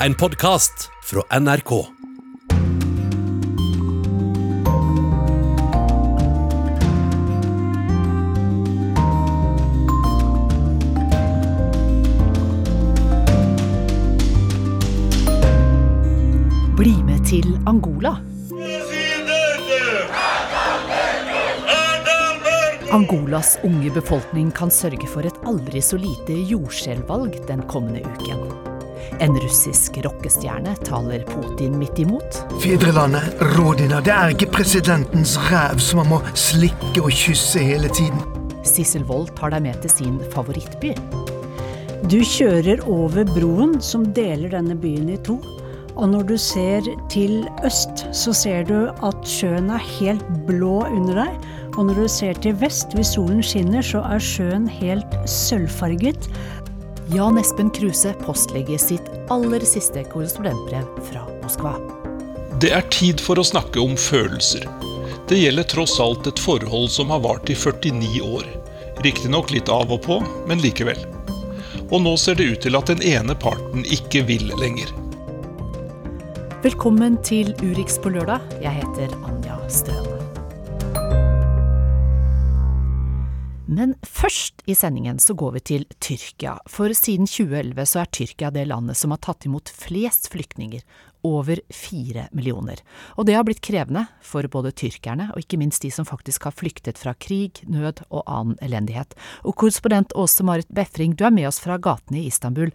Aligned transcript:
En 0.00 0.14
podkast 0.14 0.90
fra 1.04 1.38
NRK. 1.40 1.70
Bli 16.76 16.92
med 17.02 17.24
til 17.24 17.58
Angola. 17.64 18.18
Angolas 22.92 23.58
unge 23.64 23.90
befolkning 23.90 24.52
kan 24.52 24.68
sørge 24.68 25.08
for 25.08 25.24
et 25.24 25.40
aldri 25.48 25.80
så 25.80 25.96
lite 25.96 26.36
jordskjelvvalg 26.52 27.40
den 27.48 27.64
kommende 27.72 28.04
uken. 28.04 28.75
En 29.20 29.32
russisk 29.40 29.96
rockestjerne 30.04 30.74
taler 30.84 31.24
Putin 31.28 31.78
midt 31.80 31.98
imot. 32.02 32.40
Fedrelandet, 32.60 33.40
rådina, 33.56 34.02
det 34.04 34.12
er 34.12 34.34
ikke 34.34 34.50
presidentens 34.58 35.36
ræv 35.48 35.80
som 35.80 36.02
man 36.02 36.10
må 36.12 36.20
slikke 36.36 37.00
og 37.00 37.14
kysse 37.16 37.64
hele 37.64 37.88
tiden. 37.96 38.20
Sissel 38.66 39.06
Wold 39.08 39.32
tar 39.38 39.54
deg 39.54 39.64
med 39.64 39.80
til 39.84 39.94
sin 39.94 40.18
favorittby. 40.34 40.92
Du 42.10 42.20
kjører 42.20 42.84
over 42.84 43.24
broen 43.32 43.78
som 43.80 44.04
deler 44.16 44.52
denne 44.52 44.76
byen 44.78 45.08
i 45.14 45.20
to. 45.26 45.40
Og 45.96 46.10
når 46.12 46.26
du 46.28 46.34
ser 46.36 46.84
til 47.08 47.46
øst, 47.64 48.04
så 48.12 48.34
ser 48.36 48.66
du 48.68 48.90
at 48.92 49.22
sjøen 49.24 49.70
er 49.72 49.80
helt 49.96 50.26
blå 50.44 50.82
under 50.84 51.22
deg. 51.22 51.46
Og 51.76 51.88
når 51.88 52.02
du 52.02 52.08
ser 52.08 52.36
til 52.44 52.56
vest, 52.60 52.92
hvis 52.96 53.14
solen 53.16 53.40
skinner, 53.44 53.84
så 53.84 54.02
er 54.04 54.20
sjøen 54.20 54.68
helt 54.68 55.16
sølvfarget. 55.28 56.28
Jan 57.08 57.38
Espen 57.38 57.70
Kruse 57.70 58.14
postlegger 58.20 58.78
sitt 58.78 59.02
aller 59.28 59.60
siste 59.60 60.04
korrespondentbrev 60.04 60.84
fra 61.10 61.20
Moskva. 61.42 61.76
Det 62.60 62.72
er 62.74 62.82
tid 62.90 63.22
for 63.22 63.38
å 63.38 63.44
snakke 63.46 63.78
om 63.78 63.94
følelser. 64.00 64.66
Det 65.28 65.38
gjelder 65.38 65.68
tross 65.70 66.00
alt 66.02 66.26
et 66.26 66.42
forhold 66.42 66.90
som 66.90 67.12
har 67.14 67.22
vart 67.22 67.50
i 67.50 67.54
49 67.54 68.24
år. 68.26 68.50
Riktignok 69.06 69.54
litt 69.54 69.70
av 69.70 69.92
og 69.94 70.02
på, 70.02 70.18
men 70.50 70.58
likevel. 70.64 70.98
Og 71.92 72.02
nå 72.02 72.16
ser 72.18 72.40
det 72.40 72.50
ut 72.50 72.60
til 72.66 72.78
at 72.78 72.90
den 72.90 73.06
ene 73.06 73.38
parten 73.38 73.86
ikke 73.86 74.24
vil 74.26 74.50
lenger. 74.58 74.90
Velkommen 76.66 77.22
til 77.22 77.54
Urix 77.62 78.02
på 78.02 78.16
lørdag. 78.18 78.42
Jeg 78.58 78.80
heter 78.82 79.14
Anja 79.22 79.62
Strøne. 79.70 80.15
Men 83.66 83.96
først 84.06 84.62
i 84.70 84.76
sendingen 84.78 85.18
så 85.18 85.34
går 85.34 85.56
vi 85.56 85.62
til 85.72 85.84
Tyrkia, 85.98 86.54
for 86.70 86.94
siden 86.94 87.26
2011 87.26 87.88
så 87.90 88.04
er 88.04 88.12
Tyrkia 88.14 88.50
det 88.54 88.68
landet 88.70 88.98
som 88.98 89.10
har 89.10 89.18
tatt 89.26 89.48
imot 89.48 89.72
flest 89.74 90.30
flyktninger, 90.30 90.84
over 91.26 91.58
fire 91.74 92.28
millioner. 92.30 92.78
Og 93.18 93.26
det 93.26 93.34
har 93.34 93.42
blitt 93.46 93.62
krevende 93.64 94.04
for 94.22 94.46
både 94.52 94.70
tyrkerne 94.78 95.32
og 95.32 95.42
ikke 95.42 95.58
minst 95.58 95.82
de 95.82 95.90
som 95.90 96.06
faktisk 96.06 96.46
har 96.46 96.54
flyktet 96.54 97.00
fra 97.00 97.16
krig, 97.18 97.62
nød 97.66 98.04
og 98.10 98.22
annen 98.26 98.60
elendighet. 98.62 99.16
Og 99.42 99.56
korrespondent 99.58 100.14
Åse 100.14 100.46
Marit 100.46 100.70
Befring, 100.70 101.16
du 101.18 101.26
er 101.26 101.34
med 101.34 101.48
oss 101.50 101.58
fra 101.62 101.80
gatene 101.82 102.22
i 102.22 102.28
Istanbul. 102.30 102.70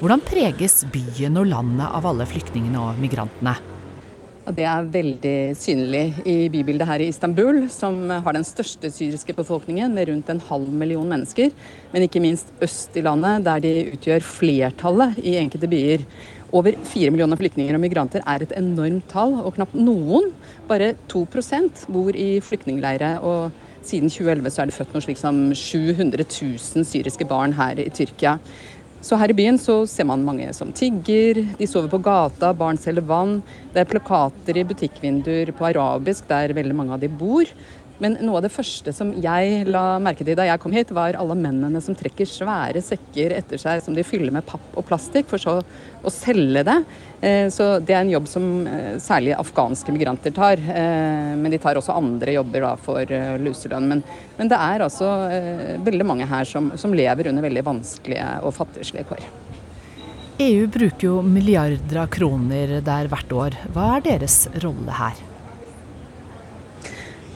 Hvordan 0.00 0.24
preges 0.24 0.80
byen 0.94 1.36
og 1.42 1.52
landet 1.52 1.90
av 1.90 2.08
alle 2.08 2.28
flyktningene 2.30 2.80
og 2.80 3.04
migrantene? 3.04 3.58
Det 4.50 4.64
er 4.66 4.86
veldig 4.90 5.34
synlig 5.54 6.02
i 6.26 6.48
bybildet 6.50 6.88
her 6.88 7.02
i 7.04 7.08
Istanbul, 7.12 7.68
som 7.70 8.08
har 8.10 8.34
den 8.34 8.46
største 8.46 8.90
syriske 8.90 9.34
befolkningen 9.36 9.94
med 9.94 10.08
rundt 10.10 10.32
en 10.32 10.42
halv 10.48 10.72
million 10.74 11.06
mennesker. 11.06 11.52
Men 11.92 12.06
ikke 12.06 12.22
minst 12.24 12.50
øst 12.62 12.96
i 12.98 13.04
landet, 13.06 13.44
der 13.46 13.62
de 13.62 13.72
utgjør 13.92 14.26
flertallet 14.26 15.20
i 15.22 15.36
enkelte 15.38 15.70
byer. 15.70 16.02
Over 16.50 16.74
fire 16.82 17.12
millioner 17.14 17.38
flyktninger 17.38 17.78
og 17.78 17.84
migranter 17.84 18.26
er 18.26 18.42
et 18.42 18.56
enormt 18.58 19.06
tall, 19.12 19.36
og 19.38 19.54
knapt 19.54 19.76
noen, 19.78 20.32
bare 20.66 20.96
2% 21.12 21.86
bor 21.92 22.10
i 22.10 22.40
flyktningleire. 22.42 23.18
og 23.20 23.52
siden 23.82 24.10
2011 24.10 24.50
så 24.50 24.62
er 24.62 24.68
det 24.68 24.74
født 24.76 24.92
noe 24.92 25.04
slik 25.04 25.16
som 25.16 25.38
700 25.56 26.26
000 26.26 26.84
syriske 26.84 27.24
barn 27.24 27.54
her 27.56 27.78
i 27.80 27.88
Tyrkia. 27.88 28.34
Så 29.00 29.16
her 29.16 29.32
i 29.32 29.36
byen 29.36 29.56
så 29.56 29.78
ser 29.88 30.04
man 30.04 30.24
mange 30.26 30.50
som 30.52 30.74
tigger, 30.76 31.38
de 31.56 31.66
sover 31.68 31.88
på 31.88 32.02
gata, 32.04 32.50
barn 32.52 32.76
selger 32.76 33.06
vann. 33.08 33.38
Det 33.72 33.80
er 33.80 33.88
plakater 33.88 34.58
i 34.60 34.64
butikkvinduer 34.68 35.54
på 35.56 35.68
arabisk 35.70 36.28
der 36.28 36.52
veldig 36.56 36.76
mange 36.76 36.98
av 36.98 37.00
de 37.00 37.08
bor. 37.08 37.48
Men 38.00 38.16
noe 38.24 38.38
av 38.38 38.46
det 38.46 38.52
første 38.54 38.94
som 38.96 39.12
jeg 39.20 39.64
la 39.68 39.98
merke 40.00 40.24
til 40.24 40.38
da 40.38 40.46
jeg 40.48 40.60
kom 40.62 40.72
hit, 40.72 40.92
var 40.96 41.18
alle 41.20 41.36
mennene 41.36 41.82
som 41.84 41.96
trekker 41.96 42.28
svære 42.28 42.80
sekker 42.84 43.34
etter 43.36 43.60
seg 43.60 43.82
som 43.84 43.96
de 43.96 44.04
fyller 44.06 44.32
med 44.32 44.46
papp 44.48 44.78
og 44.80 44.86
plastikk, 44.88 45.28
for 45.28 45.42
så 45.42 45.58
å 45.60 46.12
selge 46.12 46.64
det. 46.64 46.78
Så 47.52 47.66
det 47.84 47.92
er 47.92 48.00
en 48.00 48.14
jobb 48.14 48.28
som 48.30 48.46
særlig 49.04 49.34
afghanske 49.36 49.92
migranter 49.92 50.32
tar. 50.32 50.62
Men 50.64 51.52
de 51.52 51.60
tar 51.60 51.76
også 51.76 51.98
andre 52.00 52.38
jobber 52.38 52.64
da 52.64 52.72
for 52.80 53.12
luselønn. 53.44 53.92
Men, 53.92 54.02
men 54.40 54.48
det 54.48 54.56
er 54.56 54.86
altså 54.86 55.12
veldig 55.84 56.08
mange 56.08 56.28
her 56.30 56.48
som, 56.48 56.72
som 56.80 56.96
lever 56.96 57.28
under 57.28 57.44
veldig 57.44 57.66
vanskelige 57.68 58.32
og 58.40 58.56
fattigslige 58.56 59.08
kår. 59.12 59.28
EU 60.40 60.64
bruker 60.72 61.04
jo 61.04 61.18
milliarder 61.20 62.00
av 62.00 62.08
kroner 62.16 62.78
der 62.80 63.10
hvert 63.12 63.34
år. 63.36 63.60
Hva 63.74 63.98
er 63.98 64.06
deres 64.14 64.46
rolle 64.64 64.96
her? 64.96 65.26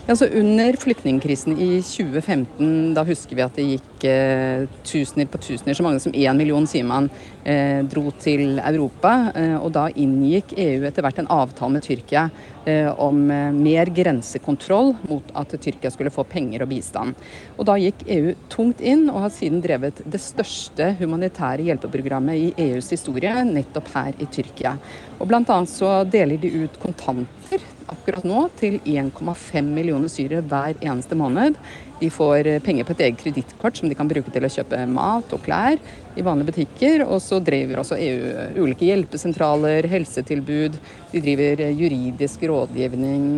Altså 0.05 0.27
under 0.37 0.77
flyktningkrisen 0.77 1.55
i 1.57 1.79
2015, 1.81 2.91
da 2.93 3.07
husker 3.09 3.39
vi 3.39 3.41
at 3.41 3.55
det 3.57 3.65
gikk 3.65 4.03
eh, 4.05 4.67
tusener 4.85 5.31
på 5.33 5.39
tusener, 5.41 5.73
så 5.73 5.87
mange 5.87 6.03
som 6.05 6.13
én 6.13 6.37
million, 6.37 6.67
sier 6.69 6.85
man, 6.85 7.07
eh, 7.41 7.81
dro 7.89 8.11
til 8.21 8.59
Europa. 8.59 9.15
Eh, 9.33 9.55
og 9.57 9.73
da 9.73 9.87
inngikk 9.89 10.53
EU 10.61 10.85
etter 10.85 11.07
hvert 11.07 11.23
en 11.23 11.31
avtale 11.33 11.79
med 11.79 11.87
Tyrkia 11.89 12.27
eh, 12.69 12.91
om 13.01 13.23
eh, 13.33 13.49
mer 13.57 13.89
grensekontroll 13.97 14.93
mot 15.09 15.33
at 15.41 15.57
Tyrkia 15.57 15.89
skulle 15.95 16.13
få 16.13 16.27
penger 16.29 16.67
og 16.67 16.75
bistand. 16.75 17.17
Og 17.57 17.65
da 17.65 17.81
gikk 17.81 18.05
EU 18.05 18.35
tungt 18.53 18.85
inn, 18.85 19.07
og 19.09 19.23
har 19.25 19.33
siden 19.33 19.65
drevet 19.65 20.05
det 20.05 20.21
største 20.21 20.91
humanitære 21.01 21.65
hjelpeprogrammet 21.71 22.51
i 22.51 22.69
EUs 22.69 22.93
historie, 22.93 23.33
nettopp 23.49 23.89
her 23.97 24.13
i 24.21 24.29
Tyrkia. 24.29 24.77
Og 25.17 25.33
blant 25.33 25.49
annet 25.49 25.73
så 25.73 26.03
deler 26.05 26.37
de 26.45 26.53
ut 26.67 26.77
kontanter 26.85 27.71
akkurat 27.93 28.25
nå 28.27 28.47
til 28.61 28.79
1,5 28.81 29.69
millioner 29.75 30.11
syrere 30.13 30.45
hver 30.47 30.79
eneste 30.81 31.17
måned. 31.19 31.59
De 32.01 32.11
får 32.13 32.49
penger 32.67 32.87
på 32.87 32.95
et 32.97 33.05
eget 33.07 33.21
kredittkort 33.21 33.79
som 33.79 33.89
de 33.89 33.97
kan 33.99 34.09
bruke 34.11 34.33
til 34.35 34.45
å 34.45 34.51
kjøpe 34.51 34.81
mat 34.91 35.31
og 35.33 35.45
klær 35.45 35.79
i 36.19 36.25
vanlige 36.25 36.51
butikker. 36.51 37.05
Og 37.07 37.23
så 37.23 37.39
driver 37.45 37.83
også 37.83 37.99
EU 38.01 38.65
ulike 38.65 38.89
hjelpesentraler, 38.89 39.89
helsetilbud. 39.93 40.77
De 41.13 41.23
driver 41.23 41.65
juridisk 41.71 42.45
rådgivning 42.51 43.31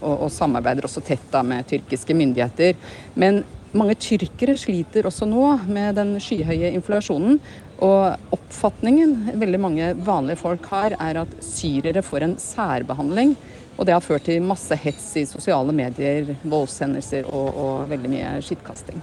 og, 0.00 0.14
og 0.14 0.32
samarbeider 0.34 0.88
også 0.88 1.04
tett 1.04 1.28
da 1.32 1.44
med 1.46 1.68
tyrkiske 1.68 2.16
myndigheter. 2.16 2.78
Men 3.18 3.44
mange 3.76 3.98
tyrkere 4.00 4.56
sliter 4.56 5.06
også 5.08 5.28
nå 5.28 5.44
med 5.68 5.98
den 5.98 6.16
skyhøye 6.22 6.72
inflasjonen. 6.78 7.36
Og 7.84 8.34
oppfatningen 8.34 9.38
veldig 9.38 9.60
mange 9.62 9.92
vanlige 10.02 10.40
folk 10.40 10.66
har, 10.72 10.96
er 10.98 11.22
at 11.22 11.38
syrere 11.44 12.02
får 12.02 12.26
en 12.26 12.36
særbehandling. 12.42 13.36
Og 13.78 13.86
det 13.86 13.94
har 13.94 14.02
ført 14.02 14.26
til 14.26 14.42
masse 14.42 14.74
hets 14.82 15.12
i 15.20 15.26
sosiale 15.30 15.74
medier, 15.74 16.34
voldshendelser 16.42 17.28
og, 17.30 17.48
og 17.54 17.90
veldig 17.92 18.10
mye 18.10 18.32
skittkasting. 18.42 18.98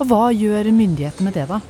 Og 0.00 0.08
hva 0.08 0.26
gjør 0.32 0.68
myndighetene 0.72 1.30
med 1.30 1.38
det, 1.38 1.46
da? 1.48 1.60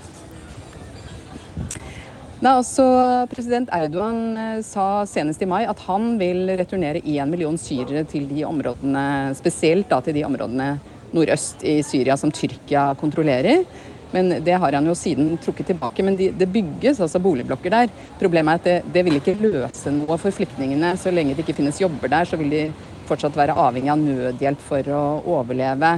Nei, 2.40 2.54
altså, 2.56 2.84
President 3.28 3.68
Erdogan 3.76 4.62
sa 4.64 5.04
senest 5.06 5.42
i 5.44 5.48
mai 5.50 5.66
at 5.68 5.82
han 5.84 6.14
vil 6.18 6.48
returnere 6.56 7.02
én 7.04 7.28
million 7.28 7.58
syrere 7.60 8.06
til 8.08 8.24
de 8.30 8.46
områdene, 8.48 9.34
spesielt 9.36 9.90
da 9.90 10.00
til 10.02 10.16
de 10.16 10.24
områdene 10.24 10.70
nordøst 11.12 11.62
i 11.68 11.80
Syria 11.84 12.16
som 12.16 12.32
Tyrkia 12.32 12.94
kontrollerer. 12.98 13.66
Men 14.14 14.32
det 14.44 14.56
har 14.58 14.76
han 14.76 14.86
jo 14.88 14.94
siden 14.98 15.36
trukket 15.42 15.72
tilbake. 15.72 16.04
Men 16.06 16.16
de, 16.18 16.30
det 16.34 16.50
bygges 16.50 17.02
altså 17.02 17.22
boligblokker 17.22 17.74
der. 17.74 17.92
Problemet 18.20 18.52
er 18.52 18.60
at 18.60 18.70
det, 18.70 18.94
det 18.94 19.04
vil 19.06 19.20
ikke 19.20 19.38
løse 19.40 19.92
noe 19.94 20.18
for 20.20 20.34
flyktningene. 20.34 20.96
Så 21.00 21.12
lenge 21.14 21.36
det 21.36 21.46
ikke 21.46 21.60
finnes 21.60 21.80
jobber 21.82 22.10
der, 22.12 22.28
så 22.28 22.40
vil 22.40 22.50
de 22.52 22.64
fortsatt 23.10 23.38
være 23.38 23.58
avhengig 23.58 23.92
av 23.92 24.02
nødhjelp 24.02 24.66
for 24.66 24.90
å 24.94 25.04
overleve. 25.38 25.94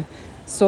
Så, 0.53 0.67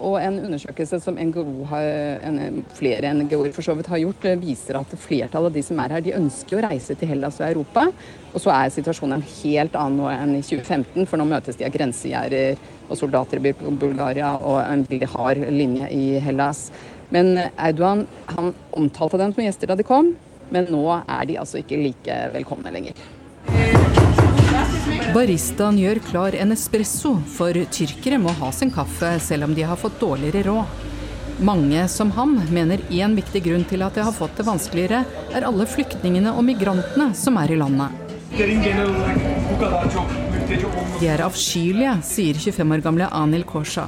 og 0.00 0.14
en 0.16 0.38
undersøkelse 0.46 0.98
som 1.04 1.18
NGO 1.20 1.66
har, 1.70 1.84
en, 2.24 2.62
flere 2.74 3.12
NGO-er 3.14 3.52
for 3.54 3.66
så 3.66 3.74
vidt 3.76 3.90
har 3.92 4.00
gjort, 4.00 4.24
viser 4.40 4.78
at 4.80 4.94
flertallet 4.98 5.52
av 5.52 5.58
de 5.58 5.62
som 5.66 5.82
er 5.82 5.94
her, 5.94 6.04
de 6.04 6.16
ønsker 6.16 6.58
å 6.58 6.64
reise 6.64 6.96
til 6.98 7.12
Hellas 7.12 7.38
og 7.42 7.46
Europa. 7.50 7.84
Og 8.32 8.42
så 8.42 8.52
er 8.54 8.72
situasjonen 8.72 9.18
en 9.18 9.28
helt 9.42 9.76
annen 9.78 10.00
nå 10.00 10.08
enn 10.10 10.34
i 10.38 10.42
2015, 10.42 11.04
for 11.06 11.20
nå 11.20 11.28
møtes 11.28 11.60
de 11.60 11.68
av 11.68 11.74
grensegjerder 11.74 12.56
og 12.88 12.98
soldater 12.98 13.40
i 13.40 13.52
Bulgaria 13.52 14.34
og 14.38 14.60
en 14.62 14.86
veldig 14.88 15.10
hard 15.14 15.44
linje 15.52 15.90
i 15.94 16.18
Hellas. 16.24 16.68
Men 17.14 17.36
Erdogan 17.56 18.06
han 18.34 18.52
omtalte 18.76 19.20
dem 19.20 19.32
som 19.34 19.44
gjester 19.44 19.70
da 19.70 19.78
de 19.78 19.86
kom, 19.86 20.12
men 20.52 20.68
nå 20.72 20.82
er 21.00 21.28
de 21.28 21.38
altså 21.40 21.60
ikke 21.62 21.80
like 21.80 22.18
velkomne 22.34 22.72
lenger. 22.72 22.96
Baristaen 25.14 25.78
gjør 25.80 26.00
klar 26.04 26.36
en 26.36 26.52
espresso, 26.52 27.14
for 27.36 27.56
tyrkere 27.72 28.18
må 28.20 28.32
ha 28.40 28.50
sin 28.52 28.72
kaffe 28.72 29.14
selv 29.24 29.48
om 29.48 29.56
de 29.56 29.64
har 29.66 29.80
fått 29.80 30.00
dårligere 30.00 30.44
råd. 30.50 30.84
Mange 31.38 31.84
som 31.88 32.10
ham 32.16 32.34
mener 32.50 32.82
én 32.90 33.14
viktig 33.14 33.44
grunn 33.44 33.64
til 33.70 33.84
at 33.86 33.94
de 33.94 34.02
har 34.02 34.14
fått 34.14 34.36
det 34.40 34.46
vanskeligere, 34.48 35.04
er 35.30 35.46
alle 35.46 35.68
flyktningene 35.70 36.32
og 36.34 36.42
migrantene 36.48 37.12
som 37.14 37.38
er 37.38 37.54
i 37.54 37.60
landet. 37.60 37.94
De 40.48 41.04
er 41.04 41.20
avskyelige, 41.20 41.90
sier 42.08 42.38
25 42.40 42.70
år 42.72 42.80
gamle 42.80 43.08
Anil 43.12 43.42
Kosha. 43.44 43.84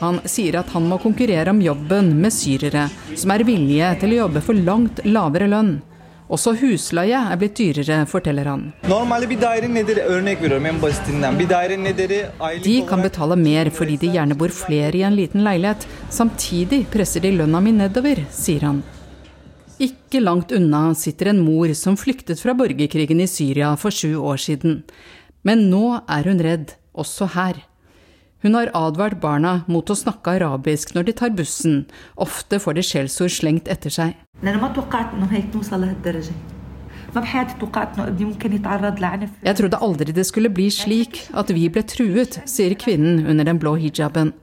Han 0.00 0.20
sier 0.24 0.56
at 0.60 0.70
han 0.72 0.86
må 0.88 0.96
konkurrere 1.02 1.52
om 1.52 1.60
jobben 1.60 2.14
med 2.22 2.32
syrere 2.32 2.86
som 3.12 3.34
er 3.34 3.44
villige 3.44 3.90
til 4.00 4.14
å 4.14 4.20
jobbe 4.22 4.40
for 4.46 4.56
langt 4.56 5.02
lavere 5.04 5.50
lønn. 5.52 5.74
Også 6.32 6.54
husleie 6.60 7.20
er 7.32 7.36
blitt 7.40 7.56
dyrere, 7.60 8.02
forteller 8.08 8.48
han. 8.48 8.66
De 12.64 12.76
kan 12.88 13.04
betale 13.04 13.38
mer 13.40 13.70
fordi 13.72 13.96
de 14.00 14.12
gjerne 14.16 14.36
bor 14.36 14.52
flere 14.64 14.96
i 14.96 15.06
en 15.08 15.16
liten 15.16 15.44
leilighet. 15.44 15.88
Samtidig 16.12 16.86
presser 16.92 17.24
de 17.24 17.36
lønna 17.36 17.60
mi 17.64 17.72
nedover, 17.76 18.24
sier 18.32 18.64
han. 18.68 18.80
Ikke 19.78 20.18
langt 20.24 20.50
unna 20.52 20.88
sitter 20.98 21.30
en 21.30 21.44
mor 21.44 21.70
som 21.78 21.96
flyktet 21.96 22.40
fra 22.42 22.54
borgerkrigen 22.56 23.20
i 23.22 23.28
Syria 23.30 23.76
for 23.78 23.94
sju 23.94 24.16
år 24.16 24.40
siden. 24.42 24.82
Men 25.48 25.70
nå 25.72 26.02
er 26.04 26.26
hun 26.28 26.42
redd, 26.44 26.74
også 26.92 27.30
her. 27.32 27.62
Hun 28.44 28.54
har 28.54 28.68
advart 28.76 29.16
barna 29.22 29.52
mot 29.66 29.88
å 29.88 29.96
snakke 29.96 30.34
arabisk 30.36 30.92
når 30.94 31.08
de 31.08 31.14
tar 31.20 31.32
bussen. 31.38 31.78
Ofte 32.20 32.60
får 32.60 32.76
de 32.76 32.82
skjellsord 32.84 33.32
slengt 33.32 33.70
etter 33.72 33.94
seg. 33.94 34.18
Jeg 39.48 39.56
trodde 39.62 39.80
aldri 39.88 40.14
det 40.18 40.26
skulle 40.28 40.52
bli 40.52 40.68
slik 40.70 41.22
at 41.32 41.54
vi 41.56 41.64
ble 41.72 41.82
truet, 41.94 42.42
sier 42.44 42.76
kvinnen 42.76 43.24
under 43.24 43.48
den 43.48 43.58
blå 43.62 43.74
hijaben. 43.80 44.34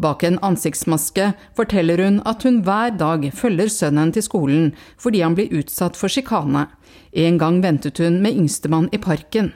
Bak 0.00 0.22
en 0.28 0.38
ansiktsmaske 0.44 1.32
forteller 1.56 2.04
hun 2.04 2.20
at 2.28 2.44
hun 2.44 2.60
hver 2.64 2.92
dag 3.00 3.24
følger 3.36 3.72
sønnen 3.72 4.12
til 4.12 4.24
skolen 4.28 4.70
fordi 5.00 5.24
han 5.24 5.34
blir 5.36 5.52
utsatt 5.62 5.96
for 5.96 6.12
sjikane. 6.12 6.68
En 7.16 7.40
gang 7.40 7.64
ventet 7.64 7.98
hun 8.04 8.20
med 8.22 8.36
yngstemann 8.36 8.92
i 8.92 9.00
parken. 9.00 9.52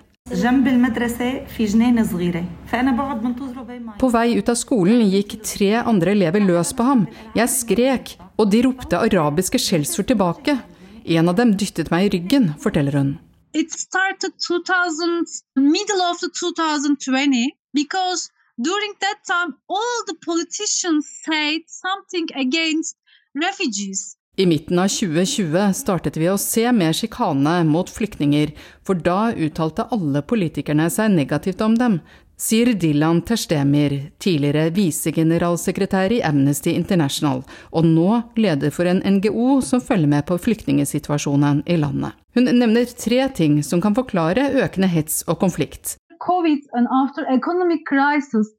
På 3.99 4.09
vei 4.09 4.35
ut 4.38 4.49
av 4.49 4.55
skolen 4.56 5.03
gikk 5.12 5.35
tre 5.44 5.69
andre 5.82 6.15
elever 6.17 6.41
løs 6.41 6.71
på 6.79 6.87
ham. 6.87 7.03
Jeg 7.37 7.53
skrek, 7.53 8.15
og 8.41 8.49
de 8.55 8.62
ropte 8.65 9.03
arabiske 9.05 9.61
skjellsord 9.61 10.09
tilbake. 10.09 10.56
En 11.05 11.29
av 11.29 11.37
dem 11.37 11.53
dyttet 11.61 11.93
meg 11.93 12.06
i 12.06 12.12
ryggen, 12.17 12.49
forteller 12.65 12.97
hun. 12.97 13.12
It 13.53 13.76
started 13.76 14.32
2000, 14.41 15.29
middle 15.61 16.00
of 16.09 16.17
the 16.25 16.32
2020 16.41 17.53
because 17.76 18.31
during 18.56 18.97
that 19.05 19.21
time 19.29 19.53
all 19.69 19.99
the 20.09 20.17
politicians 20.25 21.05
said 21.21 21.69
something 21.69 22.32
against 22.32 22.97
refugees. 23.37 24.17
I 24.36 24.46
midten 24.46 24.78
av 24.78 24.88
2020 24.88 25.72
startet 25.78 26.16
vi 26.19 26.26
å 26.26 26.38
se 26.42 26.66
mer 26.75 26.92
sjikane 26.92 27.60
mot 27.69 27.90
flyktninger, 27.90 28.50
for 28.82 28.98
da 28.98 29.31
uttalte 29.31 29.86
alle 29.94 30.25
politikerne 30.26 30.88
seg 30.90 31.12
negativt 31.14 31.62
om 31.62 31.76
dem, 31.78 32.00
sier 32.34 32.72
Dilan 32.75 33.20
Terstemir, 33.22 33.94
tidligere 34.19 34.72
visegeneralsekretær 34.75 36.16
i 36.16 36.19
Amnesty 36.26 36.75
International, 36.75 37.44
og 37.70 37.86
nå 37.86 38.25
leder 38.34 38.75
for 38.75 38.90
en 38.90 39.04
NGO 39.06 39.60
som 39.62 39.78
følger 39.78 40.10
med 40.16 40.26
på 40.26 40.40
flyktningsituasjonen 40.48 41.62
i 41.70 41.78
landet. 41.78 42.19
Hun 42.34 42.50
nevner 42.50 42.90
tre 42.90 43.28
ting 43.38 43.60
som 43.62 43.78
kan 43.78 43.94
forklare 43.94 44.50
økende 44.64 44.90
hets 44.90 45.22
og 45.28 45.38
konflikt. 45.46 45.94
COVID 46.26 46.75
and 46.75 46.90
after 46.90 47.22
economic 47.30 47.87
crisis 47.87 48.50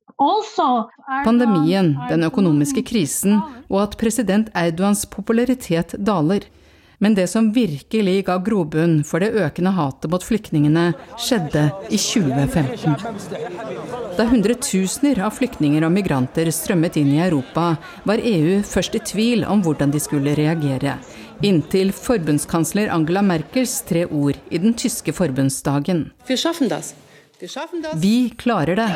Pandemien, 1.25 1.95
den 2.09 2.23
økonomiske 2.23 2.85
krisen 2.87 3.41
og 3.67 3.81
at 3.81 3.97
president 3.99 4.51
Erdogans 4.55 5.03
popularitet 5.11 5.97
daler. 5.99 6.45
Men 7.03 7.15
det 7.17 7.25
som 7.27 7.49
virkelig 7.51 8.21
ga 8.29 8.37
grobunn 8.39 9.01
for 9.03 9.19
det 9.19 9.33
økende 9.35 9.73
hatet 9.75 10.07
mot 10.13 10.23
flyktningene, 10.23 10.85
skjedde 11.19 11.65
i 11.91 11.99
2015. 11.99 12.95
Da 14.15 14.29
hundretusener 14.31 15.19
av 15.27 15.35
flyktninger 15.35 15.83
og 15.83 15.91
migranter 15.97 16.47
strømmet 16.55 16.95
inn 17.01 17.11
i 17.17 17.21
Europa, 17.25 17.73
var 18.07 18.23
EU 18.23 18.61
først 18.63 18.95
i 18.95 19.03
tvil 19.11 19.43
om 19.43 19.65
hvordan 19.65 19.91
de 19.91 19.99
skulle 19.99 20.37
reagere. 20.39 20.95
Inntil 21.43 21.91
forbundskansler 21.91 22.93
Angela 22.95 23.21
Merkels 23.21 23.81
tre 23.83 24.05
ord 24.07 24.39
i 24.47 24.63
den 24.63 24.73
tyske 24.79 25.11
forbundsdagen. 25.13 26.07
Vi 26.29 26.39
klarer 28.37 28.75
det. 28.75 28.89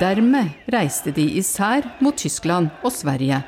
Dermed 0.00 0.72
reiste 0.72 1.12
de 1.14 1.24
især 1.38 1.86
mot 2.04 2.16
Tyskland 2.16 2.68
og 2.84 2.92
Sverige, 2.92 3.42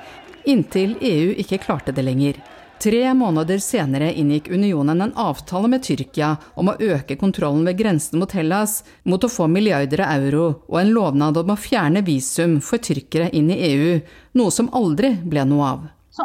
inntil 0.48 0.94
EU 1.00 1.34
ikke 1.42 1.58
klarte 1.60 1.92
det 1.92 2.04
lenger. 2.06 2.38
Tre 2.78 3.14
måneder 3.14 3.58
senere 3.58 4.12
inngikk 4.14 4.52
unionen 4.54 5.00
en 5.02 5.12
avtale 5.18 5.66
med 5.68 5.82
Tyrkia 5.82 6.36
om 6.54 6.70
å 6.70 6.76
øke 6.78 7.16
kontrollen 7.18 7.64
ved 7.66 7.80
grensen 7.80 8.22
mot 8.22 8.32
Hellas, 8.32 8.84
mot 9.02 9.24
å 9.24 9.30
få 9.32 9.48
milliarder 9.50 10.04
av 10.06 10.22
euro 10.22 10.44
og 10.68 10.78
en 10.78 10.92
lovnad 10.94 11.40
om 11.42 11.50
å 11.50 11.58
fjerne 11.58 12.04
visum 12.06 12.60
for 12.62 12.78
tyrkere 12.78 13.32
inn 13.34 13.50
i 13.50 13.58
EU, 13.72 13.98
noe 14.38 14.54
som 14.54 14.70
aldri 14.70 15.16
ble 15.24 15.42
noe 15.50 15.72
av. 15.72 15.88
So 16.14 16.22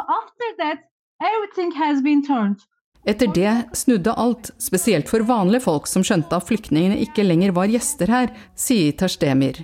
that, 0.58 0.78
etter 3.04 3.30
det 3.34 3.52
snudde 3.76 4.12
alt, 4.12 4.50
spesielt 4.58 5.08
for 5.10 5.24
vanlige 5.28 5.64
folk 5.66 5.88
som 5.90 6.04
skjønte 6.06 6.36
at 6.36 6.46
flyktningene 6.48 7.00
ikke 7.04 7.26
lenger 7.26 7.54
var 7.56 7.70
gjester 7.72 8.10
her, 8.10 8.32
sier 8.56 8.92
Tarstemir. 8.98 9.62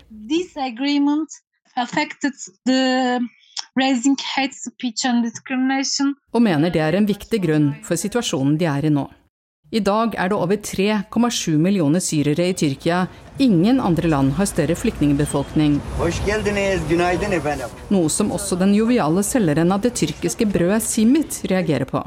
Og 6.35 6.43
mener 6.43 6.75
det 6.75 6.83
er 6.85 6.99
en 6.99 7.09
viktig 7.09 7.41
grunn 7.43 7.73
for 7.87 8.01
situasjonen 8.01 8.59
de 8.61 8.69
er 8.71 8.89
i 8.89 8.93
nå. 8.93 9.07
I 9.71 9.79
dag 9.87 10.17
er 10.19 10.27
det 10.33 10.35
over 10.35 10.59
3,7 10.59 11.53
millioner 11.63 12.03
syrere 12.03 12.49
i 12.51 12.55
Tyrkia. 12.59 13.05
Ingen 13.39 13.77
andre 13.79 14.09
land 14.11 14.33
har 14.35 14.49
større 14.51 14.75
flyktningbefolkning. 14.75 15.77
Noe 17.95 18.09
som 18.11 18.33
også 18.35 18.59
den 18.59 18.73
joviale 18.75 19.23
selgeren 19.23 19.71
av 19.71 19.85
det 19.85 19.93
tyrkiske 20.01 20.49
brødet 20.51 20.81
Simit 20.83 21.39
reagerer 21.53 21.87
på. 21.87 22.03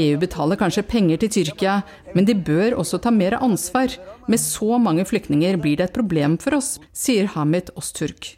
EU 0.00 0.18
betaler 0.26 0.60
kanskje 0.64 0.86
penger 0.96 1.22
til 1.22 1.32
Tyrkia, 1.38 1.78
men 2.18 2.26
de 2.26 2.34
bør 2.34 2.80
også 2.82 2.98
ta 2.98 3.14
mer 3.14 3.38
ansvar. 3.38 3.94
Med 4.26 4.42
så 4.42 4.82
mange 4.82 5.06
flyktninger 5.06 5.62
blir 5.62 5.78
det 5.78 5.92
et 5.92 5.96
problem 6.02 6.34
for 6.42 6.58
oss, 6.58 6.80
sier 6.90 7.30
Hamid 7.38 7.70
Osturk. 7.78 8.34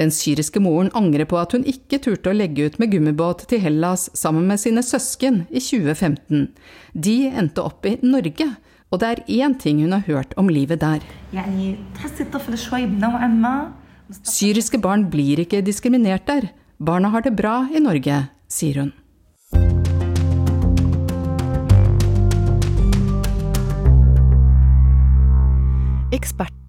Den 0.00 0.12
syriske 0.14 0.60
moren 0.62 0.88
angrer 0.96 1.28
på 1.28 1.36
at 1.36 1.52
hun 1.52 1.66
ikke 1.68 2.00
turte 2.00 2.32
å 2.32 2.36
legge 2.36 2.64
ut 2.66 2.78
med 2.80 2.94
gummibåt 2.94 3.44
til 3.50 3.60
Hellas 3.60 4.08
sammen 4.16 4.46
med 4.48 4.60
sine 4.62 4.84
søsken 4.84 5.42
i 5.50 5.60
2015. 5.60 6.46
De 6.94 7.16
endte 7.28 7.64
opp 7.64 7.84
i 7.88 7.98
Norge, 8.00 8.48
og 8.92 9.02
det 9.02 9.10
er 9.10 9.24
én 9.42 9.58
ting 9.60 9.82
hun 9.84 9.92
har 9.92 10.06
hørt 10.08 10.32
om 10.40 10.48
livet 10.52 10.80
der. 10.80 11.04
Syriske 14.22 14.80
barn 14.80 15.06
blir 15.12 15.44
ikke 15.44 15.62
diskriminert 15.64 16.26
der. 16.28 16.50
Barna 16.80 17.12
har 17.12 17.24
det 17.24 17.36
bra 17.36 17.62
i 17.72 17.80
Norge, 17.80 18.26
sier 18.48 18.82
hun. 18.82 19.81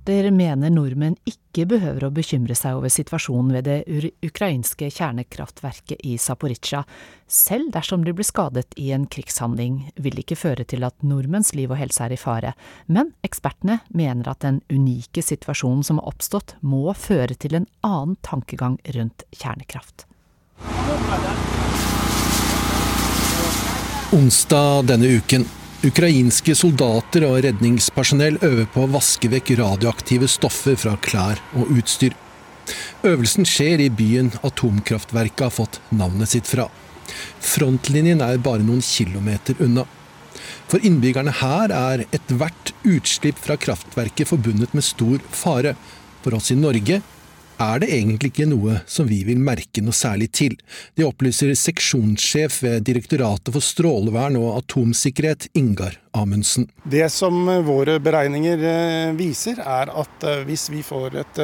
Eksperter 0.04 0.32
mener 0.36 0.68
nordmenn 0.70 1.14
ikke 1.24 1.64
behøver 1.64 2.04
å 2.04 2.12
bekymre 2.12 2.58
seg 2.60 2.76
over 2.76 2.92
situasjonen 2.92 3.54
ved 3.56 3.70
det 3.70 4.10
ukrainske 4.28 4.90
kjernekraftverket 4.92 6.04
i 6.04 6.18
Zaporizjzja. 6.20 6.82
Selv 7.24 7.72
dersom 7.72 8.04
de 8.04 8.12
blir 8.12 8.28
skadet 8.28 8.76
i 8.76 8.90
en 8.92 9.06
krigshandling, 9.08 9.94
vil 9.96 10.18
det 10.18 10.26
ikke 10.26 10.42
føre 10.42 10.68
til 10.68 10.84
at 10.84 11.08
nordmenns 11.08 11.54
liv 11.56 11.72
og 11.72 11.80
helse 11.80 12.04
er 12.04 12.18
i 12.18 12.20
fare. 12.20 12.52
Men 12.92 13.14
ekspertene 13.24 13.80
mener 13.96 14.28
at 14.28 14.44
den 14.44 14.60
unike 14.68 15.24
situasjonen 15.24 15.88
som 15.88 16.04
har 16.04 16.12
oppstått, 16.12 16.58
må 16.60 16.92
føre 16.92 17.40
til 17.40 17.62
en 17.62 17.72
annen 17.80 18.20
tankegang 18.28 18.82
rundt 19.00 19.24
kjernekraft. 19.32 20.04
Onsdag 24.12 24.90
denne 24.92 25.16
uken 25.16 25.48
Ukrainske 25.84 26.54
soldater 26.56 27.26
og 27.28 27.42
redningspersonell 27.44 28.38
øver 28.40 28.68
på 28.72 28.86
å 28.86 28.92
vaske 28.94 29.28
vekk 29.28 29.50
radioaktive 29.60 30.30
stoffer 30.32 30.78
fra 30.80 30.94
klær 31.04 31.42
og 31.60 31.74
utstyr. 31.76 32.14
Øvelsen 33.04 33.44
skjer 33.44 33.84
i 33.84 33.90
byen 33.92 34.30
atomkraftverket 34.48 35.44
har 35.44 35.52
fått 35.52 35.82
navnet 35.92 36.32
sitt 36.32 36.48
fra. 36.48 36.70
Frontlinjen 37.44 38.24
er 38.24 38.40
bare 38.40 38.64
noen 38.64 38.80
kilometer 38.80 39.60
unna. 39.60 39.84
For 40.72 40.80
innbyggerne 40.88 41.36
her 41.42 41.76
er 41.76 42.06
ethvert 42.16 42.72
utslipp 42.88 43.44
fra 43.44 43.60
kraftverket 43.60 44.32
forbundet 44.32 44.72
med 44.72 44.88
stor 44.88 45.20
fare. 45.36 45.76
For 46.24 46.40
oss 46.40 46.48
i 46.56 46.60
Norge 46.64 47.02
er 47.62 47.84
det 47.84 47.90
egentlig 47.94 48.32
ikke 48.34 48.48
noe 48.50 48.80
som 48.90 49.10
vi 49.10 49.22
vil 49.28 49.42
merke 49.42 49.84
noe 49.84 49.96
særlig 49.96 50.32
til. 50.36 50.56
Det 50.98 51.06
opplyser 51.08 51.54
seksjonssjef 51.58 52.62
ved 52.66 52.88
Direktoratet 52.88 53.54
for 53.54 53.64
strålevern 53.64 54.38
og 54.40 54.58
atomsikkerhet, 54.64 55.50
Ingar 55.58 56.00
Amundsen. 56.18 56.70
Det 56.84 57.06
som 57.14 57.46
våre 57.68 58.00
beregninger 58.04 58.68
eh, 58.70 59.14
viser, 59.20 59.62
er 59.62 59.94
at 59.94 60.28
eh, 60.28 60.44
hvis 60.48 60.70
vi 60.74 60.84
får 60.86 61.22
et 61.24 61.44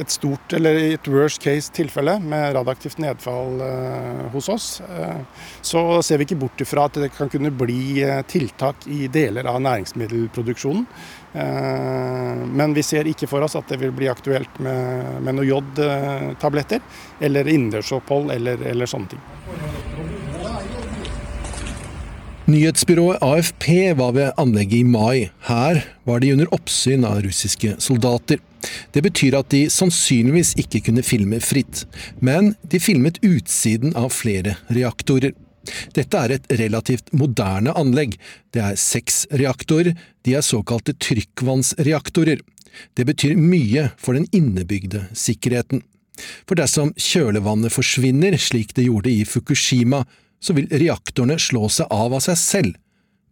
et 0.00 0.12
stort 0.12 0.52
eller 0.56 0.78
et 0.94 1.08
worst 1.12 1.42
case 1.42 1.72
tilfelle 1.76 2.14
med 2.24 2.54
radioaktivt 2.56 3.00
nedfall 3.02 3.60
eh, 3.64 4.20
hos 4.32 4.48
oss, 4.52 4.68
eh, 4.80 5.20
så 5.62 5.82
ser 6.04 6.20
vi 6.20 6.28
ikke 6.28 6.40
bort 6.40 6.62
ifra 6.62 6.86
at 6.88 7.00
det 7.02 7.10
kan 7.16 7.30
kunne 7.32 7.52
bli 7.52 8.00
eh, 8.04 8.22
tiltak 8.30 8.86
i 8.88 9.08
deler 9.12 9.48
av 9.50 9.60
næringsmiddelproduksjonen. 9.66 10.86
Eh, 11.32 12.46
men 12.46 12.74
vi 12.74 12.82
ser 12.82 13.06
ikke 13.06 13.28
for 13.30 13.46
oss 13.46 13.54
at 13.58 13.68
det 13.70 13.78
vil 13.82 13.94
bli 13.94 14.08
aktuelt 14.10 14.58
med, 14.62 15.20
med 15.22 15.38
noe 15.38 15.46
jodtabletter 15.46 16.82
eller 17.22 17.50
innendørsopphold 17.50 18.32
eller, 18.34 18.64
eller 18.72 18.90
sånne 18.90 19.14
ting. 19.14 19.22
Nyhetsbyrået 22.50 23.20
AFP 23.22 23.66
var 23.94 24.16
ved 24.16 24.32
anlegget 24.40 24.80
i 24.80 24.86
mai. 24.88 25.28
Her 25.46 25.84
var 26.08 26.18
de 26.18 26.32
under 26.34 26.50
oppsyn 26.56 27.04
av 27.06 27.20
russiske 27.22 27.76
soldater. 27.78 28.40
Det 28.90 29.04
betyr 29.06 29.36
at 29.38 29.52
de 29.54 29.68
sannsynligvis 29.70 30.56
ikke 30.58 30.80
kunne 30.88 31.04
filme 31.06 31.38
fritt, 31.44 31.84
men 32.18 32.56
de 32.66 32.80
filmet 32.82 33.20
utsiden 33.22 33.94
av 33.94 34.10
flere 34.16 34.56
reaktorer. 34.66 35.36
Dette 35.96 36.22
er 36.24 36.34
et 36.34 36.48
relativt 36.60 37.12
moderne 37.16 37.74
anlegg. 37.76 38.16
Det 38.54 38.62
er 38.64 38.80
seks 38.80 39.26
reaktorer, 39.30 39.94
de 40.24 40.36
er 40.36 40.46
såkalte 40.46 40.96
trykkvannsreaktorer. 40.96 42.40
Det 42.96 43.06
betyr 43.06 43.36
mye 43.38 43.90
for 44.00 44.16
den 44.16 44.28
innebygde 44.36 45.06
sikkerheten. 45.16 45.82
For 46.48 46.58
dersom 46.58 46.92
kjølevannet 47.00 47.72
forsvinner, 47.72 48.36
slik 48.40 48.74
det 48.76 48.86
gjorde 48.88 49.12
i 49.12 49.24
Fukushima, 49.28 50.04
så 50.40 50.56
vil 50.56 50.70
reaktorene 50.72 51.38
slå 51.40 51.68
seg 51.72 51.90
av 51.92 52.16
av 52.16 52.24
seg 52.24 52.38
selv. 52.40 52.78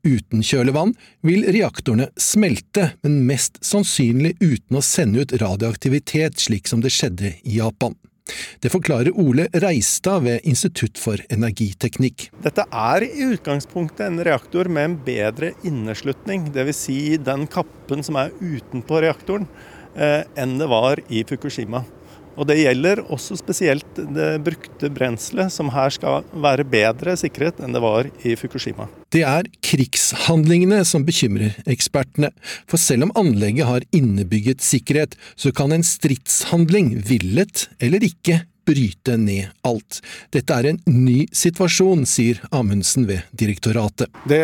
Uten 0.06 0.44
kjølevann 0.46 0.94
vil 1.26 1.42
reaktorene 1.52 2.08
smelte, 2.20 2.92
men 3.02 3.24
mest 3.28 3.58
sannsynlig 3.64 4.36
uten 4.40 4.78
å 4.78 4.84
sende 4.84 5.24
ut 5.24 5.34
radioaktivitet, 5.42 6.38
slik 6.38 6.70
som 6.70 6.84
det 6.84 6.94
skjedde 6.94 7.34
i 7.42 7.58
Japan. 7.58 7.96
Det 8.62 8.72
forklarer 8.72 9.16
Ole 9.18 9.48
Reistad 9.54 10.24
ved 10.26 10.46
Institutt 10.48 10.98
for 11.00 11.20
energiteknikk. 11.32 12.28
Dette 12.44 12.66
er 12.68 13.06
i 13.06 13.28
utgangspunktet 13.32 14.06
en 14.06 14.22
reaktor 14.26 14.70
med 14.72 14.90
en 14.90 14.96
bedre 15.06 15.52
inneslutning, 15.66 16.48
dvs. 16.54 16.82
Si 16.88 17.00
den 17.20 17.46
kappen 17.50 18.04
som 18.06 18.18
er 18.20 18.34
utenpå 18.40 19.02
reaktoren, 19.04 19.48
eh, 19.96 20.24
enn 20.36 20.58
det 20.60 20.68
var 20.70 21.02
i 21.08 21.24
Fukushima. 21.28 21.84
Og 22.38 22.46
Det 22.46 22.60
gjelder 22.60 23.02
også 23.10 23.34
spesielt 23.40 23.98
det 24.14 24.28
brukte 24.46 24.90
brenselet, 24.94 25.50
som 25.50 25.72
her 25.74 25.90
skal 25.90 26.26
være 26.38 26.66
bedre 26.70 27.16
sikret 27.18 27.58
enn 27.58 27.74
det 27.74 27.82
var 27.82 28.06
i 28.22 28.36
Fukushima. 28.38 28.86
Det 29.10 29.24
er 29.26 29.48
krigshandlingene 29.64 30.84
som 30.86 31.06
bekymrer 31.08 31.56
ekspertene, 31.66 32.30
for 32.70 32.78
selv 32.78 33.08
om 33.08 33.14
anlegget 33.18 33.66
har 33.66 33.86
innebygget 33.90 34.62
sikkerhet, 34.62 35.16
så 35.34 35.50
kan 35.50 35.74
en 35.74 35.86
stridshandling, 35.86 36.94
villet 37.08 37.66
eller 37.82 38.06
ikke, 38.06 38.42
bryte 38.68 39.16
ned 39.20 39.48
alt. 39.66 40.00
Dette 40.34 40.56
er 40.60 40.70
en 40.72 40.80
ny 40.92 41.22
situasjon, 41.32 42.04
sier 42.08 42.42
Amundsen 42.52 43.08
ved 43.08 43.24
direktoratet. 43.32 44.12
Det, 44.28 44.42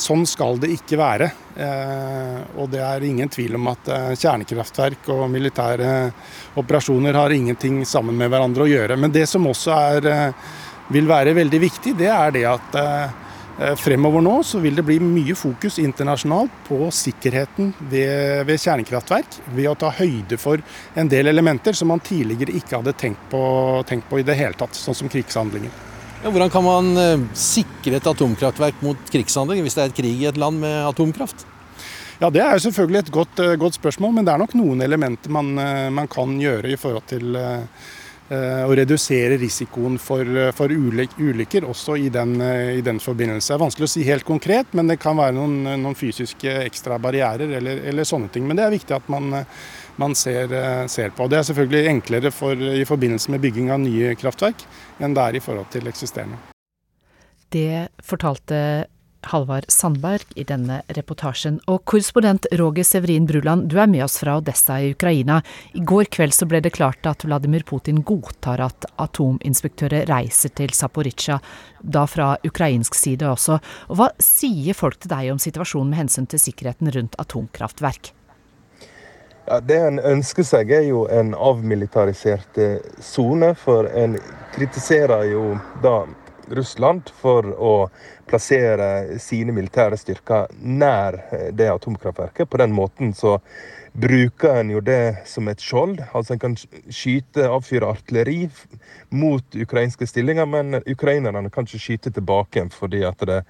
sånn 0.00 0.24
skal 0.28 0.60
det 0.62 0.72
ikke 0.78 1.00
være. 1.00 1.30
Eh, 1.56 2.40
og 2.60 2.70
det 2.72 2.82
er 2.84 3.04
ingen 3.04 3.30
tvil 3.32 3.56
om 3.56 3.70
at 3.72 3.88
eh, 3.92 4.14
kjernekraftverk 4.16 5.08
og 5.14 5.26
militære 5.32 5.92
operasjoner 6.60 7.16
har 7.16 7.32
ingenting 7.32 7.80
sammen 7.88 8.16
med 8.18 8.32
hverandre 8.32 8.66
å 8.66 8.70
gjøre. 8.70 8.98
Men 9.00 9.14
det 9.14 9.24
som 9.30 9.46
også 9.48 9.76
er, 9.76 10.10
eh, 10.12 10.50
vil 10.92 11.08
være 11.08 11.36
veldig 11.36 11.62
viktig, 11.62 11.96
det 11.98 12.10
er 12.12 12.34
det 12.36 12.44
at 12.46 12.76
fremover 13.80 14.20
nå 14.20 14.34
så 14.44 14.58
vil 14.60 14.76
det 14.76 14.84
bli 14.84 14.98
mye 15.00 15.34
fokus 15.38 15.78
internasjonalt 15.80 16.52
på 16.66 16.90
sikkerheten 16.92 17.70
ved, 17.88 18.44
ved, 18.44 18.60
kjernekraftverk, 18.60 19.38
ved 19.56 19.70
å 19.70 19.76
ta 19.80 19.88
høyde 19.96 20.36
for 20.40 20.60
en 20.94 21.08
del 21.08 21.30
elementer 21.32 21.76
som 21.76 21.88
man 21.88 22.02
tidligere 22.04 22.52
ikke 22.58 22.82
hadde 22.82 22.96
tenkt 23.00 23.22
på, 23.32 23.40
tenkt 23.88 24.10
på 24.10 24.20
i 24.20 24.26
det 24.26 24.36
hele 24.36 24.58
tatt, 24.60 24.76
sånn 24.76 24.98
som 24.98 25.08
krigshandlinger. 25.12 25.72
Ja, 26.22 26.30
hvordan 26.32 26.52
kan 26.52 26.64
man 26.66 26.92
eh, 27.00 27.26
sikre 27.38 27.96
et 27.96 28.08
atomkraftverk 28.12 28.80
mot 28.84 29.12
krigshandlinger 29.12 29.64
hvis 29.64 29.76
det 29.78 29.84
er 29.84 29.92
et 29.92 30.00
krig 30.02 30.24
i 30.24 30.28
et 30.28 30.40
land 30.40 30.60
med 30.60 30.80
atomkraft? 30.84 31.46
Ja, 32.20 32.30
Det 32.32 32.40
er 32.40 32.60
selvfølgelig 32.60 33.06
et 33.06 33.12
godt, 33.12 33.40
eh, 33.40 33.56
godt 33.60 33.80
spørsmål, 33.80 34.16
men 34.16 34.28
det 34.28 34.34
er 34.34 34.40
nok 34.44 34.56
noen 34.56 34.84
elementer 34.84 35.32
man, 35.32 35.54
man 35.96 36.08
kan 36.12 36.36
gjøre 36.40 36.72
i 36.72 36.80
forhold 36.80 37.08
til 37.08 37.36
Eh, 37.36 37.62
og 38.66 38.72
redusere 38.74 39.36
risikoen 39.38 40.00
for, 40.02 40.26
eh, 40.26 40.50
for 40.56 40.72
ulykker 40.72 41.66
også 41.68 41.94
i 42.00 42.08
den, 42.10 42.40
eh, 42.40 42.78
i 42.78 42.80
den, 42.82 42.98
forbindelse. 42.98 43.52
Det 43.52 43.54
er 43.54 43.64
vanskelig 43.64 43.86
å 43.86 43.92
si 43.92 44.02
helt 44.02 44.24
konkret, 44.24 44.66
men 44.74 44.88
det 44.88 44.98
kan 44.98 45.16
være 45.16 45.34
noen, 45.34 45.62
noen 45.82 45.94
fysiske 45.94 46.50
ekstra 46.64 46.98
barrierer 46.98 47.56
eller, 47.58 47.84
eller, 47.86 48.02
sånne 48.02 48.30
ting. 48.32 48.46
Men 48.46 48.56
det 48.56 48.64
er 48.64 48.74
viktig 48.74 48.96
at 48.96 49.08
man, 49.08 49.46
man 49.96 50.14
ser, 50.14 50.48
ser, 50.88 51.10
på. 51.10 51.28
Det 51.28 51.38
er 51.38 51.46
selvfølgelig 51.46 51.88
enklere 51.92 52.32
for, 52.32 52.54
i 52.54 52.84
forbindelse 52.84 53.30
med 53.30 53.40
bygging 53.40 53.70
av 53.70 53.80
nye 53.80 54.14
kraftverk 54.18 54.66
enn 54.98 55.14
det 55.14 55.22
er 55.22 55.36
i 55.36 55.40
forhold 55.40 55.70
til 55.70 55.86
eksisterende. 55.86 56.36
Det 57.50 57.88
fortalte 58.02 58.86
Halvard 59.30 59.70
Sandberg 59.72 60.24
i 60.38 60.44
denne 60.46 60.80
reportasjen. 60.96 61.58
Og 61.70 61.84
korrespondent 61.88 62.46
Roger 62.58 62.86
Severin 62.86 63.26
Bruland, 63.26 63.68
du 63.70 63.78
er 63.80 63.90
med 63.90 64.04
oss 64.06 64.18
fra 64.22 64.36
Odessa 64.40 64.78
i 64.82 64.92
Ukraina. 64.94 65.40
I 65.74 65.82
går 65.86 66.10
kveld 66.16 66.34
så 66.34 66.48
ble 66.48 66.60
det 66.64 66.74
klart 66.76 67.06
at 67.06 67.24
Vladimir 67.26 67.66
Putin 67.66 68.02
godtar 68.06 68.62
at 68.64 68.88
atominspektører 69.02 70.06
reiser 70.10 70.54
til 70.56 70.74
Zaporizjzja, 70.74 71.40
da 71.82 72.04
fra 72.10 72.34
ukrainsk 72.46 72.94
side 72.98 73.28
også. 73.28 73.58
Og 73.90 74.00
hva 74.00 74.10
sier 74.22 74.76
folk 74.78 75.00
til 75.00 75.12
deg 75.12 75.32
om 75.32 75.42
situasjonen 75.42 75.92
med 75.92 76.04
hensyn 76.04 76.30
til 76.30 76.42
sikkerheten 76.42 76.92
rundt 76.94 77.18
atomkraftverk? 77.22 78.12
Ja, 79.46 79.60
det 79.62 79.76
en 79.78 79.98
ønsker 80.02 80.42
seg, 80.42 80.72
er 80.74 80.88
jo 80.88 81.04
en 81.06 81.30
avmilitarisert 81.38 82.58
sone, 82.98 83.52
for 83.54 83.86
en 83.94 84.16
kritiserer 84.56 85.28
jo 85.30 85.52
da 85.84 86.00
Russland 86.54 87.10
for 87.20 87.48
å 87.52 87.72
plassere 88.28 89.18
sine 89.22 89.54
militære 89.56 89.98
styrker 90.00 90.52
nær 90.60 91.18
eh, 91.30 91.48
det 91.56 91.70
atomkraftverket. 91.72 92.50
På 92.50 92.60
den 92.60 92.74
måten 92.76 93.14
så 93.16 93.38
bruker 93.96 94.60
en 94.60 94.70
jo 94.74 94.82
det 94.84 95.26
som 95.28 95.48
et 95.48 95.62
skjold. 95.62 96.02
Altså 96.12 96.34
en 96.34 96.42
kan 96.42 96.56
skyte, 96.58 97.48
avfyre 97.48 97.88
artilleri 97.94 98.44
mot 99.16 99.56
ukrainske 99.56 100.08
stillinger, 100.08 100.46
men 100.46 100.82
ukrainerne 100.84 101.50
kan 101.50 101.68
ikke 101.68 101.82
skyte 101.82 102.12
tilbake 102.12 102.66
fordi 102.76 103.02
at 103.08 103.24
det, 103.28 103.42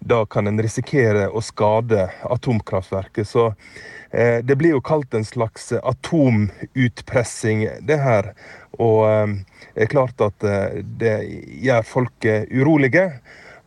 da 0.00 0.24
kan 0.26 0.46
en 0.46 0.62
risikere 0.62 1.28
å 1.28 1.42
skade 1.44 2.08
atomkraftverket. 2.22 3.28
Så 3.28 3.50
eh, 4.10 4.40
det 4.44 4.56
blir 4.56 4.76
jo 4.76 4.80
kalt 4.84 5.14
en 5.14 5.24
slags 5.24 5.72
atomutpressing, 5.72 7.68
det 7.86 8.00
her. 8.00 8.32
Og 8.80 9.04
eh, 9.08 9.36
det 9.74 9.86
er 9.86 9.92
klart 9.92 10.24
at 10.24 10.46
eh, 10.46 10.80
det 10.82 11.14
gjør 11.64 11.86
folk 11.86 12.28
eh, 12.28 12.48
urolige. 12.50 13.10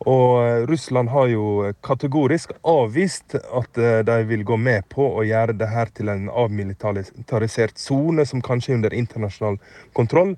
Og 0.04 0.66
Russland 0.68 1.08
har 1.08 1.30
jo 1.30 1.70
kategorisk 1.86 2.50
avvist 2.66 3.36
at 3.38 3.78
de 4.04 4.16
vil 4.28 4.42
gå 4.44 4.58
med 4.60 4.84
på 4.92 5.06
å 5.06 5.22
gjøre 5.24 5.54
det 5.56 5.68
her 5.70 5.88
til 5.96 6.10
en 6.12 6.26
avmilitarisert 6.28 7.78
sone 7.80 8.26
som 8.28 8.42
kanskje 8.44 8.74
er 8.74 8.76
under 8.80 8.96
internasjonal 8.98 9.56
kontroll. 9.96 10.34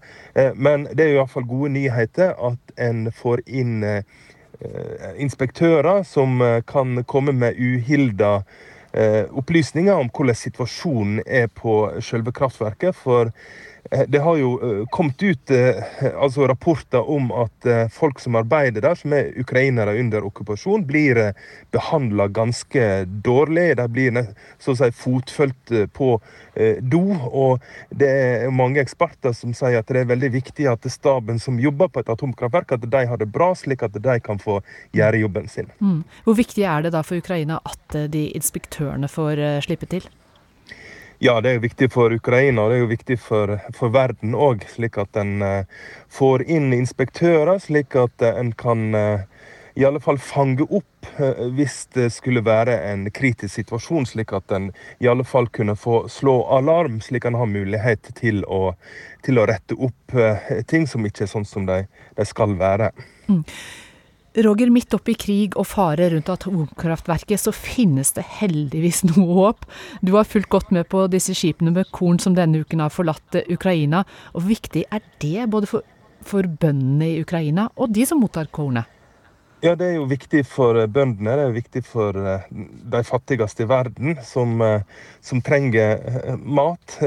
Men 0.54 0.86
det 0.92 1.02
er 1.02 1.10
jo 1.10 1.18
iallfall 1.18 1.48
gode 1.50 1.72
nyheter 1.74 2.36
at 2.36 2.76
en 2.78 3.08
får 3.16 3.42
inn 3.48 3.80
inspektører 5.16 6.02
som 6.08 6.40
kan 6.68 7.02
komme 7.04 7.32
med 7.36 7.58
uhilda 7.60 8.40
opplysninger 9.36 9.92
om 9.92 10.08
hvordan 10.08 10.38
situasjonen 10.38 11.18
er 11.26 11.50
på 11.52 11.74
selve 12.00 12.32
kraftverket. 12.32 12.96
For 12.96 13.28
Eh, 13.28 13.65
det 14.08 14.18
har 14.18 14.36
jo 14.36 14.52
eh, 14.62 14.86
kommet 14.90 15.22
ut 15.22 15.50
eh, 15.50 15.82
altså 16.22 16.46
rapporter 16.48 17.10
om 17.10 17.30
at 17.32 17.68
folk 17.92 18.20
som 18.20 18.36
arbeider 18.38 18.82
der, 18.82 18.94
som 18.98 19.12
er 19.14 19.32
ukrainere 19.38 19.94
under 20.00 20.26
okkupasjon, 20.26 20.84
blir 20.86 21.20
behandla 21.74 22.28
ganske 22.34 23.04
dårlig. 23.26 23.76
De 23.78 23.86
blir 23.88 24.20
så 24.62 24.74
å 24.74 24.78
si 24.78 24.90
fotfølgt 24.94 25.72
på 25.94 26.10
do. 26.80 27.02
Og 27.26 27.62
det 27.90 28.10
er 28.10 28.54
mange 28.54 28.80
eksperter 28.82 29.34
som 29.36 29.54
sier 29.56 29.80
at 29.80 29.90
det 29.92 30.04
er 30.04 30.10
veldig 30.12 30.30
viktig 30.34 30.68
at 30.70 30.86
staben 30.92 31.40
som 31.42 31.60
jobber 31.60 31.90
på 31.92 32.02
et 32.02 32.12
atomkraftverk, 32.12 32.76
at 32.76 32.86
de 32.90 33.02
har 33.10 33.20
det 33.20 33.30
bra, 33.32 33.52
slik 33.58 33.84
at 33.86 33.96
de 33.96 34.18
kan 34.24 34.40
få 34.42 34.60
gjøre 34.96 35.22
jobben 35.24 35.50
sin. 35.52 35.70
Mm. 35.80 36.04
Hvor 36.24 36.38
viktig 36.38 36.66
er 36.66 36.86
det 36.86 36.94
da 36.96 37.02
for 37.06 37.20
Ukraina 37.20 37.60
at 37.66 37.98
de 38.12 38.28
inspektørene 38.38 39.10
får 39.10 39.42
slippe 39.66 39.90
til? 39.90 40.06
Ja, 41.18 41.40
det 41.40 41.50
er 41.50 41.54
jo 41.56 41.64
viktig 41.64 41.88
for 41.94 42.12
Ukraina 42.12 42.66
og 42.66 42.70
det 42.70 42.76
er 42.76 42.82
jo 42.82 42.90
viktig 42.90 43.16
for, 43.20 43.56
for 43.76 43.92
verden 43.94 44.36
òg. 44.36 44.66
Slik 44.68 44.98
at 45.00 45.16
en 45.16 45.40
uh, 45.40 45.86
får 46.12 46.44
inn 46.44 46.74
inspektører, 46.76 47.56
slik 47.62 47.96
at 47.96 48.24
uh, 48.24 48.34
en 48.36 48.52
kan 48.58 48.90
uh, 48.92 49.24
i 49.76 49.84
alle 49.84 50.00
fall 50.00 50.18
fange 50.20 50.64
opp 50.64 50.92
hvis 51.54 51.74
det 51.94 52.06
skulle 52.10 52.40
være 52.42 52.78
en 52.88 53.04
kritisk 53.14 53.52
situasjon, 53.60 54.08
slik 54.08 54.32
at 54.34 54.50
en 54.56 54.70
i 55.04 55.06
alle 55.06 55.22
fall 55.28 55.46
kunne 55.52 55.76
få 55.76 56.06
slå 56.10 56.38
alarm, 56.56 56.96
slik 57.04 57.28
en 57.28 57.36
har 57.38 57.46
mulighet 57.46 58.08
til 58.16 58.40
å, 58.48 58.72
til 59.22 59.38
å 59.38 59.44
rette 59.46 59.76
opp 59.76 60.16
ting 60.66 60.88
som 60.88 61.04
ikke 61.06 61.26
er 61.26 61.30
sånn 61.30 61.44
som 61.46 61.68
de, 61.68 61.82
de 62.16 62.26
skal 62.26 62.56
være. 62.56 62.88
Mm. 63.28 63.44
Roger, 64.36 64.68
midt 64.68 64.92
oppi 64.92 65.14
krig 65.16 65.54
og 65.56 65.64
fare 65.70 66.10
rundt 66.12 66.28
atomkraftverket, 66.28 67.40
så 67.40 67.54
finnes 67.56 68.12
det 68.16 68.26
heldigvis 68.36 69.02
noe 69.08 69.38
håp. 69.38 69.64
Du 70.04 70.12
har 70.18 70.28
fulgt 70.28 70.50
godt 70.52 70.74
med 70.76 70.88
på 70.92 71.06
disse 71.12 71.32
skipene 71.36 71.72
med 71.72 71.88
korn 71.96 72.20
som 72.20 72.36
denne 72.36 72.60
uken 72.60 72.84
har 72.84 72.92
forlatt 72.92 73.38
Ukraina. 73.48 74.04
Og 74.36 74.44
viktig 74.50 74.84
er 74.92 75.00
det 75.24 75.48
både 75.52 75.70
for, 75.70 75.86
for 76.20 76.44
bøndene 76.44 77.14
i 77.14 77.22
Ukraina 77.24 77.70
og 77.76 77.96
de 77.96 78.04
som 78.08 78.20
mottar 78.20 78.52
kornet? 78.52 78.84
Ja, 79.60 79.72
det 79.74 79.86
er 79.86 79.94
jo 79.96 80.04
viktig 80.04 80.42
for 80.44 80.76
eh, 80.76 80.84
bøndene. 80.86 81.32
Det 81.32 81.42
er 81.42 81.46
jo 81.48 81.54
viktig 81.54 81.80
for 81.88 82.16
eh, 82.20 82.42
de 82.92 83.00
fattigste 83.08 83.64
i 83.64 83.68
verden, 83.70 84.18
som, 84.20 84.50
eh, 84.60 84.82
som 85.24 85.40
trenger 85.40 86.36
mat. 86.44 86.98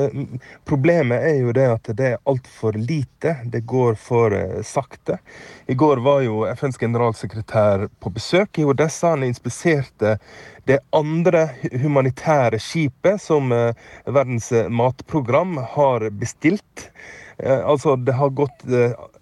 Problemet 0.66 1.28
er 1.28 1.36
jo 1.44 1.54
det 1.54 1.68
at 1.70 1.92
det 2.00 2.08
er 2.08 2.24
altfor 2.32 2.74
lite. 2.74 3.36
Det 3.54 3.62
går 3.70 4.00
for 4.02 4.34
sakte. 4.66 5.20
I 5.70 5.78
går 5.78 6.02
var 6.02 6.24
jo 6.26 6.42
FNs 6.50 6.82
generalsekretær 6.82 7.86
på 8.02 8.14
besøk 8.18 8.58
i 8.58 8.66
Odessa. 8.66 9.14
Han 9.14 9.28
inspiserte 9.30 10.18
det 10.66 10.82
andre 10.90 11.52
humanitære 11.84 12.58
skipet 12.62 13.22
som 13.22 13.54
Verdens 13.54 14.50
matprogram 14.74 15.62
har 15.78 16.10
bestilt. 16.10 16.90
Altså, 17.38 17.96
det 17.96 18.18
har 18.18 18.34
gått 18.36 18.66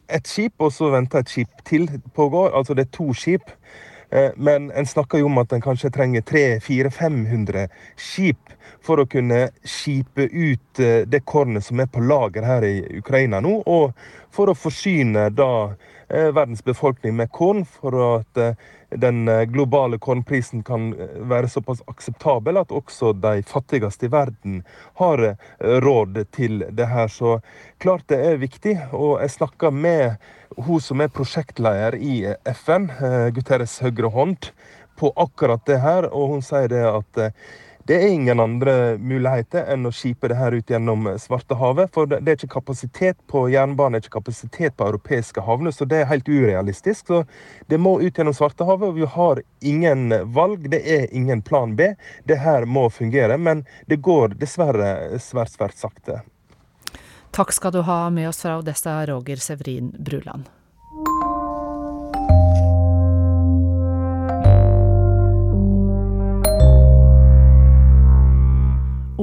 ett 0.08 0.28
skip, 0.28 0.54
og 0.60 0.72
så 0.74 0.92
venter 0.94 1.24
et 1.24 1.32
skip 1.32 1.64
til 1.68 1.88
pågår. 2.16 2.52
Altså 2.58 2.74
det 2.74 2.88
er 2.88 2.96
to 2.98 3.14
skip. 3.14 3.52
Eh, 4.10 4.32
men 4.36 4.72
en 4.72 4.86
snakker 4.86 5.20
jo 5.20 5.28
om 5.28 5.38
at 5.42 5.52
en 5.54 5.64
kanskje 5.64 5.92
trenger 5.92 6.22
300-400-500 6.22 7.68
skip 8.00 8.54
for 8.84 9.02
å 9.02 9.08
kunne 9.10 9.50
skipe 9.68 10.30
ut 10.32 10.80
eh, 10.80 11.04
det 11.04 11.26
kornet 11.28 11.66
som 11.66 11.82
er 11.84 11.90
på 11.92 12.04
lager 12.04 12.48
her 12.48 12.64
i 12.64 12.78
Ukraina 13.02 13.42
nå, 13.44 13.58
og 13.68 13.92
for 14.32 14.52
å 14.52 14.56
forsyne 14.56 15.28
da 15.36 15.52
eh, 16.08 16.32
verdens 16.32 16.64
befolkning 16.64 17.18
med 17.20 17.34
korn, 17.36 17.66
for 17.68 18.00
at 18.14 18.42
den 18.90 19.28
eh, 19.28 19.44
globale 19.44 19.98
kornprisen 19.98 20.64
kan 20.64 20.94
eh, 20.94 21.20
være 21.30 21.50
såpass 21.52 21.82
akseptabel 21.88 22.58
at 22.58 22.72
også 22.72 23.12
de 23.20 23.44
fattigste 23.48 24.08
i 24.08 24.12
verden 24.12 24.62
har 25.02 25.24
eh, 25.24 25.36
råd 25.84 26.24
til 26.32 26.64
det 26.72 26.88
her. 26.88 27.08
Så 27.12 27.40
klart 27.84 28.08
det 28.08 28.22
er 28.24 28.42
viktig. 28.42 28.78
Og 28.92 29.20
jeg 29.22 29.36
snakka 29.36 29.72
med 29.72 30.18
hun 30.58 30.82
som 30.82 31.02
er 31.04 31.12
prosjektleder 31.12 32.00
i 32.00 32.22
FN, 32.56 32.88
Guterres 33.36 33.78
høyre 33.84 34.10
hånd, 34.14 34.52
på 34.98 35.12
akkurat 35.20 35.62
det 35.68 35.78
her, 35.84 36.08
og 36.10 36.32
hun 36.32 36.42
sier 36.42 36.72
det 36.72 36.82
at 36.88 37.20
det 37.88 37.96
er 37.96 38.08
ingen 38.12 38.40
andre 38.44 38.98
muligheter 39.00 39.70
enn 39.72 39.88
å 39.88 39.94
skipe 39.96 40.28
det 40.28 40.36
her 40.36 40.52
ut 40.58 40.72
gjennom 40.72 41.08
Svartehavet. 41.24 41.92
For 41.96 42.10
det 42.10 42.20
er 42.20 42.36
ikke 42.36 42.58
kapasitet 42.58 43.20
på 43.32 43.46
jernbane, 43.54 43.96
det 43.96 44.02
er 44.02 44.08
ikke 44.10 44.18
kapasitet 44.18 44.76
på 44.76 44.90
europeiske 44.90 45.44
havner, 45.48 45.72
så 45.72 45.88
det 45.88 46.02
er 46.02 46.10
helt 46.12 46.28
urealistisk. 46.28 47.08
Så 47.08 47.22
det 47.72 47.80
må 47.80 47.98
ut 48.02 48.20
gjennom 48.20 48.36
Svartehavet, 48.36 48.90
og 48.90 49.00
vi 49.00 49.08
har 49.18 49.42
ingen 49.62 50.12
valg. 50.36 50.68
Det 50.74 50.82
er 50.84 51.08
ingen 51.16 51.42
plan 51.42 51.78
B. 51.80 51.94
Det 52.28 52.42
her 52.44 52.68
må 52.68 52.90
fungere, 52.92 53.40
men 53.40 53.64
det 53.88 54.02
går 54.04 54.36
dessverre 54.42 55.22
svært, 55.24 55.56
svært 55.56 55.80
sakte. 55.80 56.22
Takk 57.32 57.56
skal 57.56 57.72
du 57.72 57.82
ha 57.88 58.02
med 58.12 58.28
oss 58.30 58.44
fra 58.44 58.58
Odessa, 58.60 59.00
Roger 59.08 59.40
Severin 59.40 59.94
Bruland. 59.96 60.52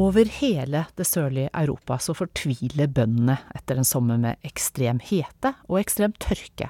Over 0.05 0.29
hele 0.41 0.83
det 0.99 1.07
sørlige 1.09 1.49
Europa 1.55 1.97
så 2.03 2.13
fortviler 2.19 2.91
bøndene 2.93 3.39
etter 3.57 3.79
en 3.81 3.87
sommer 3.89 4.19
med 4.21 4.43
ekstrem 4.45 4.99
hete 5.01 5.55
og 5.65 5.79
ekstrem 5.81 6.13
tørke. 6.21 6.69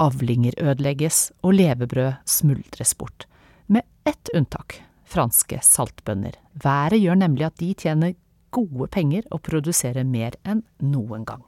Avlinger 0.00 0.56
ødelegges, 0.56 1.32
og 1.44 1.58
levebrød 1.58 2.22
smuldres 2.24 2.94
bort. 2.96 3.26
Med 3.66 3.84
ett 4.08 4.32
unntak 4.34 4.78
franske 5.04 5.60
saltbønder. 5.62 6.38
Været 6.54 7.02
gjør 7.02 7.20
nemlig 7.20 7.46
at 7.50 7.60
de 7.60 7.74
tjener 7.74 8.16
gode 8.50 8.88
penger 8.88 9.28
og 9.30 9.44
produserer 9.44 10.08
mer 10.08 10.38
enn 10.46 10.64
noen 10.80 11.28
gang. 11.28 11.44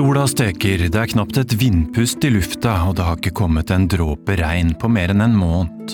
Sola 0.00 0.22
steker, 0.24 0.86
det 0.88 0.96
er 0.96 1.10
knapt 1.12 1.36
et 1.36 1.52
vindpust 1.60 2.24
i 2.24 2.30
lufta, 2.32 2.72
og 2.88 2.94
det 2.96 3.04
har 3.04 3.18
ikke 3.18 3.34
kommet 3.36 3.68
en 3.74 3.82
dråpe 3.84 4.32
regn 4.40 4.70
på 4.80 4.88
mer 4.88 5.12
enn 5.12 5.20
en 5.20 5.34
måned. 5.36 5.92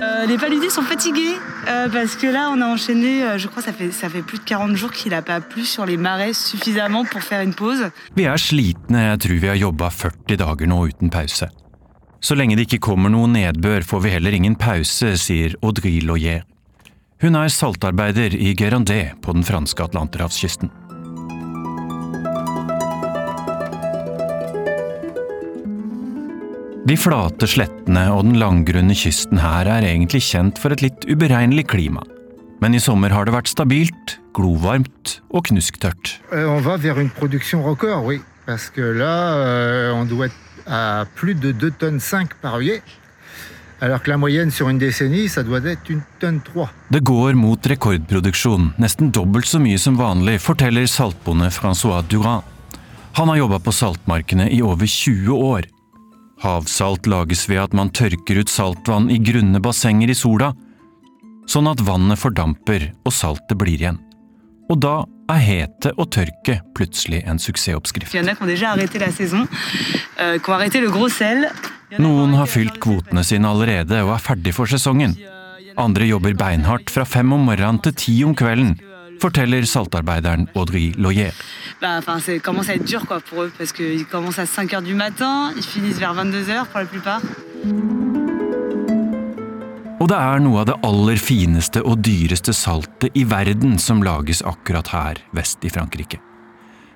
Euh, 0.00 0.24
les 0.30 0.38
paludiers 0.38 0.70
sont 0.70 0.88
fatigués 0.88 1.36
euh, 1.68 1.90
parce 1.92 2.16
que 2.16 2.26
là 2.26 2.48
on 2.54 2.62
a 2.62 2.68
enchaîné, 2.72 3.22
euh, 3.22 3.36
je 3.36 3.48
crois 3.48 3.62
ça 3.62 3.74
fait, 3.74 3.90
ça 3.90 4.08
fait 4.08 4.22
plus 4.22 4.38
de 4.38 4.44
40 4.44 4.76
jours 4.76 4.92
qu'il 4.92 5.12
n'a 5.12 5.20
pas 5.20 5.42
plu 5.42 5.66
sur 5.66 5.84
les 5.84 5.98
marais 5.98 6.32
suffisamment 6.32 7.04
pour 7.04 7.20
faire 7.20 7.42
une 7.42 7.52
pause. 7.52 7.90
Vi 8.16 8.24
er 8.24 8.40
slitne, 8.40 8.96
jeg 8.96 9.20
tror 9.26 9.44
vi 9.44 9.52
har 9.52 9.60
jobba 9.60 9.90
40 9.90 10.40
dager 10.40 10.72
nå 10.72 10.86
uten 10.88 11.12
pause. 11.12 11.50
Så 12.24 12.34
lenge 12.34 12.56
det 12.56 12.64
ikke 12.70 12.80
kommer 12.80 13.12
noe 13.12 13.28
nedbør 13.28 13.84
får 13.84 14.06
vi 14.06 14.16
heller 14.16 14.40
ingen 14.40 14.56
pause, 14.56 15.18
sier 15.20 15.60
Audrey 15.60 16.00
Loyer. 16.00 16.48
Hun 17.24 17.38
er 17.40 17.48
saltarbeider 17.48 18.34
i 18.36 18.50
Gerandé 18.52 19.14
på 19.24 19.32
den 19.32 19.40
franske 19.48 19.80
atlanterhavskysten. 19.80 20.68
De 26.84 26.96
flate 27.00 27.48
slettene 27.48 28.02
og 28.12 28.26
den 28.26 28.36
langgrunne 28.36 28.92
kysten 28.92 29.40
her 29.40 29.64
er 29.72 29.86
egentlig 29.88 30.20
kjent 30.26 30.60
for 30.60 30.76
et 30.76 30.84
litt 30.84 31.06
uberegnelig 31.08 31.64
klima. 31.72 32.04
Men 32.60 32.76
i 32.76 32.82
sommer 32.82 33.08
har 33.16 33.24
det 33.24 33.32
vært 33.32 33.48
stabilt, 33.48 34.18
glovarmt 34.36 35.22
og 35.32 35.48
knusktørt. 35.48 36.20
Uh, 36.28 36.44
on 36.44 36.60
va 36.60 36.76
vers 38.44 38.68
Alors 43.80 44.02
que 44.02 44.10
la 44.10 44.16
moyenne 44.16 44.50
sur 44.50 44.68
une 44.68 44.78
décennie, 44.78 45.28
ça 45.28 45.42
doit 45.42 45.64
être 45.64 45.90
une 45.90 46.02
tonne 46.20 46.40
3. 46.40 46.70
Det 46.90 47.00
går 47.02 47.34
mot 47.34 47.58
rekordproduksjon, 47.58 48.72
nesten 48.78 49.10
dobbelt 49.10 49.48
så 49.50 49.58
mye 49.60 49.78
som 49.78 49.98
vanlig, 49.98 50.38
forteller 50.40 50.86
saltbonde 50.86 51.50
Francois 51.50 52.04
Durand. 52.08 52.42
Han 53.18 53.28
har 53.28 53.36
jobba 53.36 53.58
på 53.58 53.72
saltmarkene 53.72 54.48
i 54.50 54.62
over 54.62 54.86
20 54.86 55.34
år. 55.34 55.66
Havsalt 56.42 57.06
lages 57.06 57.48
ved 57.48 57.62
at 57.62 57.74
man 57.74 57.90
tørker 57.90 58.40
ut 58.42 58.50
saltvann 58.50 59.10
i 59.10 59.18
grunne 59.22 59.60
bassenger 59.62 60.10
i 60.10 60.16
sola, 60.18 60.52
sånn 61.46 61.68
at 61.70 61.82
vannet 61.84 62.18
fordamper 62.18 62.92
og 63.04 63.12
saltet 63.14 63.58
blir 63.58 63.78
igjen. 63.78 64.00
Og 64.70 64.80
da 64.80 65.04
er 65.30 65.40
hete 65.44 65.92
og 65.98 66.10
tørke 66.14 66.58
plutselig 66.76 67.22
en 67.28 67.38
suksessoppskrift. 67.40 68.14
Noen 72.00 72.32
har 72.34 72.48
fylt 72.50 72.80
kvotene 72.82 73.22
sine 73.26 73.50
allerede 73.50 74.00
og 74.06 74.14
er 74.16 74.22
ferdig 74.24 74.54
for 74.56 74.70
sesongen. 74.70 75.14
Andre 75.80 76.06
jobber 76.08 76.34
beinhardt 76.38 76.90
fra 76.90 77.04
fem 77.04 77.32
om 77.34 77.46
morgenen 77.48 77.80
til 77.82 77.94
ti 77.98 78.14
om 78.26 78.34
kvelden, 78.38 78.76
forteller 79.22 79.66
saltarbeideren 79.68 80.48
Audrey 80.54 80.92
Loyer. 80.96 81.34
Og 90.04 90.08
det 90.10 90.20
er 90.20 90.42
noe 90.44 90.60
av 90.60 90.68
det 90.68 90.78
aller 90.84 91.20
fineste 91.20 91.80
og 91.80 92.02
dyreste 92.04 92.52
saltet 92.52 93.14
i 93.16 93.24
verden 93.24 93.78
som 93.80 94.02
lages 94.04 94.42
akkurat 94.44 94.90
her 94.92 95.20
vest 95.36 95.64
i 95.64 95.72
Frankrike. 95.72 96.20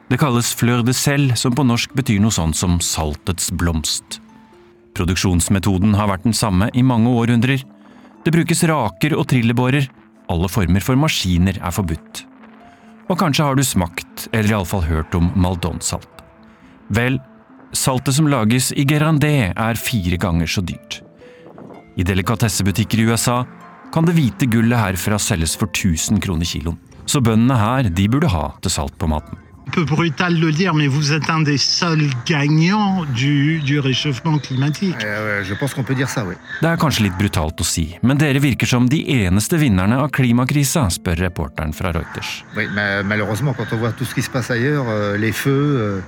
Det 0.09 0.17
kalles 0.21 0.55
fleur 0.57 0.83
de 0.85 0.95
sel, 0.97 1.31
som 1.37 1.53
på 1.53 1.65
norsk 1.69 1.93
betyr 1.97 2.21
noe 2.21 2.33
sånt 2.33 2.57
som 2.57 2.79
saltets 2.85 3.51
blomst. 3.53 4.21
Produksjonsmetoden 4.99 5.95
har 5.95 6.11
vært 6.11 6.27
den 6.27 6.35
samme 6.37 6.71
i 6.75 6.83
mange 6.83 7.11
århundrer. 7.15 7.63
Det 8.25 8.35
brukes 8.35 8.65
raker 8.67 9.15
og 9.15 9.29
trillebårer. 9.31 9.87
Alle 10.29 10.51
former 10.51 10.85
for 10.85 10.99
maskiner 10.99 11.61
er 11.63 11.75
forbudt. 11.75 12.25
Og 13.09 13.17
kanskje 13.21 13.47
har 13.47 13.57
du 13.57 13.65
smakt, 13.65 14.27
eller 14.33 14.53
iallfall 14.53 14.85
hørt 14.85 15.15
om 15.17 15.31
maldonsalt. 15.39 16.25
Vel, 16.93 17.21
saltet 17.73 18.17
som 18.19 18.29
lages 18.29 18.73
i 18.77 18.85
Gerandé 18.89 19.53
er 19.55 19.81
fire 19.81 20.19
ganger 20.21 20.51
så 20.51 20.65
dyrt. 20.65 21.01
I 21.99 22.05
delikatessebutikker 22.07 23.01
i 23.01 23.09
USA 23.09 23.43
kan 23.95 24.05
det 24.05 24.17
hvite 24.19 24.49
gullet 24.51 24.79
herfra 24.79 25.19
selges 25.23 25.57
for 25.57 25.71
1000 25.73 26.21
kroner 26.25 26.49
kiloen. 26.49 26.79
Så 27.09 27.23
bøndene 27.25 27.57
her, 27.57 27.89
de 27.89 28.09
burde 28.11 28.29
ha 28.29 28.51
til 28.61 28.75
salt 28.75 28.99
på 29.01 29.09
maten. 29.09 29.48
Un 29.69 29.71
peu 29.71 29.85
brutal 29.85 30.35
de 30.35 30.47
le 30.47 30.53
dire, 30.53 30.73
mais 30.73 30.87
vous 30.87 31.13
êtes 31.13 31.29
un 31.29 31.41
des 31.41 31.59
seuls 31.59 32.09
gagnants 32.25 33.05
du, 33.15 33.59
du 33.61 33.79
réchauffement 33.81 34.39
climatique. 34.39 34.97
Euh, 35.05 35.45
je 35.45 35.55
pense 35.55 35.75
qu'on 35.75 35.83
peut 35.83 35.95
dire 35.95 36.09
ça, 36.09 36.25
oui. 36.25 36.35
Det 36.63 36.71
er 36.73 36.79
kanskje 36.81 37.05
litt 37.05 37.17
brutalt 37.19 37.61
å 37.61 37.67
si, 37.67 37.85
men 38.03 38.17
dere 38.19 38.41
virker 38.41 38.67
som 38.67 38.89
de 38.89 39.03
eneste 39.13 39.59
vinnerne 39.61 39.99
av 40.01 40.09
klimakrisa, 40.15 40.87
spør 40.95 41.21
reporteren 41.27 41.75
fra 41.77 41.93
Reuters. 41.93 42.31
Oui, 42.57 42.65
mais 42.75 43.05
malheureusement, 43.05 43.53
quand 43.53 43.69
on 43.73 43.77
voit 43.77 43.93
tout 43.93 44.09
ce 44.09 44.15
qui 44.15 44.23
se 44.23 44.31
passe 44.31 44.51
ailleurs, 44.51 44.89
euh, 44.89 45.19
les 45.19 45.33
feux, 45.33 45.53
euh, 45.53 46.01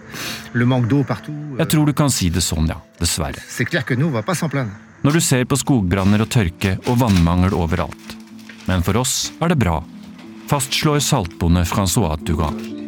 le 0.54 0.64
manque 0.64 0.88
d'eau 0.88 1.04
partout. 1.04 1.36
Jeg 1.58 1.68
tror 1.68 1.84
du 1.84 1.92
kan 1.92 2.08
si 2.08 2.30
det 2.32 2.40
sånn, 2.40 2.72
ja. 2.72 2.80
Dessverre. 2.98 3.44
C'est 3.46 3.68
clair 3.68 3.84
que 3.84 3.94
nous, 3.94 4.06
on 4.06 4.16
va 4.16 4.22
pas 4.22 4.34
s'en 4.34 4.48
plaindre. 4.48 4.72
Når 5.04 5.12
du 5.12 5.20
ser 5.20 5.44
på 5.44 5.56
skogbranner 5.60 6.24
og 6.24 6.32
tørke 6.32 6.78
og 6.86 7.00
vannmangel 7.04 7.52
overalt. 7.56 8.16
Men 8.68 8.82
for 8.82 8.96
oss 9.00 9.32
er 9.40 9.52
det 9.52 9.60
bra, 9.60 9.82
fastslår 10.48 11.00
saltbonde 11.04 11.68
Francois 11.68 12.16
Dugan. 12.24 12.79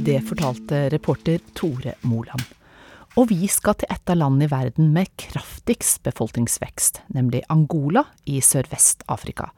Det 0.00 0.20
fortalte 0.26 0.88
reporter 0.90 1.38
Tore 1.54 1.94
Moland. 2.02 2.42
Og 3.18 3.28
vi 3.30 3.46
skal 3.50 3.76
til 3.78 3.90
et 3.90 4.10
av 4.10 4.18
landene 4.20 4.46
i 4.46 4.50
verden 4.50 4.92
med 4.94 5.10
kraftigst 5.18 6.02
befolkningsvekst, 6.06 7.02
nemlig 7.14 7.42
Angola 7.50 8.04
i 8.30 8.38
Sørvest-Afrika. 8.44 9.48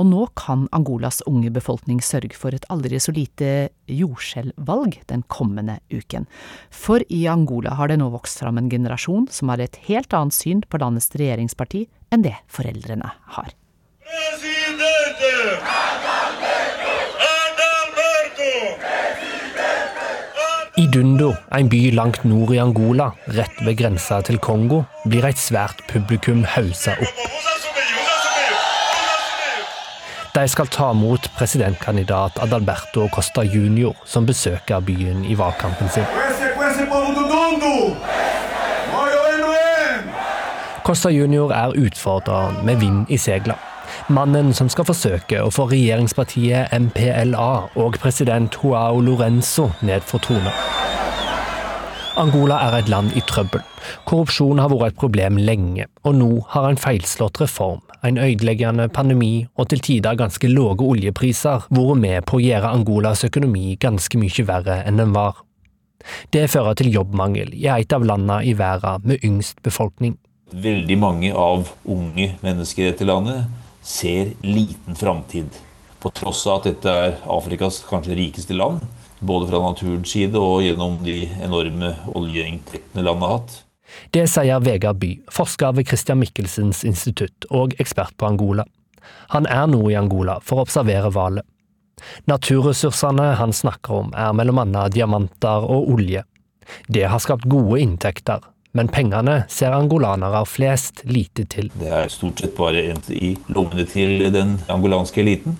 Og 0.00 0.08
nå 0.08 0.26
kan 0.38 0.66
Angolas 0.72 1.20
unge 1.28 1.52
befolkning 1.52 2.00
sørge 2.04 2.36
for 2.38 2.56
et 2.56 2.66
aldri 2.72 3.00
så 3.00 3.12
lite 3.14 3.70
jordskjelvvalg 3.92 4.98
den 5.12 5.24
kommende 5.28 5.78
uken. 5.92 6.26
For 6.72 7.04
i 7.12 7.26
Angola 7.30 7.76
har 7.78 7.92
det 7.92 8.00
nå 8.00 8.08
vokst 8.12 8.40
fram 8.40 8.60
en 8.60 8.70
generasjon 8.72 9.28
som 9.30 9.52
har 9.52 9.60
et 9.60 9.76
helt 9.88 10.12
annet 10.16 10.36
syn 10.36 10.64
på 10.66 10.80
landets 10.80 11.12
regjeringsparti 11.14 11.86
enn 12.12 12.24
det 12.24 12.38
foreldrene 12.48 13.12
har. 13.36 13.52
I 20.76 20.86
Dundo, 20.86 21.34
en 21.52 21.68
by 21.68 21.90
langt 21.94 22.24
nord 22.24 22.50
i 22.54 22.58
Angola, 22.58 23.12
rett 23.36 23.62
ved 23.62 23.76
grensa 23.78 24.18
til 24.26 24.40
Kongo, 24.42 24.82
blir 25.06 25.28
et 25.28 25.38
svært 25.38 25.84
publikum 25.86 26.42
hausa 26.56 26.96
opp. 26.98 27.22
De 30.34 30.46
skal 30.48 30.70
ta 30.72 30.90
imot 30.96 31.28
presidentkandidat 31.36 32.42
Adalberto 32.42 33.06
Costa 33.14 33.44
Junior, 33.46 33.94
som 34.04 34.26
besøker 34.26 34.80
byen 34.80 35.24
i 35.24 35.38
valgkampen 35.38 35.92
sin. 35.92 36.08
Costa 40.82 41.12
Junior 41.14 41.52
er 41.52 41.76
utfordreren 41.78 42.64
med 42.66 42.80
vind 42.82 43.06
i 43.12 43.16
segla. 43.20 43.71
Mannen 44.10 44.50
som 44.50 44.66
skal 44.72 44.86
forsøke 44.88 45.38
å 45.44 45.50
få 45.54 45.68
regjeringspartiet 45.70 46.72
MPLA 46.74 47.50
og 47.78 47.98
president 48.02 48.56
Joao 48.58 48.98
Lorenzo 49.04 49.68
ned 49.86 50.02
for 50.02 50.22
trona. 50.24 50.50
Angola 52.18 52.58
er 52.66 52.80
et 52.80 52.90
land 52.90 53.14
i 53.16 53.22
trøbbel. 53.24 53.62
Korrupsjon 54.08 54.58
har 54.60 54.72
vært 54.72 54.92
et 54.92 54.98
problem 55.00 55.38
lenge, 55.38 55.86
og 56.02 56.18
nå 56.18 56.30
har 56.50 56.66
en 56.68 56.80
feilslått 56.80 57.40
reform, 57.40 57.80
en 58.02 58.18
ødeleggende 58.18 58.88
pandemi 58.92 59.46
og 59.54 59.70
til 59.70 59.80
tider 59.86 60.18
ganske 60.18 60.50
lave 60.50 60.82
oljepriser 60.82 61.70
vært 61.70 62.02
med 62.02 62.26
på 62.26 62.40
å 62.40 62.42
gjøre 62.42 62.74
Angolas 62.74 63.24
økonomi 63.28 63.78
ganske 63.80 64.18
mye 64.18 64.46
verre 64.50 64.82
enn 64.82 64.98
den 65.00 65.14
var. 65.14 65.44
Det 66.34 66.48
fører 66.50 66.74
til 66.74 66.90
jobbmangel 66.92 67.54
i 67.54 67.68
et 67.70 67.94
av 67.94 68.04
landene 68.04 68.42
i 68.42 68.58
verden 68.58 69.06
med 69.06 69.22
yngst 69.22 69.62
befolkning. 69.62 70.18
Veldig 70.52 70.98
mange 71.00 71.30
av 71.32 71.70
unge 71.88 72.32
mennesker 72.42 72.82
i 72.82 72.90
dette 72.90 73.06
landet 73.08 73.61
ser 73.82 74.32
liten 74.40 74.96
framtid. 74.96 75.50
På 76.02 76.10
tross 76.10 76.46
av 76.46 76.60
at 76.60 76.70
dette 76.70 76.90
er 76.90 77.18
Afrikas 77.30 77.82
kanskje 77.86 78.16
rikeste 78.18 78.56
land, 78.56 78.82
både 79.20 79.50
fra 79.50 79.60
naturens 79.62 80.10
side 80.10 80.38
og 80.38 80.64
gjennom 80.64 80.98
de 81.04 81.20
enorme 81.42 81.92
oljeinntektene 82.10 83.04
landet 83.06 83.28
har 83.28 83.38
hatt. 83.38 83.58
Det 84.10 84.24
sier 84.30 84.62
Vegard 84.64 84.98
By, 85.02 85.12
forsker 85.30 85.74
ved 85.76 85.90
Christian 85.90 86.20
Michelsens 86.22 86.82
institutt 86.88 87.46
og 87.50 87.76
ekspert 87.82 88.16
på 88.16 88.30
Angola. 88.30 88.64
Han 89.34 89.46
er 89.50 89.66
nå 89.70 89.82
i 89.90 89.98
Angola 89.98 90.38
for 90.42 90.60
å 90.60 90.66
observere 90.66 91.10
hvalet. 91.12 91.46
Naturressursene 92.26 93.34
han 93.38 93.52
snakker 93.54 93.98
om 94.00 94.14
er 94.18 94.32
mellom 94.34 94.62
annet 94.62 94.94
diamanter 94.96 95.66
og 95.68 95.90
olje. 95.92 96.24
Det 96.88 97.04
har 97.10 97.20
skapt 97.22 97.46
gode 97.50 97.80
inntekter, 97.82 98.40
men 98.72 98.88
pengene 98.92 99.42
ser 99.52 99.74
angolanere 99.76 100.44
flest 100.48 101.04
lite 101.08 101.44
til. 101.50 101.68
Det 101.78 101.90
er 101.92 102.08
stort 102.12 102.40
sett 102.40 102.56
bare 102.56 102.86
endt 102.92 103.10
i 103.12 103.34
lommene 103.52 103.86
til 103.88 104.30
den 104.32 104.56
angolanske 104.72 105.22
eliten. 105.22 105.58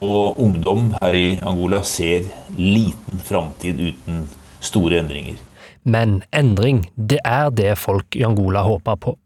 Og 0.00 0.38
ungdom 0.40 0.94
her 1.02 1.14
i 1.14 1.26
Angola 1.44 1.82
ser 1.84 2.24
liten 2.56 3.20
framtid 3.22 3.80
uten 3.80 4.24
store 4.64 5.02
endringer. 5.02 5.36
Men 5.84 6.22
endring, 6.32 6.86
det 6.96 7.20
er 7.26 7.50
det 7.50 7.74
folk 7.78 8.16
i 8.16 8.24
Angola 8.24 8.62
håper 8.64 8.98
på. 9.02 9.16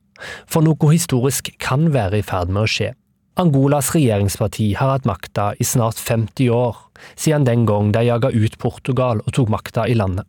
For 0.49 0.65
noe 0.65 0.93
historisk 0.93 1.53
kan 1.63 1.91
være 1.95 2.23
i 2.23 2.27
ferd 2.27 2.51
med 2.51 2.65
å 2.65 2.71
skje. 2.71 2.95
Angolas 3.37 3.91
regjeringsparti 3.93 4.71
har 4.79 4.95
hatt 4.95 5.09
makta 5.09 5.51
i 5.61 5.65
snart 5.69 6.01
50 6.01 6.49
år, 6.57 6.79
siden 7.21 7.45
den 7.45 7.67
gang 7.69 7.93
de 7.93 8.07
jaga 8.09 8.31
ut 8.33 8.57
Portugal 8.59 9.21
og 9.21 9.35
tok 9.37 9.53
makta 9.53 9.85
i 9.85 9.97
landet. 9.99 10.25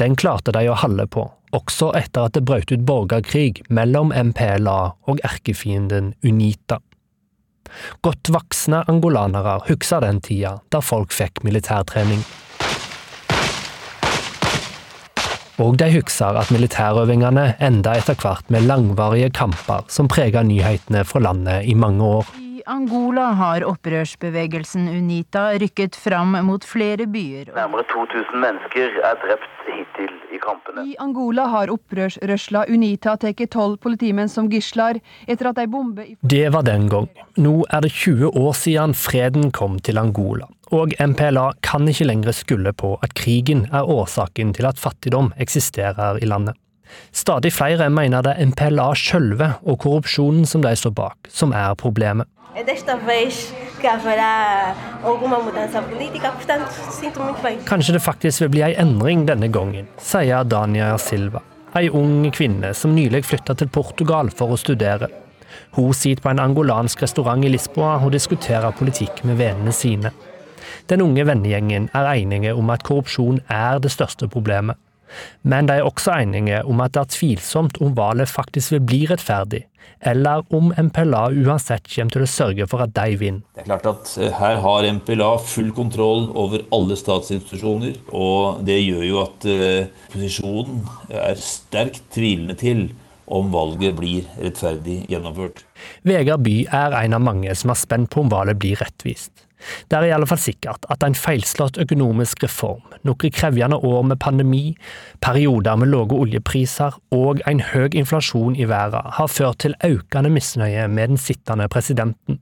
Den 0.00 0.16
klarte 0.16 0.54
de 0.54 0.66
å 0.68 0.78
holde 0.78 1.06
på, 1.10 1.26
også 1.56 1.92
etter 1.98 2.28
at 2.28 2.36
det 2.36 2.44
brøt 2.48 2.72
ut 2.72 2.86
borgerkrig 2.88 3.62
mellom 3.68 4.12
MPLA 4.12 4.80
og 5.08 5.22
erkefienden 5.26 6.14
Unita. 6.24 6.80
Godt 8.04 8.28
voksne 8.32 8.82
angolanere 8.90 9.58
husker 9.68 10.04
den 10.04 10.20
tida 10.24 10.58
da 10.72 10.82
folk 10.84 11.12
fikk 11.14 11.42
militærtrening. 11.46 12.22
Og 15.62 15.76
de 15.78 15.88
husker 15.92 16.38
at 16.40 16.50
militærøvingene 16.50 17.52
enda 17.62 17.94
etter 18.00 18.16
hvert 18.18 18.48
med 18.50 18.64
langvarige 18.66 19.30
kamper 19.36 19.84
som 19.92 20.08
prega 20.10 20.42
nyhetene 20.46 21.04
fra 21.06 21.22
landet 21.22 21.68
i 21.68 21.76
mange 21.78 22.08
år. 22.20 22.32
I 22.62 22.70
Angola 22.70 23.24
har 23.34 23.64
opprørsbevegelsen 23.66 24.84
Unita 24.86 25.48
rykket 25.58 25.96
fram 25.98 26.36
mot 26.46 26.62
flere 26.62 27.08
byer. 27.10 27.48
Nærmere 27.56 27.82
2000 27.90 28.38
mennesker 28.38 29.00
er 29.02 29.16
drept 29.24 29.64
hittil 29.66 30.12
i 30.30 30.38
kampene. 30.38 30.84
I 30.86 30.94
Angola 31.02 31.48
har 31.50 31.72
opprørsrørsla 31.74 32.68
Unita 32.70 33.16
tatt 33.18 33.42
tolv 33.50 33.80
politimenn 33.82 34.30
som 34.30 34.46
gisler 34.52 35.00
etter 35.26 35.50
at 35.50 35.58
ei 35.58 35.66
bombe 35.66 36.06
i 36.06 36.14
Det 36.22 36.52
var 36.54 36.62
den 36.68 36.86
gang. 36.92 37.10
Nå 37.34 37.64
er 37.66 37.82
det 37.82 37.90
20 37.96 38.30
år 38.30 38.54
siden 38.54 38.94
freden 38.94 39.50
kom 39.50 39.80
til 39.82 39.98
Angola. 39.98 40.46
Og 40.70 40.94
MPLA 41.02 41.48
kan 41.66 41.90
ikke 41.90 42.06
lenger 42.06 42.36
skylde 42.44 42.70
på 42.78 42.94
at 43.02 43.18
krigen 43.18 43.66
er 43.72 43.90
årsaken 43.90 44.54
til 44.54 44.70
at 44.70 44.78
fattigdom 44.78 45.34
eksisterer 45.42 46.22
i 46.22 46.30
landet. 46.30 46.54
Stadig 47.12 47.52
flere 47.52 47.88
mener 47.92 48.24
det 48.24 48.34
er 48.36 48.48
MPLA 48.52 48.88
sjølve 48.96 49.48
og 49.62 49.78
korrupsjonen 49.84 50.46
som 50.48 50.64
de 50.64 50.72
står 50.76 50.94
bak, 50.96 51.28
som 51.28 51.52
er 51.52 51.74
problemet. 51.78 52.28
Kanskje 57.64 57.94
det 57.96 58.02
faktisk 58.04 58.44
vil 58.44 58.52
bli 58.52 58.64
ei 58.66 58.74
endring 58.76 59.24
denne 59.28 59.48
gangen, 59.48 59.88
sier 59.96 60.44
Dania 60.44 60.92
Silva, 61.00 61.40
ei 61.76 61.88
ung 61.88 62.28
kvinne 62.32 62.74
som 62.76 62.92
nylig 62.92 63.24
flytta 63.24 63.56
til 63.56 63.72
Portugal 63.72 64.28
for 64.30 64.52
å 64.52 64.60
studere. 64.60 65.08
Hun 65.72 65.94
sitter 65.96 66.22
på 66.22 66.28
en 66.32 66.44
angolansk 66.44 67.02
restaurant 67.02 67.44
i 67.44 67.48
Lisboa 67.52 67.96
og 68.04 68.12
diskuterer 68.12 68.76
politikk 68.76 69.24
med 69.24 69.40
vennene 69.40 69.72
sine. 69.72 70.12
Den 70.88 71.00
unge 71.04 71.24
vennegjengen 71.24 71.88
er 71.96 72.12
enige 72.12 72.52
om 72.54 72.70
at 72.72 72.84
korrupsjon 72.84 73.40
er 73.48 73.80
det 73.80 73.92
største 73.92 74.28
problemet. 74.28 74.76
Men 75.42 75.68
de 75.68 75.78
er 75.80 75.86
også 75.86 76.14
enige 76.20 76.62
om 76.68 76.80
at 76.84 76.94
det 76.94 77.02
er 77.02 77.12
tvilsomt 77.16 77.80
om 77.82 77.94
valget 77.96 78.30
faktisk 78.30 78.76
vil 78.76 78.82
bli 78.86 79.00
rettferdig, 79.10 79.64
eller 80.00 80.42
om 80.54 80.72
MPLA 80.76 81.24
uansett 81.44 81.86
kommer 81.90 82.16
til 82.16 82.24
å 82.26 82.30
sørge 82.30 82.66
for 82.70 82.84
at 82.84 82.94
de 82.96 83.18
vinner. 83.20 83.44
Det 83.54 83.64
er 83.64 83.68
klart 83.70 83.88
at 83.90 84.14
eh, 84.18 84.32
Her 84.38 84.58
har 84.64 84.88
MPLA 84.98 85.30
full 85.46 85.70
kontroll 85.76 86.28
over 86.38 86.64
alle 86.74 86.98
statsinstitusjoner. 86.98 87.98
og 88.10 88.64
Det 88.66 88.80
gjør 88.80 89.06
jo 89.06 89.22
at 89.22 89.46
eh, 89.50 89.92
posisjonen 90.14 90.82
er 91.10 91.38
sterkt 91.38 92.04
tvilende 92.14 92.58
til 92.58 92.90
om 93.32 93.52
valget 93.52 93.94
blir 93.96 94.26
rettferdig 94.42 95.02
gjennomført. 95.10 95.62
Vegard 96.06 96.42
By 96.44 96.56
er 96.66 96.98
en 97.04 97.16
av 97.16 97.22
mange 97.24 97.54
som 97.58 97.72
er 97.72 97.80
spent 97.80 98.10
på 98.12 98.24
om 98.24 98.32
valget 98.32 98.60
blir 98.60 98.82
rettvist. 98.82 99.46
Det 99.88 99.98
er 99.98 100.08
i 100.08 100.14
alle 100.14 100.28
fall 100.28 100.40
sikkert 100.42 100.86
at 100.92 101.04
en 101.06 101.16
feilslått 101.18 101.78
økonomisk 101.82 102.44
reform, 102.46 102.82
noen 103.06 103.34
krevende 103.34 103.78
år 103.78 104.06
med 104.10 104.20
pandemi, 104.22 104.62
perioder 105.24 105.78
med 105.80 105.92
lave 105.92 106.18
oljepriser 106.18 106.98
og 107.14 107.42
en 107.48 107.62
høy 107.72 107.90
inflasjon 107.92 108.56
i 108.58 108.68
verden 108.70 109.12
har 109.18 109.30
ført 109.30 109.62
til 109.64 109.76
økende 109.86 110.32
misnøye 110.32 110.88
med 110.88 111.14
den 111.14 111.20
sittende 111.20 111.68
presidenten. 111.72 112.40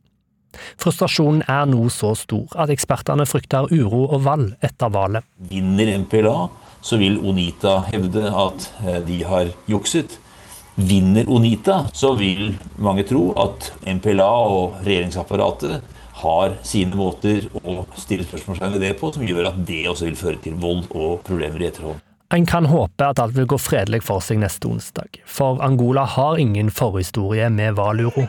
Frustrasjonen 0.81 1.45
er 1.49 1.69
nå 1.71 1.85
så 1.95 2.15
stor 2.19 2.57
at 2.59 2.73
ekspertene 2.75 3.27
frykter 3.29 3.71
uro 3.71 4.07
og 4.09 4.25
valg 4.27 4.67
etter 4.67 4.91
valget. 4.93 5.27
Vinner 5.51 5.93
MPLA, 6.03 6.49
så 6.83 6.99
vil 7.01 7.21
Onita 7.21 7.81
hevde 7.91 8.25
at 8.33 8.67
eh, 8.83 8.99
de 9.07 9.21
har 9.29 9.53
jukset. 9.71 10.19
Vinner 10.81 11.29
Onita, 11.29 11.85
så 11.93 12.15
vil 12.17 12.55
mange 12.81 13.05
tro 13.09 13.31
at 13.39 13.71
MPLA 13.85 14.31
og 14.49 14.79
regjeringsapparatet 14.87 15.99
har 16.21 16.55
sine 16.67 16.97
måter 16.97 17.49
å 17.65 17.83
stille 17.99 18.27
spørsmålstegn 18.27 18.77
ved 18.77 18.85
det 18.85 18.95
på, 19.01 19.11
som 19.15 19.27
gjør 19.27 19.51
at 19.51 19.59
det 19.67 19.83
også 19.91 20.09
vil 20.11 20.21
føre 20.21 20.41
til 20.45 20.57
vold 20.61 20.87
og 20.91 21.21
problemer 21.27 21.63
i 21.63 21.69
etterhånd. 21.71 22.01
En 22.31 22.47
kan 22.47 22.69
håpe 22.71 23.03
at 23.03 23.19
alt 23.19 23.35
vil 23.35 23.49
gå 23.51 23.59
fredelig 23.59 24.05
for 24.07 24.23
seg 24.23 24.39
neste 24.39 24.69
onsdag, 24.71 25.19
for 25.27 25.59
Angola 25.67 26.05
har 26.07 26.39
ingen 26.39 26.71
forhistorie 26.71 27.49
med 27.51 27.75
valuro. 27.75 28.29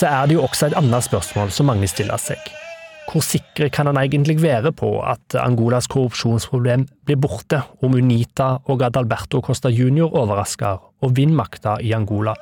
Så 0.00 0.06
er 0.06 0.26
det 0.26 0.38
jo 0.38 0.46
også 0.46 0.70
et 0.70 0.78
annet 0.78 1.04
spørsmål 1.04 1.50
som 1.52 1.66
mange 1.68 1.88
stiller 1.90 2.16
seg. 2.16 2.38
Hvor 3.10 3.24
sikre 3.26 3.66
kan 3.74 3.88
han 3.90 3.98
egentlig 3.98 4.36
være 4.38 4.70
på 4.70 4.88
at 5.02 5.34
Angolas 5.34 5.88
korrupsjonsproblem 5.90 6.84
blir 7.08 7.18
borte 7.18 7.58
om 7.82 7.96
Unita 7.98 8.52
og 8.70 8.84
Adalberto 8.86 9.40
Costa 9.42 9.72
Junior 9.72 10.14
overrasker 10.14 10.78
og 11.02 11.16
vinner 11.16 11.40
makta 11.40 11.74
i 11.82 11.90
Angola? 11.96 12.36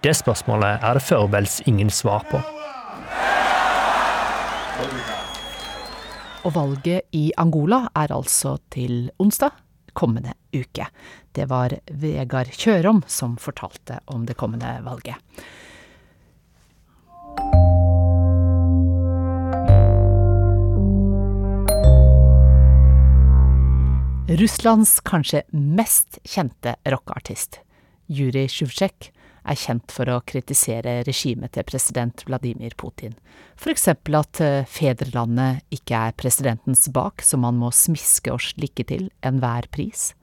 Det 0.00 0.14
spørsmålet 0.16 0.80
er 0.80 0.96
det 0.96 1.04
foreløpig 1.04 1.68
ingen 1.68 1.92
svar 1.92 2.24
på. 2.30 2.40
Og 6.44 6.56
valget 6.56 7.12
i 7.12 7.26
Angola 7.36 7.82
er 7.92 8.12
altså 8.16 8.56
til 8.72 9.10
onsdag 9.20 9.52
kommende 9.92 10.32
uke. 10.54 10.88
Det 11.32 11.44
var 11.50 11.76
Vegard 11.92 12.48
Kjørom 12.56 13.04
som 13.06 13.36
fortalte 13.36 14.00
om 14.06 14.24
det 14.24 14.36
kommende 14.40 14.78
valget. 14.84 15.20
Russlands 24.28 25.00
kanskje 25.00 25.42
mest 25.52 26.16
kjente 26.24 26.72
rockeartist, 26.88 27.58
Jurij 28.08 28.48
Sjuvtsjek, 28.48 29.10
er 29.44 29.58
kjent 29.60 29.92
for 29.92 30.08
å 30.08 30.22
kritisere 30.24 31.02
regimet 31.04 31.52
til 31.52 31.66
president 31.68 32.24
Vladimir 32.24 32.72
Putin. 32.80 33.12
Eksempel 33.68 34.16
at 34.16 34.40
eh, 34.40 34.64
fedrelandet 34.64 35.60
ikke 35.76 36.00
er 36.08 36.16
presidentens 36.16 36.86
bak, 36.88 37.20
som 37.20 37.44
han 37.44 37.60
må 37.60 37.68
smiske 37.68 38.32
og 38.32 38.40
slikke 38.40 38.86
til 38.88 39.10
enhver 39.20 39.68
pris. 39.68 40.14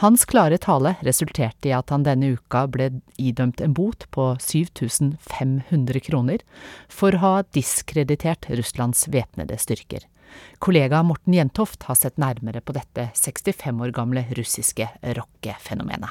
Hans 0.00 0.24
klare 0.24 0.56
tale 0.56 0.94
resulterte 1.04 1.68
i 1.68 1.76
at 1.76 1.92
han 1.92 2.08
denne 2.08 2.32
uka 2.38 2.64
ble 2.64 2.88
idømt 3.20 3.60
en 3.60 3.76
bot 3.76 4.08
på 4.16 4.32
7500 4.40 6.00
kroner 6.08 6.40
for 6.88 7.12
å 7.12 7.22
ha 7.26 7.36
diskreditert 7.52 8.48
Russlands 8.56 9.04
væpnede 9.12 9.60
styrker. 9.60 10.08
Kollega 10.58 11.02
Morten 11.02 11.34
Jentoft 11.34 11.82
har 11.88 11.98
sett 11.98 12.16
nærmere 12.20 12.60
på 12.60 12.74
dette 12.76 13.10
65 13.14 13.82
år 13.84 13.94
gamle 13.94 14.26
russiske 14.36 14.88
rockefenomenet. 15.02 16.10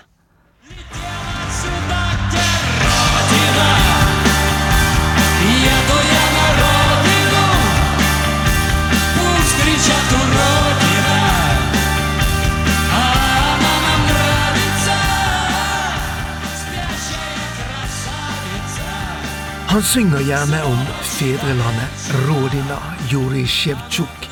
Han 19.72 19.82
synger 19.82 20.20
gjerne 20.24 20.62
om 20.64 20.78
fedrelandet 21.02 22.12
Rodina 22.28 22.78
Jurij 23.10 23.46
Sjevtsjuk, 23.46 24.28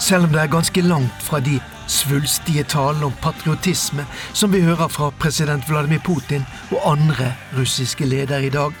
selv 0.00 0.24
om 0.24 0.32
det 0.32 0.40
er 0.40 0.52
ganske 0.52 0.82
langt 0.82 1.22
fra 1.22 1.40
de 1.40 1.60
svulstige 1.88 2.64
talene 2.64 3.08
om 3.08 3.16
patriotisme 3.22 4.04
som 4.32 4.52
vi 4.52 4.60
hører 4.60 4.88
fra 4.88 5.10
president 5.20 5.68
Vladimir 5.68 6.00
Putin 6.04 6.44
og 6.70 6.92
andre 6.92 7.32
russiske 7.58 8.04
ledere 8.04 8.46
i 8.46 8.50
dag. 8.50 8.72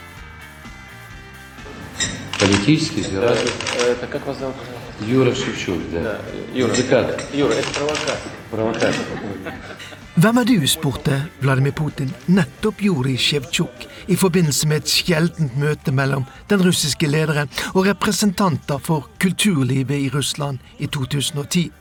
Политический 2.38 3.02
связь. 3.02 3.44
Это 3.90 4.06
как 4.06 4.26
вас 4.26 4.38
зовут? 4.38 4.54
Юра 5.00 5.34
Шевчук, 5.34 5.80
да. 5.92 6.00
Да, 6.00 6.18
Юра. 6.54 6.68
Музыкант. 6.68 7.24
Юра, 7.32 7.52
это 7.52 7.74
провокатор. 7.74 8.16
Hvem 8.53 10.37
er 10.37 10.45
du, 10.45 10.67
spurte 10.69 11.15
Vladimir 11.41 11.73
Putin 11.73 12.11
nettopp 12.29 12.83
Jurij 12.85 13.17
Sjevtsjuk 13.17 13.87
i 14.13 14.15
forbindelse 14.15 14.67
med 14.69 14.83
et 14.83 14.91
sjeldent 14.93 15.55
møte 15.57 15.91
mellom 15.91 16.27
den 16.51 16.61
russiske 16.61 17.09
lederen 17.09 17.49
og 17.73 17.87
representanter 17.87 18.77
for 18.77 19.09
kulturlivet 19.19 20.05
i 20.05 20.11
Russland 20.13 20.61
i 20.77 20.85
2010. 20.85 21.71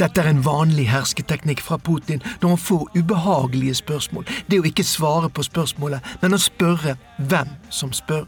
Dette 0.00 0.20
er 0.20 0.32
en 0.32 0.42
vanlig 0.42 0.88
hersketeknikk 0.90 1.62
fra 1.62 1.78
Putin 1.78 2.22
når 2.42 2.56
han 2.56 2.64
får 2.66 2.86
ubehagelige 2.98 3.78
spørsmål. 3.78 4.26
Det 4.50 4.58
å 4.58 4.66
ikke 4.66 4.82
svare 4.82 5.30
på 5.30 5.46
spørsmålet, 5.46 6.02
men 6.22 6.34
å 6.34 6.42
spørre 6.42 6.98
hvem 7.18 7.54
som 7.70 7.94
spør. 7.94 8.26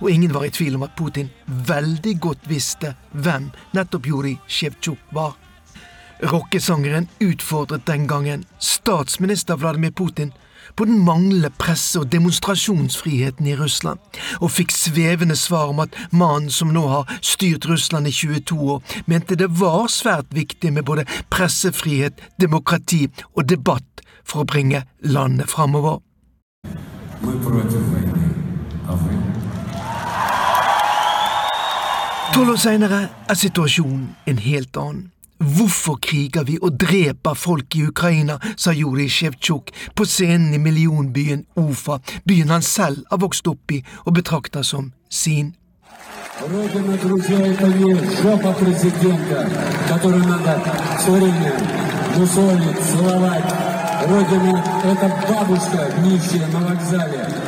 Og 0.00 0.08
ingen 0.10 0.32
var 0.32 0.48
i 0.48 0.54
tvil 0.56 0.80
om 0.80 0.88
at 0.88 0.96
Putin 0.96 1.28
veldig 1.68 2.16
godt 2.20 2.48
visste 2.48 2.96
hvem 3.12 3.52
nettopp 3.76 4.08
Jurij 4.08 4.40
Sjevtsjuk 4.48 5.12
var. 5.12 5.36
Rockesangeren 6.22 7.08
utfordret 7.20 7.86
den 7.86 8.06
gangen 8.06 8.44
statsminister 8.58 9.56
Vladimir 9.56 9.90
Putin 9.90 10.32
på 10.74 10.84
den 10.84 11.04
manglende 11.04 11.50
presse- 11.50 12.00
og 12.00 12.12
demonstrasjonsfriheten 12.12 13.46
i 13.46 13.56
Russland, 13.56 13.98
og 14.40 14.50
fikk 14.50 14.72
svevende 14.72 15.36
svar 15.36 15.70
om 15.72 15.80
at 15.84 15.96
mannen 16.10 16.50
som 16.50 16.72
nå 16.72 16.86
har 16.88 17.18
styrt 17.20 17.68
Russland 17.68 18.08
i 18.08 18.12
22 18.12 18.56
år, 18.72 18.82
mente 19.06 19.36
det 19.36 19.48
var 19.60 19.88
svært 19.92 20.26
viktig 20.30 20.72
med 20.72 20.84
både 20.84 21.04
pressefrihet, 21.30 22.20
demokrati 22.40 23.06
og 23.36 23.48
debatt 23.48 24.04
for 24.24 24.42
å 24.42 24.48
bringe 24.48 24.82
landet 25.00 25.50
framover. 25.52 26.00
Tolv 32.34 32.52
år 32.52 32.58
seinere 32.60 33.04
er 33.28 33.38
situasjonen 33.38 34.08
en 34.26 34.40
helt 34.44 34.76
annen. 34.76 35.12
Hvorfor 35.41 35.97
kriger 36.01 36.43
vi 36.43 36.57
og 36.61 36.79
dreper 36.79 37.33
folk 37.33 37.75
i 37.75 37.87
Ukraina, 37.87 38.37
sa 38.57 38.71
Jurij 38.71 39.09
Sjevtsjuk 39.09 39.71
på 39.95 40.05
scenen 40.05 40.53
i 40.53 40.59
millionbyen 40.61 41.45
Ufa, 41.57 41.97
byen 42.25 42.53
han 42.53 42.61
selv 42.61 43.05
har 43.09 43.17
vokst 43.17 43.47
opp 43.49 43.73
i 43.73 43.81
og 44.05 44.13
betrakter 44.13 44.61
som 44.61 44.93
sin. 45.09 45.55
Родина, 46.41 46.97
друзья, 46.97 47.37
это 47.37 47.67
не 47.67 47.93
жопа 48.21 48.53
президента, 48.53 49.47
который 49.87 50.25
надо 50.25 50.59
все 50.99 51.11
время 51.11 51.53
мусолить, 52.17 52.79
целовать. 52.79 53.53
Родина – 54.07 54.83
это 54.83 55.07
бабушка 55.27 55.93
нищая 56.01 56.47
на 56.47 56.59
вокзале, 56.61 57.19
продающая 57.19 57.29
картошку. 57.29 57.44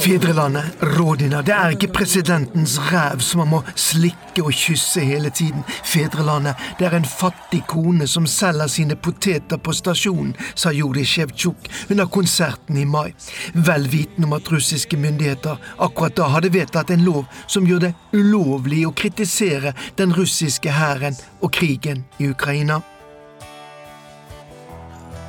Fedrelandet, 0.00 0.64
Rodina, 0.80 1.42
det 1.42 1.54
er 1.54 1.74
ikke 1.74 1.92
presidentens 1.94 2.78
ræv 2.92 3.20
som 3.20 3.42
man 3.42 3.50
må 3.52 3.60
slikke 3.78 4.44
og 4.44 4.52
kysse 4.54 5.00
hele 5.00 5.30
tiden. 5.30 5.64
Fedrelandet, 5.84 6.54
det 6.78 6.86
er 6.88 6.96
en 6.98 7.08
fattig 7.08 7.62
kone 7.70 8.06
som 8.10 8.26
selger 8.26 8.66
sine 8.70 8.96
poteter 8.96 9.56
på 9.56 9.72
stasjonen, 9.72 10.34
sa 10.54 10.72
Jurij 10.74 11.06
Sjevtsjuk 11.08 11.68
under 11.90 12.06
konserten 12.06 12.76
i 12.76 12.84
mai. 12.84 13.12
Vel 13.54 13.88
vitende 13.92 14.28
om 14.28 14.36
at 14.36 14.50
russiske 14.52 14.96
myndigheter 14.96 15.60
akkurat 15.78 16.16
da 16.16 16.30
hadde 16.36 16.52
vedtatt 16.54 16.90
en 16.90 17.04
lov 17.04 17.24
som 17.46 17.66
gjør 17.66 17.86
det 17.88 17.94
ulovlig 18.12 18.84
å 18.88 18.94
kritisere 18.96 19.74
den 19.98 20.14
russiske 20.16 20.74
hæren 20.74 21.16
og 21.40 21.52
krigen 21.54 22.04
i 22.18 22.30
Ukraina. 22.30 22.82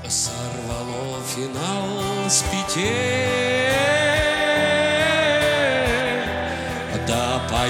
Сорвало 0.08 1.20
финал 1.26 2.30
с 2.30 2.44
петель 2.44 3.19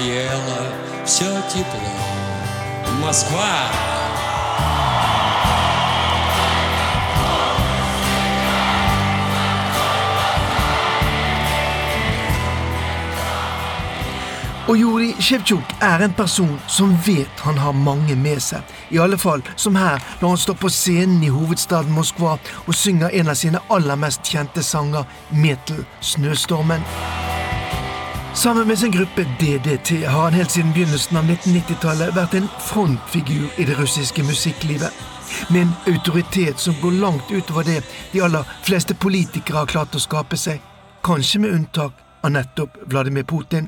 поела 0.00 0.72
все 1.04 1.42
тепло 1.52 1.80
Москва 3.00 3.86
Og 14.68 14.76
Jurij 14.76 15.14
Sjevtsjuk 15.20 15.62
er 15.80 16.02
en 16.02 16.12
person 16.12 16.60
som 16.68 16.96
vet 17.06 17.40
han 17.40 17.58
har 17.58 17.72
mange 17.72 18.16
med 18.16 18.40
seg. 18.42 18.62
I 18.90 18.98
alle 18.98 19.18
fall 19.18 19.42
som 19.56 19.76
her, 19.78 20.02
når 20.20 20.28
han 20.28 20.38
står 20.42 20.54
på 20.58 20.68
scenen 20.68 21.22
i 21.22 21.30
hovedstaden 21.30 21.94
Moskva 21.94 22.34
og 22.66 22.74
synger 22.74 23.14
en 23.14 23.30
av 23.30 23.38
sine 23.38 23.62
aller 23.70 23.94
mest 23.94 24.26
kjente 24.26 24.62
sanger, 24.62 25.04
'Metel 25.30 25.84
Snøstormen'. 26.00 26.82
Sammen 28.33 28.67
med 28.67 28.79
sin 28.79 28.91
gruppe 28.91 29.27
DDT 29.39 29.89
har 29.89 30.23
han 30.23 30.33
helt 30.33 30.51
siden 30.51 30.73
begynnelsen 30.73 31.17
av 31.17 31.25
1990-tallet 31.27 32.15
vært 32.15 32.37
en 32.39 32.47
frontfigur 32.63 33.49
i 33.59 33.65
det 33.67 33.75
russiske 33.75 34.23
musikklivet. 34.23 34.95
Med 35.49 35.65
en 35.65 35.73
autoritet 35.91 36.59
som 36.59 36.77
går 36.81 36.95
langt 37.03 37.31
utover 37.31 37.67
det 37.67 37.81
de 38.13 38.23
aller 38.23 38.47
fleste 38.63 38.95
politikere 38.95 39.59
har 39.59 39.67
klart 39.67 39.95
å 39.95 39.99
skape 39.99 40.39
seg. 40.39 40.63
Kanskje 41.03 41.43
med 41.43 41.57
unntak 41.57 41.99
av 42.23 42.31
nettopp 42.31 42.79
Vladimir 42.87 43.27
Putin. 43.27 43.67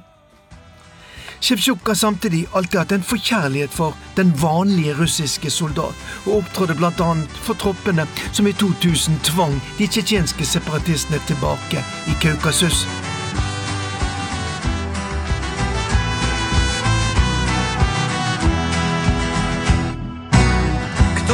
Sjevtsjuk 1.44 1.84
har 1.88 2.00
samtidig 2.00 2.46
alltid 2.56 2.80
hatt 2.80 2.92
en 2.96 3.04
forkjærlighet 3.04 3.74
for 3.76 3.98
den 4.16 4.32
vanlige 4.40 4.96
russiske 4.96 5.52
soldat, 5.52 6.06
og 6.26 6.38
opptrådte 6.38 6.80
bl.a. 6.80 7.10
for 7.44 7.60
troppene 7.60 8.08
som 8.32 8.48
i 8.48 8.56
2000 8.56 9.20
tvang 9.28 9.60
de 9.78 9.90
tsjetsjenske 9.92 10.48
separatistene 10.48 11.20
tilbake 11.28 11.84
i 12.08 12.16
Kaukasus. 12.24 12.86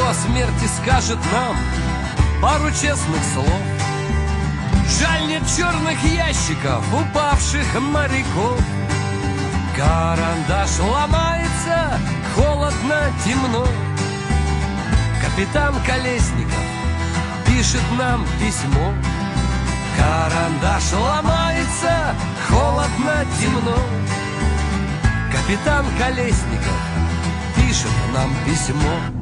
О 0.10 0.13
смерти 0.13 0.65
скажет 0.82 1.19
нам 1.32 1.56
пару 2.41 2.72
честных 2.72 3.24
слов? 3.32 3.62
Жаль 5.00 5.28
нет 5.28 5.43
черных 5.56 6.04
ящиков, 6.04 6.84
упавших 6.91 7.80
моряков. 7.80 8.60
Карандаш 9.78 10.80
ломается, 10.80 12.00
холодно, 12.36 13.13
темно. 13.24 13.67
Капитан 15.24 15.76
Колесников 15.86 16.63
пишет 17.45 17.84
нам 18.00 18.26
письмо. 18.39 18.93
Карандаш 19.95 20.91
ломается, 20.91 22.15
холодно, 22.50 23.26
темно. 23.39 23.78
Капитан 25.32 25.86
Колесников 26.00 26.80
пишет 27.56 27.93
нам 28.12 28.34
письмо. 28.48 29.18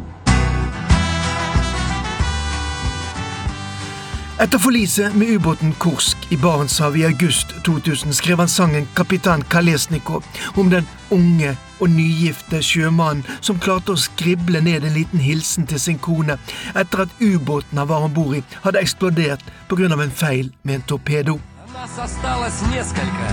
Etter 4.40 4.58
forliset 4.58 5.14
med 5.14 5.28
ubåten 5.36 5.74
Kursk 5.78 6.16
i 6.30 6.36
Barentshavet 6.36 7.00
i 7.00 7.04
august 7.04 7.54
2000 7.64 8.12
skrev 8.12 8.38
han 8.38 8.48
sangen 8.48 8.88
'Kapitan 8.94 9.42
Kalesnikov' 9.42 10.24
om 10.56 10.70
den 10.70 10.88
unge 11.10 11.56
og 11.80 11.90
nygifte 11.90 12.62
sjømannen 12.62 13.24
som 13.40 13.58
klarte 13.58 13.92
å 13.92 14.00
skrible 14.00 14.60
ned 14.60 14.84
en 14.84 14.96
liten 14.96 15.20
hilsen 15.20 15.66
til 15.66 15.80
sin 15.80 15.98
kone 15.98 16.38
etter 16.74 17.04
at 17.04 17.20
ubåten 17.20 17.78
han 17.78 17.88
var 17.88 18.06
om 18.06 18.14
bord 18.14 18.36
i, 18.36 18.42
hadde 18.62 18.80
eksplodert 18.80 19.44
pga. 19.68 20.02
en 20.02 20.10
feil 20.10 20.52
med 20.62 20.74
en 20.74 20.82
torpedo. 20.82 21.40
Нас 21.74 21.98
осталось 21.98 22.62
несколько 22.70 23.26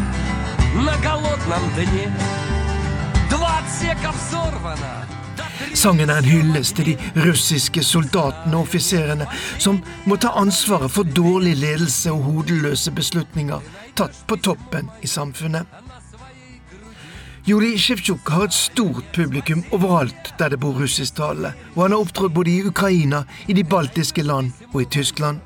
на 0.75 0.95
голодном 1.03 1.73
дне. 1.75 2.13
Два 3.29 3.59
отсека 3.59 4.11
взорвано. 4.11 5.12
Sangen 5.74 6.10
er 6.10 6.20
en 6.22 6.28
hyllest 6.28 6.76
til 6.76 6.92
de 6.92 7.24
russiske 7.26 7.84
soldatene 7.84 8.56
og 8.56 8.68
offiserene 8.68 9.28
som 9.58 9.80
må 10.08 10.18
ta 10.20 10.34
ansvaret 10.40 10.92
for 10.92 11.08
dårlig 11.16 11.56
ledelse 11.60 12.12
og 12.12 12.24
hodeløse 12.28 12.92
beslutninger 12.94 13.74
tatt 13.94 14.24
på 14.26 14.38
toppen 14.42 14.90
i 15.02 15.10
samfunnet. 15.10 15.66
Juri 17.44 17.74
Sjevtsjuk 17.76 18.30
har 18.32 18.46
et 18.46 18.56
stort 18.56 19.10
publikum 19.12 19.60
overalt 19.76 20.30
der 20.38 20.54
det 20.54 20.58
bor 20.62 20.78
russisktalende, 20.80 21.50
og 21.74 21.82
han 21.82 21.92
har 21.92 22.00
opptrådt 22.00 22.32
både 22.32 22.54
i 22.54 22.62
Ukraina, 22.64 23.24
i 23.48 23.52
de 23.52 23.64
baltiske 23.64 24.22
land 24.24 24.52
og 24.72 24.80
i 24.80 24.88
Tyskland. 24.88 25.42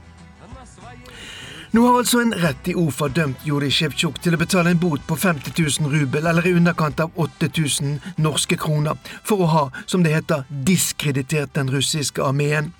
Nå 1.71 1.83
har 1.85 1.99
altså 1.99 2.23
en 2.23 2.33
rett 2.33 2.69
i 2.71 2.75
OFA 2.81 3.11
dømt 3.13 3.43
Juri 3.45 3.69
Sjevtsjuk 3.69 4.23
til 4.25 4.33
å 4.33 4.41
betale 4.41 4.71
en 4.73 4.81
bot 4.81 5.03
på 5.05 5.19
50 5.21 5.53
000 5.83 5.93
rubel, 5.93 6.25
eller 6.25 6.47
i 6.49 6.55
underkant 6.57 7.01
av 7.05 7.13
8000 7.21 7.99
norske 8.25 8.57
kroner, 8.57 8.97
for 9.21 9.45
å 9.45 9.51
ha, 9.53 9.65
som 9.85 10.05
det 10.05 10.15
heter, 10.15 10.47
diskreditert 10.49 11.53
den 11.59 11.69
russiske 11.69 12.25
armeen. 12.25 12.73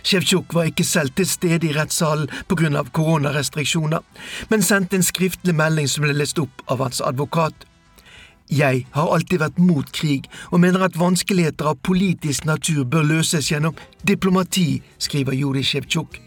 Sjevtsjuk 0.00 0.56
var 0.56 0.70
ikke 0.70 0.88
selv 0.88 1.12
til 1.20 1.28
stede 1.28 1.68
i 1.68 1.76
rettssalen 1.76 2.32
pga. 2.48 2.82
koronarestriksjoner, 2.96 4.00
men 4.48 4.62
sendte 4.62 4.96
en 4.96 5.04
skriftlig 5.04 5.54
melding 5.54 5.88
som 5.88 6.04
ble 6.04 6.16
lest 6.16 6.38
opp 6.38 6.64
av 6.68 6.80
hans 6.80 7.00
advokat. 7.04 7.66
Jeg 8.48 8.86
har 8.90 9.12
alltid 9.12 9.42
vært 9.42 9.58
mot 9.58 9.92
krig, 9.92 10.30
og 10.50 10.60
mener 10.60 10.80
at 10.80 10.96
vanskeligheter 10.96 11.66
av 11.66 11.82
politisk 11.82 12.46
natur 12.46 12.84
bør 12.84 13.04
løses 13.04 13.50
gjennom 13.52 13.76
diplomati, 14.06 14.80
skriver 14.98 15.36
Juri 15.36 15.64
Sjevtsjuk. 15.66 16.25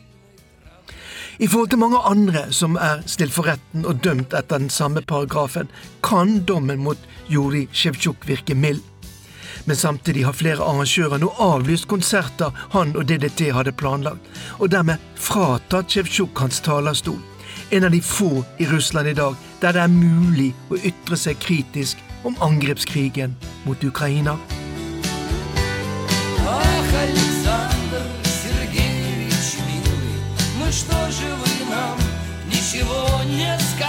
I 1.39 1.47
forhold 1.47 1.69
til 1.71 1.79
mange 1.79 1.99
andre 2.03 2.41
som 2.51 2.73
er 2.75 2.99
stilt 3.07 3.31
for 3.31 3.47
retten 3.47 3.85
og 3.87 4.01
dømt 4.03 4.33
etter 4.35 4.59
den 4.59 4.67
samme 4.69 4.99
paragrafen, 5.07 5.69
kan 6.03 6.41
dommen 6.43 6.83
mot 6.83 6.99
Juri 7.31 7.61
Sjevtsjuk 7.71 8.27
virke 8.27 8.57
mild. 8.59 8.81
Men 9.63 9.79
samtidig 9.79 10.25
har 10.27 10.35
flere 10.35 10.65
arrangører 10.65 11.23
nå 11.23 11.31
avlyst 11.39 11.87
konserter 11.87 12.51
han 12.75 12.91
og 12.91 13.07
DDT 13.07 13.53
hadde 13.55 13.71
planlagt, 13.71 14.27
og 14.59 14.73
dermed 14.75 14.99
fratatt 15.15 15.95
Sjevtsjuk 15.95 16.43
hans 16.43 16.59
talerstol. 16.59 17.21
En 17.71 17.87
av 17.87 17.95
de 17.95 18.03
få 18.03 18.43
i 18.59 18.67
Russland 18.67 19.07
i 19.07 19.15
dag 19.15 19.39
der 19.61 19.79
det 19.79 19.87
er 19.87 19.95
mulig 19.95 20.51
å 20.67 20.83
ytre 20.91 21.15
seg 21.15 21.39
kritisk 21.39 22.03
om 22.27 22.35
angrepskrigen 22.43 23.39
mot 23.63 23.79
Ukraina. 23.83 24.35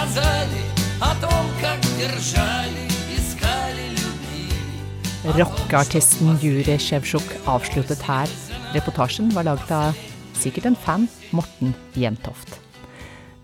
сказали 0.00 0.62
о 1.00 1.14
том, 1.20 1.46
как 1.60 1.80
держали, 1.98 2.86
искали, 3.16 3.90
любили? 3.90 5.38
Rockeartisten 5.38 6.38
Jurij 6.40 6.78
Sjevtsjuk 6.78 7.22
avsluttet 7.46 8.02
her. 8.02 8.28
Reportasjen 8.72 9.30
var 9.34 9.44
laget 9.44 9.70
av 9.70 9.94
sikkert 10.34 10.66
en 10.66 10.76
fan, 10.76 11.08
Morten 11.30 11.74
Jentoft. 11.94 12.60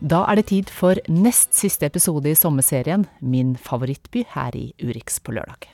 Da 0.00 0.24
er 0.30 0.40
det 0.40 0.48
tid 0.50 0.70
for 0.70 0.98
nest 1.08 1.54
siste 1.54 1.86
episode 1.86 2.30
i 2.30 2.34
sommerserien 2.34 3.06
Min 3.20 3.56
favorittby 3.56 4.24
her 4.34 4.56
i 4.56 4.72
Urix 4.82 5.20
på 5.20 5.32
lørdag. 5.32 5.68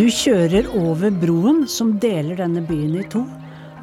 Du 0.00 0.06
kjører 0.08 0.64
over 0.72 1.12
broen 1.12 1.66
som 1.68 1.90
deler 2.00 2.38
denne 2.38 2.62
byen 2.64 2.94
i 2.96 3.02
to. 3.12 3.20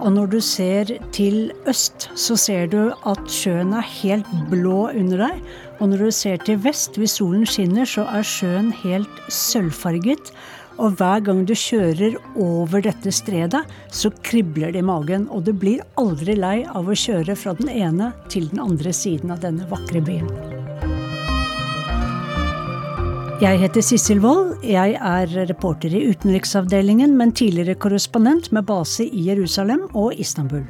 Og 0.01 0.15
når 0.15 0.31
du 0.31 0.37
ser 0.41 0.89
til 1.13 1.51
øst, 1.69 2.07
så 2.17 2.33
ser 2.41 2.71
du 2.71 2.79
at 2.89 3.21
sjøen 3.29 3.75
er 3.77 3.85
helt 3.99 4.31
blå 4.49 4.87
under 4.87 5.27
deg. 5.27 5.45
Og 5.77 5.91
når 5.91 6.07
du 6.07 6.17
ser 6.17 6.41
til 6.41 6.57
vest, 6.65 6.97
hvis 6.97 7.19
solen 7.19 7.45
skinner, 7.45 7.85
så 7.85 8.07
er 8.09 8.25
sjøen 8.25 8.73
helt 8.81 9.21
sølvfarget. 9.29 10.33
Og 10.81 10.97
hver 10.97 11.21
gang 11.29 11.45
du 11.45 11.53
kjører 11.53 12.17
over 12.33 12.81
dette 12.89 13.13
stredet, 13.13 13.67
så 13.93 14.09
kribler 14.25 14.73
det 14.73 14.81
i 14.81 14.89
magen. 14.89 15.29
Og 15.29 15.45
du 15.45 15.53
blir 15.53 15.85
aldri 16.01 16.33
lei 16.33 16.63
av 16.65 16.89
å 16.89 16.97
kjøre 16.97 17.37
fra 17.37 17.53
den 17.61 17.69
ene 17.69 18.15
til 18.33 18.49
den 18.49 18.65
andre 18.65 18.89
siden 19.05 19.37
av 19.37 19.45
denne 19.45 19.69
vakre 19.69 20.01
byen. 20.01 20.56
Jeg 23.37 23.59
heter 23.61 23.83
Sissel 23.85 24.17
Wold. 24.17 24.63
Jeg 24.65 24.95
er 24.97 25.29
reporter 25.45 25.93
i 25.93 25.99
utenriksavdelingen, 26.09 27.11
men 27.19 27.29
tidligere 27.37 27.75
korrespondent 27.77 28.47
med 28.49 28.65
base 28.65 29.05
i 29.05 29.27
Jerusalem 29.27 29.83
og 29.93 30.17
Istanbul. 30.17 30.63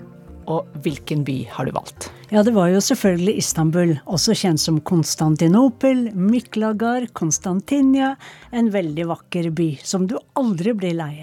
Og 0.51 0.67
hvilken 0.84 1.21
by 1.23 1.38
har 1.47 1.69
du 1.69 1.71
valgt? 1.77 2.10
Ja, 2.27 2.43
det 2.43 2.51
var 2.58 2.67
jo 2.73 2.82
selvfølgelig 2.84 3.38
Istanbul, 3.39 3.95
også 4.03 4.36
kjent 4.36 4.60
som 4.60 4.82
Konstantinopel, 4.84 6.10
Myklagar, 6.12 7.08
Konstantinia. 7.15 8.17
En 8.51 8.67
veldig 8.75 9.08
vakker 9.15 9.47
by 9.56 9.69
som 9.88 10.12
du 10.12 10.17
aldri 10.36 10.75
blir 10.75 10.99
lei. 10.99 11.13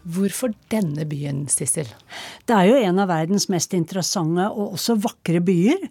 Hvorfor 0.00 0.54
denne 0.72 1.04
byen, 1.08 1.42
Sissel? 1.52 1.88
Det 2.48 2.54
er 2.56 2.70
jo 2.70 2.76
en 2.80 3.00
av 3.02 3.10
verdens 3.10 3.50
mest 3.52 3.74
interessante 3.76 4.46
og 4.48 4.78
også 4.78 4.96
vakre 5.00 5.42
byer. 5.44 5.82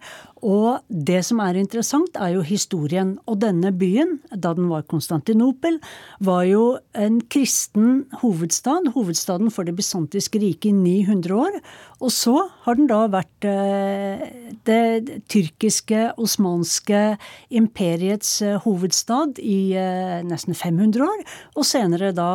Og 0.46 0.80
det 0.88 1.22
som 1.28 1.42
er 1.44 1.58
interessant, 1.60 2.16
er 2.16 2.36
jo 2.36 2.44
historien. 2.46 3.18
Og 3.28 3.40
denne 3.42 3.72
byen, 3.76 4.18
da 4.32 4.54
den 4.58 4.70
var 4.72 4.88
Konstantinopel, 4.90 5.80
var 6.24 6.46
jo 6.48 6.64
en 6.94 7.20
kristen 7.32 8.06
hovedstad. 8.22 8.92
Hovedstaden 8.96 9.52
for 9.52 9.68
det 9.68 9.76
bysantiske 9.78 10.42
riket 10.42 10.72
i 10.72 10.76
900 10.76 11.36
år. 11.36 11.60
Og 12.00 12.14
så 12.16 12.36
har 12.64 12.80
den 12.80 12.88
da 12.88 13.02
vært 13.12 13.48
eh, 13.48 14.24
det 14.68 15.20
tyrkiske, 15.32 16.14
osmanske 16.22 17.04
imperiets 17.50 18.40
eh, 18.46 18.56
hovedstad 18.64 19.42
i 19.44 19.76
eh, 19.76 20.20
nesten 20.28 20.56
500 20.56 21.04
år. 21.04 21.28
Og 21.60 21.68
senere 21.68 22.14
da 22.16 22.30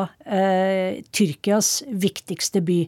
Tyrkias 1.15 1.83
viktigste 1.89 2.61
by 2.65 2.79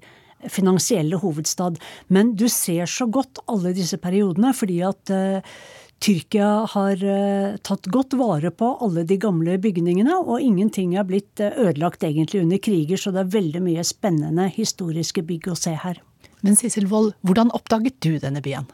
finansielle 0.53 1.19
hovedstad. 1.23 1.81
Men 2.09 2.35
du 2.37 2.49
ser 2.53 2.87
så 2.91 3.07
godt 3.07 3.43
alle 3.51 3.75
disse 3.77 3.99
periodene, 4.03 4.53
fordi 4.57 4.81
at 4.87 5.13
uh, 5.15 5.57
Tyrkia 6.03 6.51
har 6.75 7.01
uh, 7.01 7.57
tatt 7.65 7.89
godt 7.93 8.17
vare 8.21 8.53
på 8.53 8.73
alle 8.85 9.07
de 9.09 9.19
gamle 9.21 9.57
bygningene, 9.63 10.19
og 10.21 10.43
ingenting 10.45 10.97
er 10.97 11.09
blitt 11.09 11.41
uh, 11.41 11.55
ødelagt 11.57 12.05
egentlig 12.05 12.43
under 12.45 12.61
kriger, 12.63 13.01
så 13.01 13.15
det 13.15 13.25
er 13.25 13.35
veldig 13.39 13.65
mye 13.65 13.87
spennende 13.87 14.51
historiske 14.53 15.25
bygg 15.27 15.51
å 15.53 15.59
se 15.59 15.77
her. 15.87 16.03
Men 16.47 16.59
Sissel 16.59 16.87
Wold, 16.91 17.13
hvordan 17.27 17.51
oppdaget 17.57 17.97
du 18.05 18.17
denne 18.23 18.41
byen? 18.45 18.67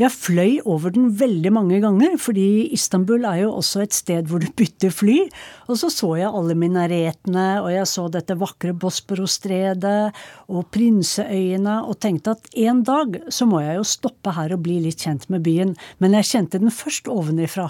Jeg 0.00 0.14
fløy 0.14 0.58
over 0.64 0.94
den 0.94 1.10
veldig 1.20 1.52
mange 1.52 1.80
ganger, 1.84 2.16
fordi 2.20 2.68
Istanbul 2.74 3.26
er 3.28 3.42
jo 3.42 3.54
også 3.58 3.82
et 3.84 3.96
sted 3.96 4.30
hvor 4.30 4.42
du 4.42 4.48
bytter 4.56 4.92
fly. 4.94 5.18
Og 5.68 5.80
så 5.82 5.90
så 5.92 6.14
jeg 6.20 6.32
alle 6.32 6.56
minaretene, 6.58 7.48
og 7.62 7.70
jeg 7.74 7.90
så 7.90 8.06
dette 8.12 8.38
vakre 8.40 8.72
Bosporostredet 8.72 10.12
og 10.48 10.70
Prinseøyene, 10.74 11.80
og 11.84 12.00
tenkte 12.02 12.36
at 12.38 12.48
en 12.64 12.84
dag 12.86 13.20
så 13.34 13.48
må 13.48 13.60
jeg 13.64 13.80
jo 13.80 13.90
stoppe 13.92 14.32
her 14.38 14.56
og 14.56 14.64
bli 14.64 14.80
litt 14.86 15.04
kjent 15.04 15.28
med 15.32 15.44
byen. 15.44 15.76
Men 16.00 16.16
jeg 16.18 16.30
kjente 16.32 16.62
den 16.62 16.72
først 16.72 17.10
ovenifra. 17.12 17.68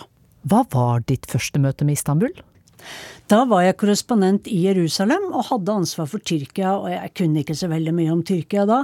Hva 0.49 0.63
var 0.73 1.03
ditt 1.11 1.27
første 1.29 1.61
møte 1.61 1.85
med 1.85 1.99
Istanbul? 1.99 2.33
Da 3.29 3.43
var 3.45 3.61
jeg 3.61 3.77
korrespondent 3.77 4.47
i 4.49 4.63
Jerusalem 4.63 5.27
og 5.37 5.51
hadde 5.51 5.75
ansvar 5.83 6.07
for 6.09 6.25
Tyrkia, 6.25 6.71
og 6.79 6.87
jeg 6.89 7.11
kunne 7.19 7.43
ikke 7.43 7.57
så 7.59 7.69
veldig 7.69 7.93
mye 7.93 8.15
om 8.15 8.23
Tyrkia 8.25 8.65
da, 8.65 8.79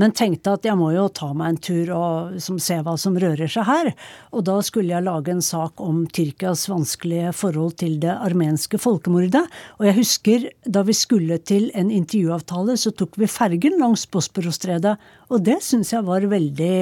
men 0.00 0.14
tenkte 0.16 0.54
at 0.56 0.64
jeg 0.64 0.78
må 0.80 0.88
jo 0.94 1.04
ta 1.12 1.28
meg 1.36 1.50
en 1.52 1.58
tur 1.60 1.92
og 1.98 2.30
liksom, 2.38 2.56
se 2.64 2.78
hva 2.80 2.94
som 2.96 3.18
rører 3.20 3.52
seg 3.52 3.68
her. 3.68 3.92
Og 4.32 4.46
da 4.48 4.56
skulle 4.64 4.94
jeg 4.94 5.04
lage 5.04 5.34
en 5.34 5.44
sak 5.44 5.84
om 5.84 6.06
Tyrkias 6.08 6.64
vanskelige 6.72 7.34
forhold 7.36 7.76
til 7.84 8.00
det 8.00 8.16
armenske 8.16 8.80
folkemordet. 8.80 9.44
Og 9.76 9.90
jeg 9.90 9.98
husker 10.00 10.48
da 10.64 10.86
vi 10.88 10.96
skulle 10.96 11.36
til 11.44 11.68
en 11.76 11.92
intervjuavtale, 11.92 12.80
så 12.80 12.96
tok 12.96 13.20
vi 13.20 13.28
fergen 13.28 13.76
langs 13.84 14.08
Bosporosstredet, 14.08 14.96
og 15.28 15.44
det 15.44 15.60
syns 15.66 15.92
jeg 15.92 16.08
var 16.08 16.24
veldig 16.24 16.74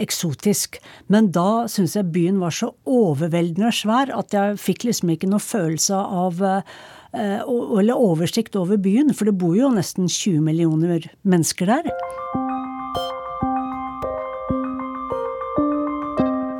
eksotisk. 0.00 0.78
Men 1.12 1.32
da 1.34 1.66
syns 1.70 1.96
jeg 1.98 2.12
byen 2.14 2.40
var 2.42 2.54
så 2.54 2.70
overveldende 2.88 3.72
svær 3.74 4.12
at 4.14 4.34
jeg 4.36 4.60
fikk 4.62 4.88
liksom 4.88 5.14
ikke 5.14 5.30
noe 5.30 5.42
følelse 5.42 5.98
av 5.98 6.42
eh, 6.44 7.42
eller 7.48 7.96
oversikt 7.96 8.56
over 8.60 8.80
byen, 8.80 9.14
for 9.16 9.28
det 9.28 9.38
bor 9.40 9.56
jo 9.56 9.72
nesten 9.72 10.10
20 10.10 10.44
millioner 10.44 11.08
mennesker 11.24 11.70
der. 11.70 11.90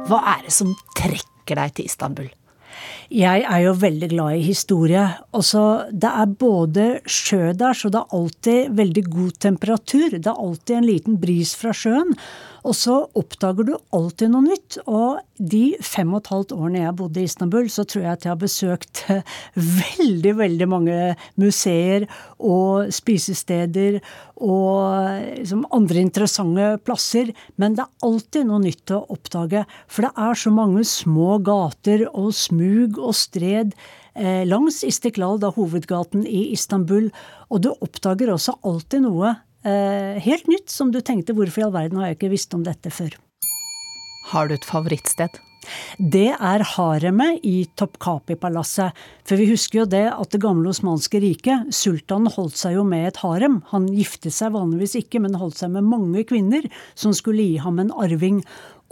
Hva 0.08 0.22
er 0.36 0.44
det 0.46 0.54
som 0.56 0.72
trekker 0.96 1.58
deg 1.60 1.74
til 1.76 1.88
Istanbul? 1.88 2.30
Jeg 3.08 3.44
er 3.48 3.62
jo 3.64 3.72
veldig 3.80 4.08
glad 4.12 4.36
i 4.36 4.44
historie. 4.44 5.02
Også, 5.36 5.62
det 5.92 6.10
er 6.12 6.34
både 6.40 6.86
sjø 7.08 7.54
der, 7.56 7.76
så 7.76 7.88
det 7.92 8.02
er 8.02 8.16
alltid 8.18 8.74
veldig 8.76 9.04
god 9.08 9.38
temperatur. 9.40 10.10
Det 10.12 10.28
er 10.28 10.42
alltid 10.44 10.76
en 10.76 10.88
liten 10.88 11.16
bris 11.20 11.54
fra 11.56 11.72
sjøen. 11.72 12.12
Og 12.66 12.74
så 12.76 12.94
oppdager 13.18 13.68
du 13.68 13.74
alltid 13.94 14.32
noe 14.32 14.46
nytt. 14.46 14.78
Og 14.90 15.20
de 15.38 15.76
fem 15.84 16.10
og 16.14 16.22
et 16.22 16.30
halvt 16.32 16.54
årene 16.56 16.82
jeg 16.82 16.96
bodde 16.98 17.22
i 17.22 17.28
Istanbul, 17.28 17.68
så 17.70 17.84
tror 17.86 18.04
jeg 18.04 18.16
at 18.16 18.26
jeg 18.26 18.32
har 18.32 18.40
besøkt 18.40 19.02
veldig, 19.98 20.34
veldig 20.40 20.68
mange 20.70 20.98
museer 21.38 22.08
og 22.38 22.90
spisesteder 22.94 24.00
og 24.38 25.38
liksom 25.38 25.64
andre 25.74 26.02
interessante 26.02 26.72
plasser. 26.86 27.32
Men 27.56 27.78
det 27.78 27.86
er 27.86 28.08
alltid 28.08 28.50
noe 28.50 28.62
nytt 28.64 28.94
å 28.94 29.04
oppdage. 29.14 29.64
For 29.86 30.08
det 30.08 30.12
er 30.28 30.42
så 30.42 30.54
mange 30.54 30.84
små 30.88 31.38
gater 31.44 32.08
og 32.10 32.32
smug 32.36 32.98
og 32.98 33.14
stred 33.18 33.74
eh, 34.14 34.44
langs 34.48 34.82
Istiklal, 34.86 35.38
da 35.42 35.52
hovedgaten 35.54 36.26
i 36.26 36.48
Istanbul. 36.54 37.10
Og 37.48 37.62
du 37.64 37.72
oppdager 37.74 38.34
også 38.34 38.58
alltid 38.66 39.06
noe 39.06 39.36
helt 40.24 40.48
nytt 40.50 40.72
som 40.72 40.92
du 40.94 41.00
tenkte 41.04 41.34
hvorfor 41.36 41.62
i 41.62 41.66
all 41.68 41.74
verden 41.74 42.00
har 42.00 42.10
jeg 42.10 42.18
ikke 42.18 42.32
visst 42.36 42.54
om 42.56 42.64
dette 42.66 42.92
før. 42.94 43.16
Har 44.32 44.48
du 44.48 44.56
et 44.56 44.66
favorittsted? 44.66 45.38
Det 45.98 46.30
er 46.32 46.64
haremet 46.74 47.44
i 47.46 47.66
Topkapi-palasset. 47.78 48.96
For 49.26 49.40
vi 49.40 49.48
husker 49.50 49.82
jo 49.82 49.88
det 49.90 50.06
at 50.10 50.32
det 50.32 50.40
gamle 50.42 50.70
osmanske 50.72 51.20
riket, 51.22 51.72
sultanen 51.74 52.30
holdt 52.32 52.58
seg 52.60 52.78
jo 52.78 52.86
med 52.88 53.10
et 53.10 53.20
harem. 53.24 53.60
Han 53.72 53.88
giftet 53.92 54.34
seg 54.36 54.54
vanligvis 54.56 54.98
ikke, 55.02 55.22
men 55.24 55.38
holdt 55.38 55.60
seg 55.60 55.72
med 55.74 55.88
mange 55.88 56.24
kvinner 56.28 56.68
som 56.98 57.16
skulle 57.16 57.44
gi 57.44 57.60
ham 57.64 57.80
en 57.82 57.92
arving. 57.92 58.42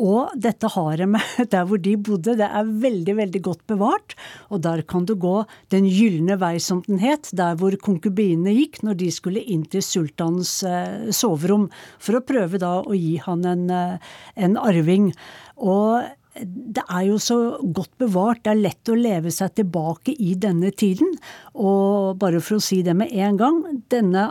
Og 0.03 0.35
dette 0.37 0.69
haremet 0.75 1.39
der 1.53 1.65
hvor 1.69 1.81
de 1.81 1.95
bodde, 1.97 2.37
det 2.39 2.49
er 2.49 2.75
veldig, 2.85 3.17
veldig 3.21 3.43
godt 3.47 3.65
bevart. 3.71 4.17
Og 4.53 4.61
der 4.67 4.83
kan 4.89 5.07
du 5.09 5.15
gå 5.17 5.39
Den 5.73 5.89
gylne 5.89 6.37
vei, 6.41 6.57
som 6.61 6.83
den 6.87 7.01
het, 7.01 7.31
der 7.37 7.57
hvor 7.61 7.75
konkubinene 7.81 8.55
gikk 8.57 8.83
når 8.85 9.01
de 9.01 9.11
skulle 9.15 9.43
inn 9.43 9.65
til 9.71 9.85
sultanens 9.85 10.59
eh, 10.67 11.09
soverom, 11.15 11.71
for 12.03 12.19
å 12.19 12.25
prøve 12.27 12.61
da 12.61 12.79
å 12.83 12.97
gi 12.97 13.17
han 13.25 13.45
en, 13.49 13.67
eh, 13.73 14.15
en 14.37 14.57
arving. 14.61 15.11
Og 15.57 16.05
det 16.45 16.83
er 16.93 17.07
jo 17.09 17.17
så 17.23 17.37
godt 17.75 17.95
bevart. 18.01 18.43
Det 18.45 18.53
er 18.53 18.61
lett 18.61 18.91
å 18.93 18.99
leve 18.99 19.33
seg 19.33 19.55
tilbake 19.57 20.13
i 20.21 20.35
denne 20.41 20.73
tiden. 20.77 21.15
Og 21.57 22.19
bare 22.21 22.43
for 22.45 22.59
å 22.59 22.65
si 22.65 22.83
det 22.85 22.97
med 22.99 23.13
en 23.15 23.39
gang, 23.41 23.63
denne 23.93 24.29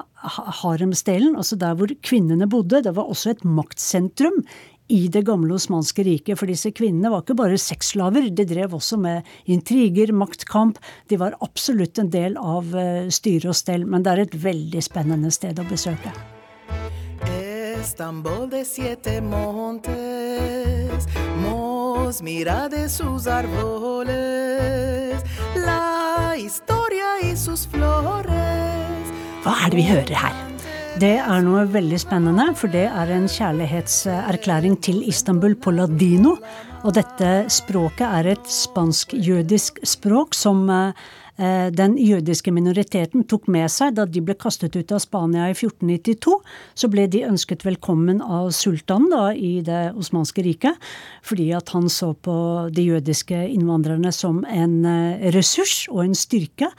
haremsdelen, 0.62 1.36
altså 1.38 1.58
der 1.62 1.76
hvor 1.78 1.92
kvinnene 2.06 2.50
bodde, 2.50 2.84
det 2.86 2.96
var 2.98 3.10
også 3.10 3.34
et 3.34 3.44
maktsentrum 3.46 4.44
i 4.88 5.08
det 5.12 5.26
gamle 5.26 5.56
osmanske 5.56 6.04
riket. 6.06 6.38
For 6.40 6.50
disse 6.50 6.72
kvinnene 6.76 7.12
var 7.14 7.24
ikke 7.24 7.38
bare 7.40 7.58
sexslaver, 7.62 8.30
de 8.30 8.46
drev 8.48 8.76
også 8.78 8.98
med 9.02 9.26
intriger, 9.52 10.14
maktkamp. 10.14 10.80
De 11.10 11.20
var 11.22 11.38
absolutt 11.46 12.00
en 12.02 12.12
del 12.14 12.38
av 12.42 12.76
eh, 12.78 13.10
styre 13.14 13.50
og 13.52 13.58
stell. 13.58 13.86
Men 13.90 14.06
det 14.06 14.12
er 14.14 14.20
et 14.26 14.40
veldig 14.46 14.82
spennende 14.86 15.32
sted 15.34 15.60
å 15.60 15.68
besøke. 15.70 16.14
Estambul 17.86 18.50
de 18.50 18.64
siete 18.66 19.22
montes, 19.22 21.06
mos 21.44 22.22
mira 22.26 22.66
de 22.72 22.90
sus 22.90 23.28
arboles, 23.30 25.22
la 25.62 26.34
historia 26.34 27.20
y 27.22 27.36
sus 27.38 27.68
flores. 27.70 29.14
Hva 29.46 29.54
er 29.62 29.70
det 29.70 29.78
vi 29.78 29.86
hører 29.86 30.18
her? 30.18 30.55
Det 30.96 31.18
er 31.20 31.42
noe 31.44 31.66
veldig 31.68 31.98
spennende, 32.00 32.46
for 32.56 32.72
det 32.72 32.86
er 32.88 33.10
en 33.12 33.26
kjærlighetserklæring 33.28 34.78
til 34.80 35.02
Istanbul 35.04 35.58
på 35.60 35.74
ladino. 35.76 36.38
Og 36.88 36.96
dette 36.96 37.32
språket 37.52 38.06
er 38.08 38.30
et 38.32 38.48
spansk-jødisk 38.48 39.82
språk 39.84 40.38
som 40.40 40.64
eh, 40.72 41.68
den 41.76 41.98
jødiske 42.00 42.54
minoriteten 42.56 43.28
tok 43.28 43.52
med 43.52 43.68
seg 43.76 43.98
da 43.98 44.08
de 44.08 44.24
ble 44.24 44.38
kastet 44.40 44.80
ut 44.80 44.96
av 44.96 45.04
Spania 45.04 45.50
i 45.52 45.58
1492. 45.58 46.40
Så 46.80 46.92
ble 46.94 47.10
de 47.12 47.26
ønsket 47.28 47.68
velkommen 47.68 48.24
av 48.24 48.54
sultanen 48.56 49.12
da, 49.12 49.26
i 49.36 49.60
det 49.68 49.90
osmanske 50.00 50.48
riket, 50.48 50.80
fordi 51.28 51.50
at 51.60 51.76
han 51.76 51.92
så 51.92 52.14
på 52.16 52.38
de 52.72 52.88
jødiske 52.94 53.50
innvandrerne 53.50 54.16
som 54.16 54.46
en 54.48 54.86
eh, 54.88 55.28
ressurs 55.36 55.90
og 55.92 56.06
en 56.08 56.16
styrke. 56.16 56.72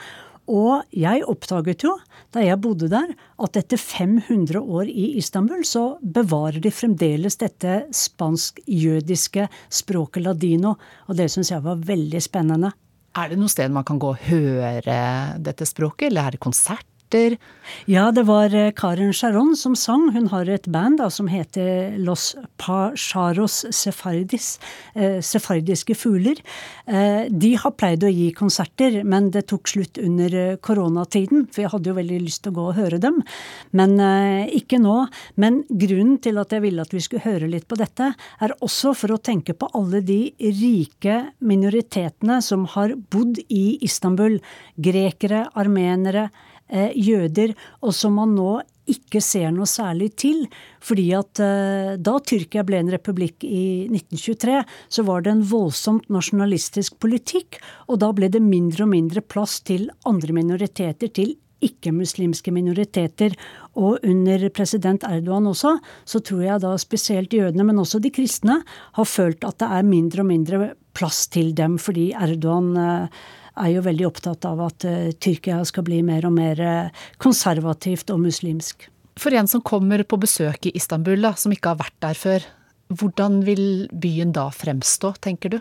Og 0.46 0.86
jeg 0.94 1.26
oppdaget 1.26 1.84
jo, 1.84 1.98
da 2.34 2.42
jeg 2.44 2.60
bodde 2.62 2.88
der, 2.92 3.12
at 3.42 3.58
etter 3.60 3.80
500 3.80 4.58
år 4.60 4.90
i 4.90 5.12
Istanbul, 5.20 5.62
så 5.66 5.98
bevarer 6.00 6.58
de 6.62 6.72
fremdeles 6.74 7.38
dette 7.40 7.84
spansk-jødiske 7.94 9.46
språket 9.82 10.26
ladino. 10.26 10.74
Og 11.06 11.20
det 11.20 11.30
syns 11.32 11.52
jeg 11.54 11.64
var 11.64 11.80
veldig 11.86 12.22
spennende. 12.24 12.72
Er 13.16 13.32
det 13.32 13.38
noe 13.40 13.52
sted 13.52 13.72
man 13.72 13.86
kan 13.88 14.00
gå 14.02 14.12
og 14.12 14.26
høre 14.28 14.98
dette 15.40 15.68
språket, 15.68 16.10
eller 16.10 16.26
er 16.26 16.36
det 16.36 16.44
konsert? 16.44 16.86
Konserter. 17.06 17.38
Ja, 17.86 18.12
det 18.12 18.26
var 18.26 18.54
eh, 18.54 18.72
Karen 18.72 19.12
Sharon 19.12 19.56
som 19.56 19.74
sang. 19.76 20.12
Hun 20.14 20.28
har 20.28 20.48
et 20.48 20.66
band 20.66 20.98
da, 20.98 21.10
som 21.10 21.26
heter 21.28 21.98
Los 21.98 22.36
Pacharos 22.58 23.66
Sefardis. 23.70 24.58
Eh, 24.94 25.20
sefardiske 25.20 25.94
fugler. 25.94 26.36
Eh, 26.86 27.26
de 27.28 27.56
har 27.56 27.72
pleid 27.72 28.04
å 28.04 28.08
gi 28.08 28.32
konserter, 28.32 29.02
men 29.04 29.30
det 29.30 29.46
tok 29.48 29.68
slutt 29.68 29.98
under 29.98 30.34
eh, 30.34 30.56
koronatiden. 30.56 31.48
For 31.50 31.62
jeg 31.62 31.72
hadde 31.72 31.90
jo 31.90 31.96
veldig 31.96 32.20
lyst 32.22 32.42
til 32.44 32.52
å 32.52 32.56
gå 32.60 32.66
og 32.70 32.76
høre 32.78 32.98
dem. 32.98 33.22
Men 33.72 33.98
eh, 34.00 34.46
ikke 34.56 34.78
nå. 34.78 35.06
Men 35.36 35.64
grunnen 35.68 36.18
til 36.22 36.38
at 36.38 36.52
jeg 36.52 36.62
ville 36.62 36.82
at 36.82 36.94
vi 36.94 37.02
skulle 37.02 37.26
høre 37.26 37.50
litt 37.50 37.66
på 37.68 37.78
dette, 37.78 38.12
er 38.40 38.56
også 38.60 38.94
for 38.94 39.14
å 39.14 39.20
tenke 39.20 39.54
på 39.54 39.68
alle 39.74 40.02
de 40.06 40.32
rike 40.40 41.32
minoritetene 41.40 42.40
som 42.42 42.66
har 42.76 42.94
bodd 43.10 43.42
i 43.48 43.78
Istanbul. 43.84 44.38
Grekere, 44.80 45.48
armenere, 45.58 46.30
jøder, 46.68 47.52
og 47.82 47.94
som 47.94 48.16
man 48.18 48.32
nå 48.34 48.56
ikke 48.90 49.20
ser 49.24 49.50
noe 49.54 49.66
særlig 49.68 50.12
til. 50.20 50.44
Fordi 50.84 51.06
at 51.18 51.42
eh, 51.42 51.94
da 51.98 52.16
Tyrkia 52.22 52.64
ble 52.66 52.80
en 52.82 52.92
republikk 52.92 53.46
i 53.46 53.86
1923, 53.90 54.60
så 54.88 55.06
var 55.06 55.24
det 55.24 55.34
en 55.34 55.46
voldsomt 55.50 56.06
nasjonalistisk 56.12 56.98
politikk. 57.02 57.60
Og 57.90 58.00
da 58.02 58.12
ble 58.16 58.30
det 58.32 58.44
mindre 58.44 58.86
og 58.86 58.94
mindre 58.94 59.24
plass 59.24 59.58
til 59.66 59.90
andre 60.08 60.36
minoriteter, 60.36 61.10
til 61.10 61.34
ikke-muslimske 61.66 62.52
minoriteter. 62.52 63.34
Og 63.80 64.04
under 64.06 64.46
president 64.54 65.06
Erdogan 65.08 65.48
også, 65.50 65.76
så 66.04 66.20
tror 66.20 66.44
jeg 66.44 66.62
da 66.62 66.74
spesielt 66.80 67.34
jødene, 67.34 67.66
men 67.66 67.80
også 67.82 68.00
de 68.02 68.12
kristne, 68.14 68.60
har 68.98 69.08
følt 69.08 69.46
at 69.46 69.58
det 69.62 69.72
er 69.78 69.88
mindre 69.88 70.22
og 70.22 70.30
mindre 70.30 70.70
plass 70.96 71.26
til 71.32 71.52
dem, 71.56 71.76
fordi 71.80 72.10
Erdogan 72.16 72.70
eh, 72.80 73.26
er 73.62 73.72
jo 73.74 73.84
veldig 73.86 74.06
opptatt 74.08 74.46
av 74.48 74.60
at 74.66 74.86
uh, 74.88 75.12
Tyrkia 75.22 75.62
skal 75.68 75.86
bli 75.86 76.02
mer 76.06 76.28
og 76.28 76.36
mer 76.36 76.60
uh, 76.60 77.06
konservativt 77.22 78.12
og 78.14 78.22
muslimsk. 78.26 78.88
For 79.16 79.32
en 79.32 79.48
som 79.48 79.64
kommer 79.64 80.04
på 80.04 80.18
besøk 80.20 80.68
i 80.68 80.74
Istanbul, 80.76 81.20
da, 81.24 81.32
som 81.40 81.54
ikke 81.54 81.72
har 81.72 81.80
vært 81.80 81.96
der 82.04 82.18
før, 82.20 82.48
hvordan 82.92 83.40
vil 83.46 83.86
byen 83.90 84.34
da 84.36 84.50
fremstå, 84.54 85.16
tenker 85.24 85.56
du? 85.56 85.60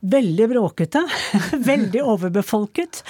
Veldig 0.00 0.46
bråkete. 0.52 1.02
veldig 1.70 2.04
overbefolket. 2.08 3.02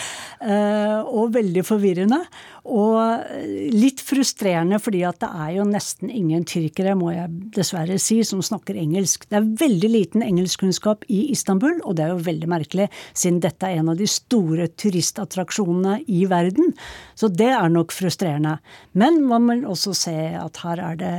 Uh, 0.43 1.03
og 1.07 1.35
veldig 1.37 1.62
forvirrende. 1.66 2.22
Og 2.68 3.72
litt 3.72 4.02
frustrerende, 4.04 4.80
fordi 4.82 5.00
at 5.08 5.20
det 5.22 5.30
er 5.30 5.52
jo 5.56 5.66
nesten 5.68 6.11
ingen 6.12 6.44
tyrkere, 6.48 6.96
må 6.98 7.12
jeg 7.14 7.30
dessverre 7.56 7.96
si, 8.02 8.20
som 8.26 8.42
snakker 8.44 8.76
engelsk. 8.80 9.24
Det 9.30 9.38
er 9.38 9.48
veldig 9.62 9.90
liten 9.90 10.24
engelskkunnskap 10.26 11.06
i 11.08 11.22
Istanbul, 11.32 11.78
og 11.84 11.96
det 11.96 12.04
er 12.04 12.12
jo 12.12 12.26
veldig 12.26 12.50
merkelig, 12.50 12.90
siden 13.16 13.40
dette 13.44 13.68
er 13.68 13.80
en 13.80 13.92
av 13.92 14.00
de 14.00 14.08
store 14.11 14.68
turistattraksjonene 14.80 16.00
i 16.11 16.26
verden. 16.30 16.74
Så 17.16 17.30
det 17.32 17.50
er 17.52 17.72
nok 17.72 17.94
frustrerende. 17.96 18.58
Men 18.92 19.22
man 19.28 19.46
må 19.46 19.56
også 19.70 19.94
se 19.96 20.16
at 20.36 20.61
her 20.64 20.80
er 20.84 21.00
det 21.00 21.14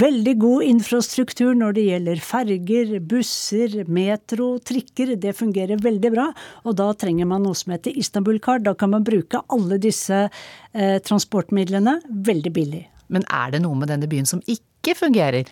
veldig 0.00 0.34
god 0.40 0.66
infrastruktur 0.68 1.56
når 1.58 1.76
det 1.76 1.86
gjelder 1.88 2.22
ferger, 2.24 2.94
busser, 3.00 3.82
metro, 3.90 4.54
trikker. 4.58 5.16
Det 5.20 5.34
fungerer 5.36 5.82
veldig 5.82 6.12
bra. 6.14 6.28
Og 6.64 6.78
da 6.78 6.90
trenger 6.98 7.28
man 7.30 7.44
noe 7.46 7.58
som 7.58 7.74
heter 7.74 7.96
Istanbul-kart. 7.98 8.66
Da 8.66 8.74
kan 8.78 8.92
man 8.94 9.06
bruke 9.06 9.42
alle 9.52 9.80
disse 9.82 10.24
eh, 10.28 10.30
transportmidlene 10.76 11.94
veldig 12.28 12.52
billig. 12.52 12.82
Men 13.08 13.24
er 13.32 13.54
det 13.54 13.62
noe 13.64 13.78
med 13.78 13.88
denne 13.88 14.08
byen 14.10 14.28
som 14.28 14.42
ikke 14.46 14.94
fungerer? 14.98 15.48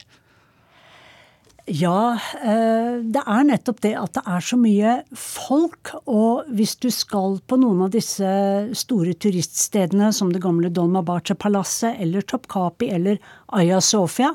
Ja, 1.67 2.15
eh, 2.47 3.03
det 3.03 3.23
er 3.27 3.47
nettopp 3.49 3.81
det 3.83 3.97
at 3.99 4.13
det 4.15 4.23
er 4.31 4.45
så 4.45 4.59
mye 4.61 4.93
folk. 5.19 5.91
Og 6.07 6.47
hvis 6.55 6.77
du 6.79 6.93
skal 6.95 7.41
på 7.43 7.59
noen 7.59 7.83
av 7.89 7.91
disse 7.95 8.29
store 8.79 9.17
turiststedene 9.19 10.13
som 10.15 10.31
det 10.31 10.45
gamle 10.45 10.71
Dolmabache-palasset 10.71 11.99
eller 12.05 12.23
Topkapi 12.23 12.93
eller 12.95 13.19
Aya 13.59 13.81
Sofia, 13.83 14.31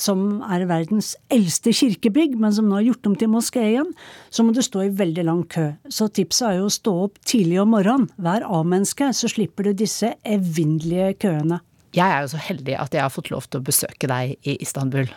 som 0.00 0.40
er 0.48 0.66
verdens 0.70 1.12
eldste 1.32 1.74
kirkebygg, 1.76 2.36
men 2.40 2.54
som 2.56 2.68
nå 2.70 2.78
er 2.78 2.88
gjort 2.88 3.10
om 3.10 3.16
til 3.20 3.30
moské 3.32 3.64
igjen, 3.68 3.90
så 4.32 4.44
må 4.46 4.54
du 4.56 4.62
stå 4.64 4.86
i 4.86 4.92
veldig 4.96 5.26
lang 5.28 5.44
kø. 5.52 5.70
Så 5.92 6.08
tipset 6.16 6.48
er 6.48 6.60
jo 6.60 6.68
å 6.70 6.74
stå 6.74 6.94
opp 7.06 7.20
tidlig 7.28 7.60
om 7.62 7.74
morgenen. 7.76 8.08
Vær 8.20 8.46
A-menneske, 8.48 9.12
så 9.16 9.30
slipper 9.30 9.68
du 9.68 9.74
disse 9.84 10.14
evinnelige 10.24 11.14
køene. 11.26 11.60
Jeg 11.96 12.06
er 12.06 12.22
jo 12.22 12.30
så 12.32 12.40
heldig 12.40 12.76
at 12.78 12.94
jeg 12.94 13.02
har 13.02 13.10
fått 13.12 13.32
lov 13.32 13.48
til 13.50 13.60
å 13.60 13.66
besøke 13.66 14.10
deg 14.10 14.36
i 14.46 14.56
Istanbul. 14.62 15.10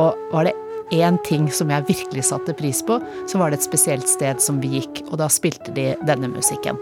Og 0.00 0.28
var 0.32 0.48
det 0.48 0.56
én 0.92 1.16
ting 1.24 1.48
som 1.52 1.70
jeg 1.72 1.88
virkelig 1.88 2.26
satte 2.28 2.54
pris 2.56 2.82
på, 2.84 2.98
så 3.28 3.40
var 3.40 3.50
det 3.50 3.60
et 3.60 3.68
spesielt 3.68 4.08
sted 4.08 4.42
som 4.44 4.60
vi 4.60 4.74
gikk, 4.76 5.02
og 5.08 5.18
da 5.22 5.30
spilte 5.32 5.72
de 5.76 5.92
denne 6.08 6.28
musikken. 6.32 6.78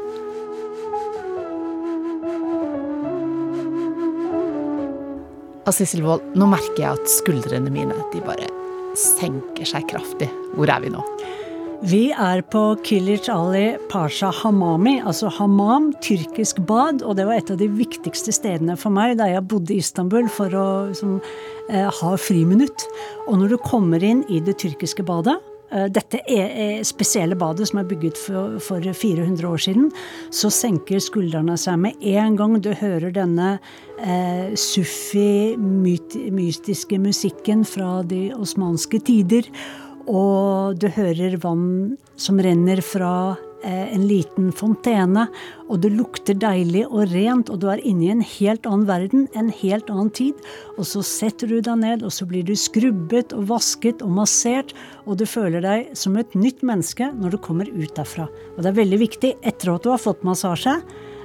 Og 5.71 5.75
Sissel 5.77 6.03
Wold, 6.03 6.25
nå 6.35 6.49
merker 6.51 6.81
jeg 6.83 6.99
at 6.99 7.11
skuldrene 7.12 7.71
mine 7.71 7.95
de 8.11 8.21
bare 8.27 8.49
senker 8.99 9.68
seg 9.68 9.85
kraftig. 9.93 10.27
Hvor 10.57 10.66
er 10.66 10.83
vi 10.83 10.91
nå? 10.91 11.05
Vi 11.87 12.01
er 12.11 12.43
på 12.51 12.61
Kilic 12.83 13.29
Ali 13.31 13.77
Pasha 13.89 14.33
Hamami, 14.35 14.97
altså 15.07 15.31
hammam, 15.33 15.93
tyrkisk 16.03 16.59
bad. 16.66 17.05
Og 17.07 17.14
det 17.21 17.29
var 17.29 17.39
et 17.39 17.53
av 17.55 17.61
de 17.62 17.71
viktigste 17.71 18.35
stedene 18.35 18.75
for 18.77 18.91
meg 18.93 19.14
da 19.21 19.31
jeg 19.31 19.47
bodde 19.47 19.77
i 19.77 19.79
Istanbul 19.79 20.27
for 20.35 20.59
å 20.59 20.66
liksom, 20.91 21.21
eh, 21.71 21.87
ha 21.87 22.11
friminutt. 22.18 22.89
Og 23.29 23.39
når 23.39 23.55
du 23.55 23.59
kommer 23.62 24.03
inn 24.03 24.27
i 24.27 24.43
det 24.43 24.59
tyrkiske 24.59 25.07
badet, 25.07 25.39
dette 25.71 26.18
er 26.27 26.83
spesielle 26.87 27.37
badet 27.39 27.68
som 27.71 27.79
er 27.83 27.89
bygget 27.91 28.18
for, 28.18 28.59
for 28.64 28.81
400 28.83 29.47
år 29.47 29.59
siden, 29.62 29.93
så 30.35 30.51
senker 30.51 30.99
skuldrene 31.03 31.57
seg 31.61 31.79
med 31.83 31.93
en 32.12 32.37
gang 32.39 32.62
du 32.62 32.75
hører 32.75 33.11
denne 33.14 33.59
eh, 34.03 34.55
sufi-mystiske 34.59 36.99
musikken 36.99 37.64
fra 37.68 38.03
de 38.03 38.35
osmanske 38.35 38.99
tider. 39.07 39.43
Og 40.11 40.75
du 40.81 40.89
hører 40.91 41.37
vann 41.43 41.97
som 42.18 42.41
renner 42.43 42.81
fra 42.83 43.37
eh, 43.37 43.49
en 43.66 44.06
liten 44.08 44.50
fontene. 44.56 45.26
Og 45.70 45.82
det 45.84 45.92
lukter 45.94 46.36
deilig 46.38 46.86
og 46.88 47.12
rent, 47.12 47.50
og 47.52 47.61
du 47.62 47.68
er 47.70 47.82
inne 47.86 48.06
i 48.06 48.12
en 48.14 48.24
helt 48.24 48.66
annen 48.68 48.86
verden, 48.88 49.26
en 49.38 49.50
helt 49.61 49.90
annen 49.92 50.11
tid. 50.16 50.38
Og 50.76 50.88
så 50.88 51.04
setter 51.06 51.50
du 51.50 51.61
deg 51.61 51.82
ned, 51.82 52.04
og 52.06 52.14
så 52.14 52.26
blir 52.28 52.46
du 52.46 52.54
skrubbet 52.58 53.34
og 53.36 53.48
vasket 53.50 54.02
og 54.06 54.14
massert. 54.20 54.74
Og 55.06 55.20
du 55.20 55.26
føler 55.28 55.64
deg 55.64 55.92
som 55.98 56.18
et 56.20 56.34
nytt 56.38 56.64
menneske 56.66 57.11
når 57.16 57.36
du 57.36 57.42
kommer 57.44 57.70
ut 57.70 57.94
derfra. 57.96 58.28
Og 58.56 58.62
det 58.62 58.72
er 58.72 58.82
veldig 58.82 59.00
viktig, 59.04 59.36
etter 59.46 59.74
at 59.74 59.86
du 59.86 59.92
har 59.92 60.02
fått 60.02 60.24
massasje, 60.26 60.76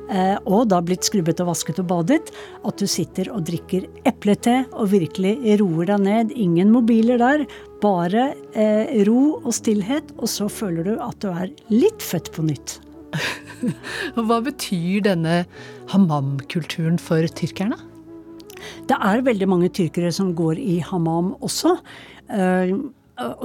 eh, 0.10 0.36
og 0.46 0.68
da 0.72 0.82
blitt 0.86 1.08
skrubbet 1.08 1.42
og 1.44 1.52
vasket 1.54 1.82
og 1.84 1.90
badet, 1.92 2.34
at 2.66 2.82
du 2.82 2.88
sitter 2.90 3.32
og 3.34 3.46
drikker 3.48 3.88
eplete 4.08 4.64
og 4.74 4.92
virkelig 4.94 5.38
roer 5.62 5.94
deg 5.94 6.06
ned. 6.06 6.36
Ingen 6.36 6.74
mobiler 6.76 7.22
der. 7.22 7.48
Bare 7.86 8.32
eh, 8.58 9.04
ro 9.06 9.36
og 9.44 9.54
stillhet, 9.54 10.16
og 10.18 10.30
så 10.32 10.48
føler 10.50 10.88
du 10.88 10.94
at 11.04 11.20
du 11.22 11.30
er 11.30 11.52
litt 11.70 12.02
født 12.02 12.32
på 12.34 12.46
nytt. 12.48 12.80
Hva 14.16 14.40
betyr 14.44 15.04
denne 15.06 15.44
hammam-kulturen 15.92 16.98
for 17.02 17.28
tyrkerne? 17.38 17.78
Det 18.90 18.98
er 18.98 19.26
veldig 19.26 19.48
mange 19.50 19.70
tyrkere 19.76 20.12
som 20.16 20.34
går 20.38 20.60
i 20.62 20.80
hammam 20.88 21.34
også. 21.46 21.76
Eh, 22.34 22.74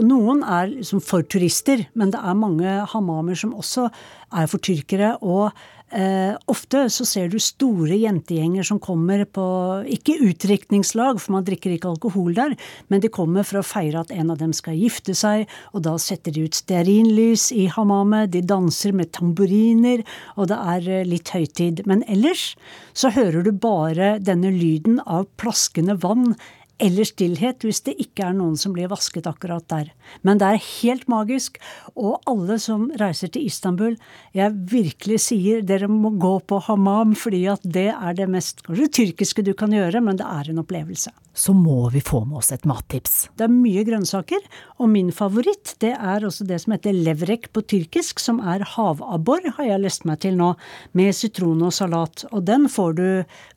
noen 0.03 0.41
er 0.43 0.71
liksom 0.73 1.03
for 1.05 1.27
turister, 1.31 1.85
men 1.95 2.11
det 2.15 2.21
er 2.23 2.39
mange 2.39 2.79
hammamer 2.91 3.39
som 3.39 3.53
også 3.55 3.87
er 4.33 4.49
for 4.51 4.63
tyrkere. 4.63 5.15
Og 5.21 5.51
eh, 5.93 6.35
ofte 6.51 6.85
så 6.93 7.07
ser 7.09 7.31
du 7.31 7.39
store 7.43 7.97
jentegjenger 7.99 8.67
som 8.67 8.81
kommer 8.83 9.25
på 9.25 9.45
ikke 9.91 10.19
utdrikningslag, 10.27 11.21
for 11.23 11.37
man 11.37 11.47
drikker 11.47 11.75
ikke 11.75 11.91
alkohol 11.93 12.35
der, 12.37 12.57
men 12.89 13.03
de 13.03 13.11
kommer 13.13 13.47
for 13.47 13.61
å 13.61 13.67
feire 13.67 14.03
at 14.05 14.13
en 14.15 14.33
av 14.35 14.41
dem 14.41 14.55
skal 14.57 14.79
gifte 14.79 15.15
seg, 15.19 15.47
og 15.75 15.85
da 15.87 15.97
setter 16.01 16.35
de 16.35 16.47
ut 16.47 16.57
stearinlys 16.57 17.51
i 17.57 17.67
hammamet, 17.73 18.33
de 18.35 18.45
danser 18.45 18.95
med 18.97 19.13
tamburiner, 19.17 20.05
og 20.37 20.51
det 20.53 20.61
er 20.77 20.89
eh, 21.01 21.09
litt 21.09 21.35
høytid. 21.35 21.85
Men 21.91 22.05
ellers 22.11 22.55
så 22.93 23.13
hører 23.15 23.47
du 23.47 23.53
bare 23.53 24.17
denne 24.23 24.53
lyden 24.55 25.03
av 25.07 25.29
plaskende 25.41 25.99
vann 26.01 26.35
eller 26.81 27.07
stillhet 27.09 27.65
hvis 27.67 27.83
det 27.87 27.97
ikke 28.03 28.27
er 28.29 28.37
noen 28.37 28.57
som 28.61 28.75
blir 28.75 28.91
vasket 28.91 29.29
akkurat 29.29 29.67
der. 29.71 29.91
Men 30.27 30.41
det 30.41 30.49
er 30.49 30.65
helt 30.81 31.07
magisk, 31.11 31.61
og 31.95 32.21
alle 32.31 32.59
som 32.63 32.89
reiser 33.01 33.33
til 33.33 33.47
Istanbul, 33.49 33.97
jeg 34.37 34.57
virkelig 34.73 35.21
sier 35.29 35.65
dere 35.67 35.91
må 35.91 36.13
gå 36.21 36.37
på 36.49 36.61
hammam, 36.67 37.15
fordi 37.19 37.45
at 37.53 37.65
det 37.65 37.91
er 37.93 38.17
det 38.19 38.29
mest 38.33 38.65
kanskje 38.67 38.91
tyrkiske 39.01 39.45
du 39.47 39.53
kan 39.59 39.75
gjøre, 39.75 40.03
men 40.05 40.19
det 40.21 40.27
er 40.27 40.51
en 40.51 40.63
opplevelse. 40.65 41.13
Så 41.41 41.55
må 41.55 41.85
vi 41.95 42.03
få 42.03 42.25
med 42.27 42.41
oss 42.41 42.51
et 42.53 42.67
mattips. 42.69 43.29
Det 43.39 43.47
er 43.47 43.55
mye 43.55 43.85
grønnsaker, 43.87 44.43
og 44.83 44.91
min 44.93 45.13
favoritt 45.15 45.77
det 45.85 45.95
er 45.95 46.27
også 46.27 46.45
det 46.49 46.59
som 46.65 46.75
heter 46.75 46.97
levrek 46.97 47.49
på 47.55 47.63
tyrkisk, 47.71 48.21
som 48.21 48.43
er 48.43 48.67
havabbor, 48.75 49.53
har 49.57 49.71
jeg 49.71 49.85
lest 49.85 50.07
meg 50.09 50.21
til 50.25 50.37
nå, 50.41 50.53
med 50.99 51.15
sitron 51.17 51.63
og 51.65 51.75
salat. 51.77 52.27
Og 52.35 52.45
den 52.49 52.69
får 52.73 52.97
du 52.99 53.09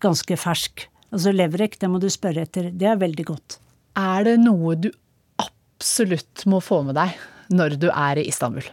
ganske 0.03 0.37
fersk. 0.39 0.87
Altså 1.13 1.33
leverek, 1.33 1.77
det 1.79 1.91
må 1.91 2.01
du 2.01 2.09
spørre 2.11 2.47
etter. 2.47 2.71
Det 2.73 2.89
er 2.89 3.01
veldig 3.01 3.27
godt. 3.27 3.59
Er 3.99 4.25
det 4.25 4.39
noe 4.41 4.73
du 4.81 4.89
absolutt 5.41 6.47
må 6.49 6.63
få 6.63 6.81
med 6.87 6.97
deg 6.97 7.13
når 7.53 7.75
du 7.77 7.89
er 7.91 8.17
i 8.17 8.25
Istanbul? 8.31 8.65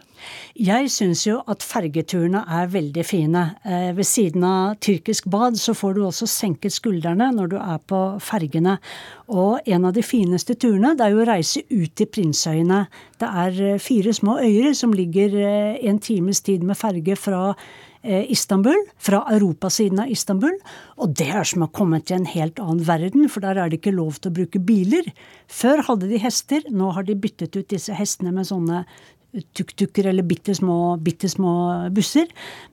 Jeg 0.57 0.89
syns 0.93 1.23
jo 1.25 1.39
at 1.49 1.63
fergeturene 1.65 2.41
er 2.49 2.69
veldig 2.71 3.03
fine. 3.05 3.43
Eh, 3.65 3.91
ved 3.97 4.07
siden 4.07 4.45
av 4.47 4.79
tyrkisk 4.81 5.27
bad 5.29 5.57
så 5.59 5.75
får 5.77 5.95
du 5.97 6.01
også 6.05 6.27
senket 6.29 6.73
skuldrene 6.73 7.31
når 7.35 7.51
du 7.53 7.57
er 7.59 7.77
på 7.89 8.01
fergene. 8.23 8.77
Og 9.29 9.61
en 9.65 9.87
av 9.89 9.95
de 9.97 10.05
fineste 10.05 10.55
turene 10.57 10.95
det 10.97 11.07
er 11.07 11.15
jo 11.15 11.23
å 11.23 11.29
reise 11.29 11.63
ut 11.69 11.93
til 11.97 12.09
Prinsøyene. 12.09 12.83
Det 13.21 13.29
er 13.45 13.61
eh, 13.73 13.79
fire 13.81 14.13
små 14.17 14.39
øyer 14.41 14.73
som 14.77 14.93
ligger 14.97 15.37
eh, 15.41 15.79
en 15.89 16.01
times 16.01 16.41
tid 16.45 16.65
med 16.65 16.79
ferge 16.79 17.17
fra 17.19 17.55
Istanbul, 18.03 18.79
fra 18.97 19.21
europasiden 19.29 19.99
av 20.01 20.09
Istanbul. 20.09 20.55
Og 20.97 21.13
det 21.19 21.29
er 21.29 21.45
som 21.47 21.65
å 21.65 21.71
komme 21.73 22.01
til 22.01 22.17
en 22.17 22.29
helt 22.29 22.59
annen 22.63 22.83
verden, 22.87 23.29
for 23.29 23.45
der 23.45 23.59
er 23.61 23.69
det 23.69 23.81
ikke 23.81 23.93
lov 23.93 24.17
til 24.19 24.31
å 24.31 24.37
bruke 24.41 24.61
biler. 24.65 25.11
Før 25.51 25.83
hadde 25.89 26.09
de 26.09 26.21
hester, 26.21 26.65
nå 26.73 26.91
har 26.95 27.05
de 27.05 27.17
byttet 27.17 27.57
ut 27.59 27.69
disse 27.69 27.93
hestene 27.93 28.33
med 28.33 28.49
sånne 28.49 28.85
tuk-tuker 29.31 30.09
eller 30.11 30.25
bitte 30.27 30.53
små, 30.55 30.97
bitte 31.03 31.29
små 31.31 31.53
busser. 31.95 32.27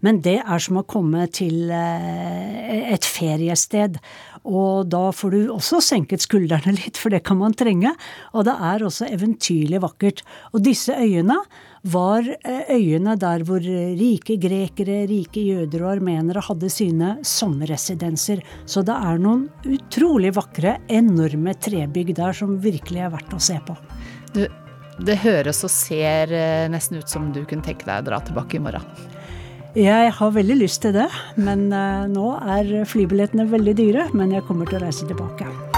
Men 0.04 0.20
det 0.24 0.38
er 0.40 0.62
som 0.62 0.80
å 0.80 0.86
komme 0.88 1.26
til 1.34 1.70
eh, 1.70 2.88
et 2.94 3.06
feriested. 3.06 3.98
Og 4.48 4.88
da 4.90 5.08
får 5.14 5.34
du 5.34 5.40
også 5.54 5.82
senket 5.84 6.24
skuldrene 6.24 6.74
litt, 6.80 6.98
for 6.98 7.14
det 7.14 7.22
kan 7.26 7.38
man 7.40 7.56
trenge. 7.58 7.94
Og 8.34 8.48
det 8.48 8.56
er 8.72 8.86
også 8.86 9.10
eventyrlig 9.10 9.82
vakkert. 9.84 10.24
Og 10.52 10.64
disse 10.66 10.96
øyene 10.98 11.38
var 11.92 12.26
eh, 12.38 12.70
øyene 12.76 13.16
der 13.20 13.44
hvor 13.48 13.62
rike 13.62 14.38
grekere, 14.40 15.02
rike 15.10 15.42
jøder 15.42 15.84
og 15.84 15.92
armenere 15.96 16.42
hadde 16.44 16.70
sine 16.72 17.16
sommerresidenser. 17.26 18.42
Så 18.68 18.84
det 18.86 18.96
er 18.96 19.20
noen 19.22 19.46
utrolig 19.66 20.32
vakre, 20.36 20.78
enorme 20.88 21.56
trebygg 21.58 22.14
der 22.18 22.36
som 22.36 22.58
virkelig 22.62 23.04
er 23.06 23.14
verdt 23.14 23.36
å 23.36 23.42
se 23.42 23.58
på. 23.66 23.76
Du, 24.36 24.44
det 24.98 25.20
høres 25.22 25.62
og 25.66 25.72
ser 25.72 26.34
eh, 26.34 26.66
nesten 26.72 27.00
ut 27.00 27.08
som 27.10 27.30
du 27.34 27.44
kunne 27.44 27.64
tenke 27.66 27.86
deg 27.88 28.02
å 28.02 28.08
dra 28.10 28.22
tilbake 28.24 28.58
i 28.58 28.64
morgen. 28.64 28.84
Jeg 29.78 30.12
har 30.16 30.30
veldig 30.34 30.56
lyst 30.58 30.82
til 30.82 30.96
det, 30.96 31.06
men 31.36 31.68
eh, 31.70 32.06
nå 32.10 32.32
er 32.40 32.72
flybillettene 32.88 33.46
veldig 33.50 33.76
dyre. 33.78 34.08
Men 34.16 34.34
jeg 34.34 34.48
kommer 34.48 34.66
til 34.66 34.80
å 34.80 34.86
reise 34.88 35.06
tilbake. 35.06 35.77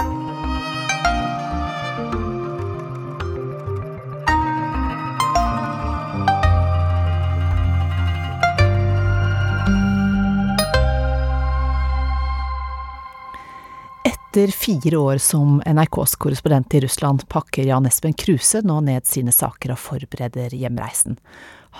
Etter 14.31 14.51
fire 14.51 14.97
år 14.97 15.17
som 15.17 15.61
NRKs 15.65 16.15
korrespondent 16.15 16.73
i 16.73 16.79
Russland 16.79 17.27
pakker 17.27 17.65
Jan 17.67 17.85
Espen 17.85 18.13
Kruse 18.13 18.61
nå 18.63 18.77
ned 18.79 19.03
sine 19.03 19.31
saker 19.35 19.73
og 19.73 19.79
forbereder 19.83 20.53
hjemreisen. 20.55 21.17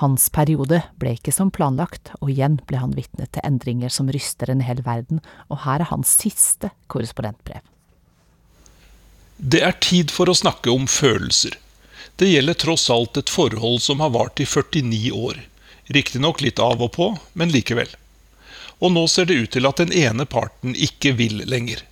Hans 0.02 0.26
periode 0.36 0.82
ble 1.00 1.14
ikke 1.16 1.32
som 1.32 1.48
planlagt, 1.48 2.10
og 2.20 2.34
igjen 2.34 2.58
ble 2.68 2.82
han 2.82 2.92
vitne 2.98 3.30
til 3.32 3.46
endringer 3.48 3.88
som 3.88 4.12
ryster 4.12 4.52
en 4.52 4.64
hel 4.68 4.82
verden, 4.84 5.22
og 5.48 5.62
her 5.64 5.80
er 5.80 5.88
hans 5.94 6.12
siste 6.12 6.74
korrespondentbrev. 6.92 7.62
Det 9.38 9.62
er 9.64 9.78
tid 9.80 10.12
for 10.12 10.28
å 10.28 10.36
snakke 10.36 10.74
om 10.76 10.90
følelser. 10.92 11.56
Det 12.20 12.34
gjelder 12.34 12.60
tross 12.66 12.90
alt 12.92 13.16
et 13.22 13.32
forhold 13.32 13.80
som 13.86 14.04
har 14.04 14.12
vart 14.12 14.44
i 14.44 14.50
49 14.50 15.14
år. 15.16 15.40
Riktignok 15.88 16.44
litt 16.44 16.60
av 16.60 16.84
og 16.84 16.92
på, 17.00 17.08
men 17.32 17.56
likevel. 17.56 17.96
Og 18.84 18.92
nå 18.92 19.06
ser 19.08 19.32
det 19.32 19.40
ut 19.40 19.56
til 19.56 19.72
at 19.72 19.80
den 19.80 19.96
ene 19.96 20.28
parten 20.28 20.76
ikke 20.76 21.16
vil 21.16 21.46
lenger. 21.48 21.86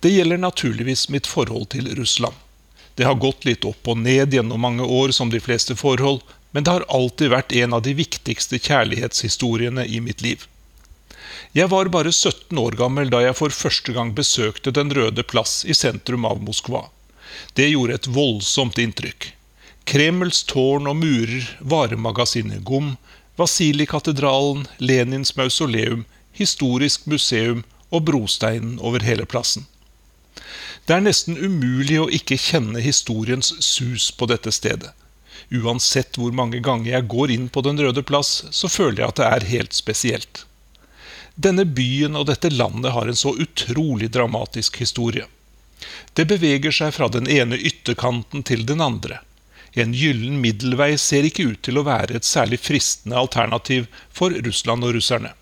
Det 0.00 0.10
gjelder 0.10 0.40
naturligvis 0.42 1.08
mitt 1.08 1.26
forhold 1.26 1.70
til 1.74 1.88
Russland. 1.96 2.34
Det 2.96 3.04
har 3.04 3.20
gått 3.20 3.44
litt 3.44 3.64
opp 3.68 3.88
og 3.92 3.98
ned 4.00 4.32
gjennom 4.32 4.60
mange 4.60 4.82
år, 4.82 5.12
som 5.12 5.30
de 5.30 5.40
fleste 5.40 5.76
forhold, 5.76 6.22
men 6.50 6.64
det 6.64 6.72
har 6.72 6.86
alltid 6.88 7.32
vært 7.32 7.52
en 7.52 7.76
av 7.76 7.82
de 7.84 7.92
viktigste 7.94 8.58
kjærlighetshistoriene 8.58 9.84
i 9.84 10.00
mitt 10.00 10.22
liv. 10.24 10.46
Jeg 11.52 11.68
var 11.72 11.88
bare 11.92 12.12
17 12.12 12.58
år 12.58 12.76
gammel 12.80 13.10
da 13.12 13.20
jeg 13.24 13.36
for 13.36 13.52
første 13.52 13.92
gang 13.92 14.14
besøkte 14.16 14.72
Den 14.72 14.92
røde 14.96 15.22
plass 15.24 15.64
i 15.64 15.76
sentrum 15.76 16.24
av 16.24 16.40
Moskva. 16.44 16.86
Det 17.52 17.68
gjorde 17.68 17.98
et 17.98 18.08
voldsomt 18.12 18.80
inntrykk. 18.80 19.30
Kremls 19.86 20.42
tårn 20.48 20.88
og 20.90 20.96
murer, 20.98 21.46
varemagasinet 21.60 22.64
Gom, 22.64 22.96
Vasilikatedralen, 23.36 24.66
Lenins 24.78 25.36
mausoleum, 25.36 26.04
historisk 26.32 27.04
museum 27.06 27.64
og 27.90 28.08
brosteinen 28.08 28.78
over 28.80 29.04
hele 29.04 29.28
plassen. 29.28 29.68
Det 30.86 30.94
er 30.94 31.02
nesten 31.02 31.34
umulig 31.34 31.96
å 31.98 32.10
ikke 32.14 32.38
kjenne 32.38 32.78
historiens 32.78 33.48
sus 33.64 34.12
på 34.14 34.28
dette 34.30 34.52
stedet. 34.54 34.92
Uansett 35.50 36.18
hvor 36.18 36.34
mange 36.34 36.60
ganger 36.62 36.92
jeg 36.92 37.08
går 37.10 37.32
inn 37.34 37.48
på 37.50 37.62
Den 37.66 37.80
røde 37.82 38.02
plass, 38.06 38.44
så 38.50 38.70
føler 38.70 39.02
jeg 39.02 39.08
at 39.08 39.18
det 39.20 39.26
er 39.26 39.48
helt 39.50 39.74
spesielt. 39.74 40.44
Denne 41.34 41.66
byen 41.66 42.16
og 42.16 42.28
dette 42.30 42.52
landet 42.54 42.94
har 42.94 43.10
en 43.10 43.18
så 43.18 43.34
utrolig 43.34 44.12
dramatisk 44.14 44.78
historie. 44.80 45.26
Det 46.14 46.24
beveger 46.30 46.72
seg 46.72 46.94
fra 46.94 47.10
den 47.12 47.26
ene 47.28 47.58
ytterkanten 47.58 48.46
til 48.46 48.62
den 48.66 48.80
andre. 48.80 49.20
En 49.76 49.92
gyllen 49.92 50.38
middelvei 50.40 50.94
ser 50.96 51.26
ikke 51.28 51.50
ut 51.50 51.64
til 51.66 51.76
å 51.76 51.84
være 51.84 52.16
et 52.16 52.24
særlig 52.24 52.62
fristende 52.62 53.18
alternativ 53.20 53.90
for 54.08 54.32
Russland 54.46 54.86
og 54.86 54.94
russerne. 54.96 55.34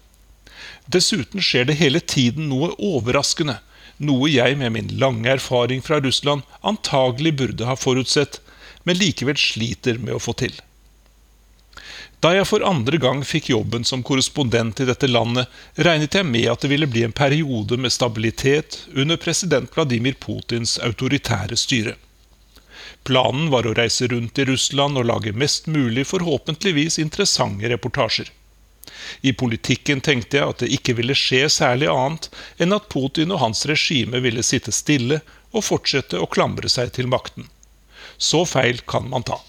Dessuten 0.86 1.40
skjer 1.42 1.64
det 1.64 1.78
hele 1.80 2.00
tiden 2.00 2.50
noe 2.50 2.74
overraskende, 2.76 3.58
noe 3.96 4.28
jeg 4.28 4.58
med 4.60 4.74
min 4.74 4.92
lange 5.00 5.30
erfaring 5.30 5.82
fra 5.82 6.00
Russland 6.00 6.42
antagelig 6.60 7.34
burde 7.40 7.68
ha 7.68 7.76
forutsett, 7.76 8.40
men 8.84 8.98
likevel 9.00 9.38
sliter 9.40 9.98
med 9.98 10.18
å 10.18 10.22
få 10.22 10.36
til. 10.44 10.56
Da 12.24 12.30
jeg 12.32 12.46
for 12.48 12.64
andre 12.64 12.96
gang 12.96 13.20
fikk 13.26 13.50
jobben 13.52 13.84
som 13.84 14.02
korrespondent 14.02 14.80
i 14.80 14.86
dette 14.88 15.08
landet, 15.10 15.48
regnet 15.76 16.14
jeg 16.16 16.24
med 16.24 16.48
at 16.52 16.62
det 16.64 16.70
ville 16.72 16.88
bli 16.88 17.02
en 17.04 17.12
periode 17.12 17.76
med 17.76 17.92
stabilitet 17.92 18.78
under 18.94 19.20
president 19.20 19.68
Vladimir 19.74 20.16
Putins 20.20 20.78
autoritære 20.80 21.58
styre. 21.60 21.96
Planen 23.04 23.50
var 23.52 23.68
å 23.68 23.74
reise 23.76 24.08
rundt 24.08 24.40
i 24.40 24.46
Russland 24.48 24.96
og 24.96 25.04
lage 25.10 25.34
mest 25.36 25.68
mulig 25.68 26.06
forhåpentligvis 26.08 26.96
interessante 27.02 27.68
reportasjer. 27.68 28.30
I 29.22 29.32
politikken 29.32 30.02
tenkte 30.04 30.38
jeg 30.38 30.52
at 30.52 30.62
det 30.64 30.72
ikke 30.76 30.96
ville 30.98 31.16
skje 31.18 31.46
særlig 31.52 31.88
annet 31.92 32.28
enn 32.58 32.76
at 32.76 32.90
Putin 32.92 33.34
og 33.34 33.42
hans 33.44 33.64
regime 33.70 34.20
ville 34.24 34.44
sitte 34.46 34.74
stille 34.74 35.20
og 35.54 35.64
fortsette 35.64 36.20
å 36.20 36.30
klamre 36.30 36.70
seg 36.72 36.92
til 36.96 37.10
makten. 37.10 37.48
Så 38.18 38.44
feil 38.48 38.82
kan 38.88 39.08
man 39.10 39.26
ta. 39.26 39.40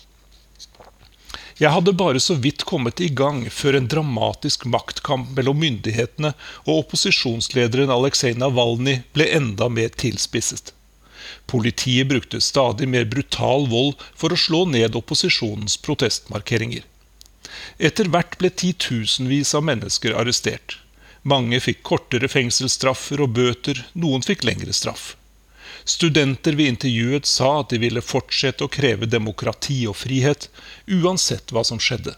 Jeg 1.56 1.72
hadde 1.72 1.94
bare 1.96 2.20
så 2.20 2.36
vidt 2.36 2.66
kommet 2.68 3.00
i 3.00 3.08
gang 3.08 3.46
før 3.48 3.78
en 3.78 3.86
dramatisk 3.88 4.66
maktkamp 4.68 5.30
mellom 5.38 5.62
myndighetene 5.62 6.34
og 6.66 6.82
opposisjonslederen 6.82 7.94
Aleksej 7.96 8.36
Navalnyj 8.42 9.06
ble 9.16 9.30
enda 9.38 9.70
mer 9.72 9.94
tilspisset. 9.96 10.74
Politiet 11.48 12.10
brukte 12.12 12.42
stadig 12.42 12.90
mer 12.92 13.08
brutal 13.08 13.70
vold 13.72 13.96
for 14.18 14.36
å 14.36 14.40
slå 14.40 14.66
ned 14.68 14.98
opposisjonens 15.00 15.78
protestmarkeringer. 15.86 16.84
Etter 17.78 18.10
hvert 18.12 18.38
ble 18.40 18.50
titusenvis 18.50 19.54
av 19.56 19.66
mennesker 19.68 20.16
arrestert. 20.16 20.80
Mange 21.22 21.60
fikk 21.60 21.84
kortere 21.84 22.30
fengselsstraffer 22.30 23.22
og 23.26 23.34
bøter, 23.38 23.80
noen 23.94 24.26
fikk 24.26 24.46
lengre 24.46 24.74
straff. 24.74 25.16
Studenter 25.86 26.54
vi 26.58 26.68
intervjuet 26.68 27.26
sa 27.26 27.60
at 27.60 27.70
de 27.74 27.80
ville 27.82 28.02
fortsette 28.02 28.66
å 28.66 28.72
kreve 28.72 29.10
demokrati 29.10 29.84
og 29.90 29.98
frihet, 30.02 30.50
uansett 30.86 31.54
hva 31.54 31.64
som 31.66 31.82
skjedde. 31.82 32.16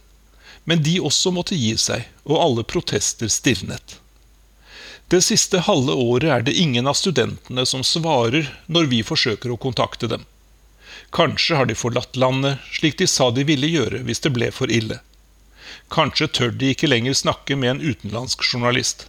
Men 0.63 0.83
de 0.83 0.97
også 0.99 1.31
måtte 1.31 1.55
gi 1.55 1.73
seg, 1.79 2.07
og 2.27 2.41
alle 2.43 2.67
protester 2.67 3.31
stivnet. 3.31 3.97
Det 5.07 5.21
siste 5.23 5.61
halve 5.63 5.93
året 5.95 6.31
er 6.31 6.41
det 6.43 6.55
ingen 6.59 6.87
av 6.87 6.97
studentene 6.99 7.63
som 7.65 7.83
svarer 7.87 8.49
når 8.67 8.89
vi 8.91 9.03
forsøker 9.07 9.53
å 9.53 9.59
kontakte 9.59 10.09
dem. 10.11 10.25
Kanskje 11.15 11.55
har 11.55 11.67
de 11.69 11.75
forlatt 11.79 12.19
landet, 12.19 12.59
slik 12.75 12.97
de 12.99 13.07
sa 13.07 13.29
de 13.31 13.45
ville 13.47 13.69
gjøre 13.71 14.03
hvis 14.03 14.19
det 14.25 14.33
ble 14.35 14.51
for 14.51 14.71
ille. 14.71 14.99
Kanskje 15.93 16.27
tør 16.27 16.51
de 16.51 16.73
ikke 16.73 16.89
lenger 16.89 17.15
snakke 17.15 17.55
med 17.55 17.75
en 17.75 17.83
utenlandsk 17.83 18.43
journalist. 18.43 19.07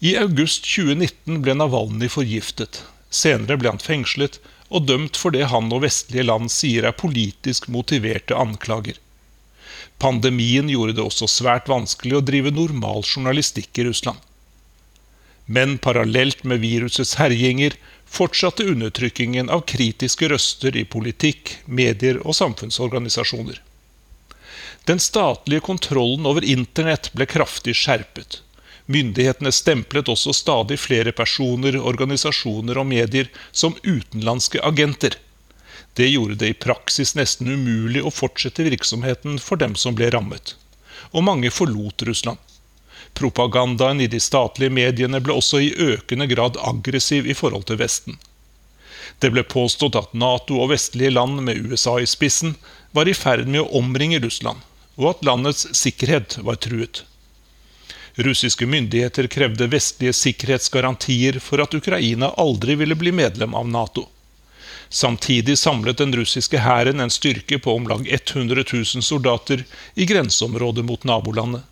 I 0.00 0.16
august 0.18 0.66
2019 0.66 1.42
ble 1.42 1.54
Navalny 1.58 2.08
forgiftet. 2.10 2.82
Senere 3.10 3.58
ble 3.58 3.72
han 3.72 3.82
fengslet 3.82 4.38
og 4.68 4.86
dømt 4.88 5.16
for 5.16 5.34
det 5.34 5.48
han 5.52 5.70
og 5.72 5.84
vestlige 5.84 6.26
land 6.26 6.50
sier 6.52 6.86
er 6.88 6.96
politisk 6.98 7.68
motiverte 7.72 8.36
anklager. 8.36 8.98
Pandemien 9.98 10.68
gjorde 10.70 10.94
det 10.98 11.04
også 11.04 11.26
svært 11.30 11.70
vanskelig 11.70 12.18
å 12.18 12.24
drive 12.24 12.52
normal 12.54 13.02
journalistikk 13.02 13.80
i 13.80 13.88
Russland. 13.88 14.18
Men 15.46 15.78
parallelt 15.82 16.44
med 16.44 16.60
virusets 16.62 17.16
herjinger 17.18 17.78
fortsatte 18.04 18.66
undertrykkingen 18.68 19.48
av 19.50 19.64
kritiske 19.70 20.28
røster 20.28 20.76
i 20.76 20.84
politikk, 20.84 21.56
medier 21.64 22.20
og 22.24 22.36
samfunnsorganisasjoner. 22.36 23.62
Den 24.88 24.98
statlige 24.98 25.60
kontrollen 25.60 26.26
over 26.26 26.44
internett 26.44 27.10
ble 27.12 27.26
kraftig 27.28 27.74
skjerpet. 27.76 28.38
Myndighetene 28.88 29.50
stemplet 29.52 30.08
også 30.08 30.32
stadig 30.32 30.78
flere 30.80 31.12
personer, 31.12 31.76
organisasjoner 31.76 32.78
og 32.80 32.86
medier 32.88 33.28
som 33.52 33.74
utenlandske 33.82 34.62
agenter. 34.64 35.18
Det 35.92 36.06
gjorde 36.08 36.38
det 36.40 36.48
i 36.48 36.56
praksis 36.64 37.12
nesten 37.18 37.50
umulig 37.52 38.00
å 38.00 38.14
fortsette 38.20 38.64
virksomheten 38.64 39.36
for 39.44 39.60
dem 39.60 39.74
som 39.76 39.98
ble 39.98 40.08
rammet. 40.14 40.54
Og 41.12 41.26
mange 41.26 41.52
forlot 41.52 42.06
Russland. 42.08 42.40
Propagandaen 43.12 44.00
i 44.00 44.08
de 44.08 44.22
statlige 44.24 44.72
mediene 44.72 45.20
ble 45.20 45.36
også 45.36 45.60
i 45.66 45.74
økende 45.90 46.30
grad 46.32 46.56
aggressiv 46.64 47.28
i 47.28 47.36
forhold 47.36 47.68
til 47.68 47.82
Vesten. 47.84 48.16
Det 49.20 49.34
ble 49.36 49.44
påstått 49.44 50.00
at 50.00 50.16
Nato 50.16 50.62
og 50.62 50.72
vestlige 50.72 51.12
land 51.12 51.44
med 51.44 51.60
USA 51.60 51.98
i 52.00 52.08
spissen 52.08 52.56
var 52.96 53.04
i 53.04 53.16
ferd 53.16 53.44
med 53.52 53.66
å 53.66 53.82
omringe 53.82 54.24
Russland, 54.24 54.64
og 54.98 55.12
at 55.14 55.24
landets 55.24 55.68
sikkerhet 55.78 56.40
var 56.44 56.58
truet. 56.60 57.04
Russiske 58.18 58.66
myndigheter 58.66 59.28
krevde 59.30 59.70
vestlige 59.70 60.12
sikkerhetsgarantier 60.12 61.38
for 61.38 61.62
at 61.62 61.74
Ukraina 61.78 62.32
aldri 62.34 62.74
ville 62.80 62.98
bli 62.98 63.12
medlem 63.14 63.54
av 63.54 63.68
Nato. 63.70 64.08
Samtidig 64.90 65.58
samlet 65.58 66.00
den 66.00 66.14
russiske 66.16 66.58
hæren 66.64 67.00
en 67.00 67.12
styrke 67.14 67.58
på 67.62 67.76
om 67.76 67.86
lag 67.88 68.08
100 68.08 68.64
000 68.72 69.04
soldater 69.06 69.64
i 69.94 70.06
grenseområdet 70.08 70.84
mot 70.84 71.04
nabolandet. 71.04 71.62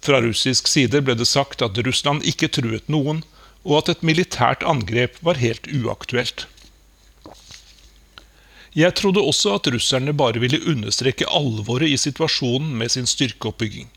Fra 0.00 0.20
russisk 0.22 0.68
side 0.68 1.00
ble 1.02 1.16
det 1.18 1.26
sagt 1.26 1.64
at 1.66 1.78
Russland 1.86 2.22
ikke 2.28 2.52
truet 2.52 2.92
noen, 2.92 3.24
og 3.66 3.80
at 3.80 3.96
et 3.96 4.04
militært 4.06 4.62
angrep 4.62 5.16
var 5.24 5.40
helt 5.42 5.66
uaktuelt. 5.72 6.46
Jeg 8.76 8.92
trodde 8.98 9.22
også 9.24 9.54
at 9.56 9.70
russerne 9.72 10.12
bare 10.12 10.40
ville 10.42 10.60
understreke 10.68 11.28
alvoret 11.32 11.88
i 11.88 11.96
situasjonen 12.00 12.74
med 12.76 12.92
sin 12.92 13.08
styrkeoppbygging 13.08 13.88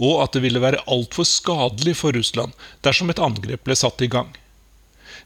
og 0.00 0.22
at 0.24 0.36
det 0.36 0.42
ville 0.46 0.62
være 0.62 0.82
altfor 0.90 1.26
skadelig 1.28 1.96
for 2.00 2.16
Russland 2.16 2.54
dersom 2.86 3.10
et 3.12 3.20
angrep 3.22 3.64
ble 3.66 3.76
satt 3.76 4.00
i 4.04 4.10
gang. 4.12 4.30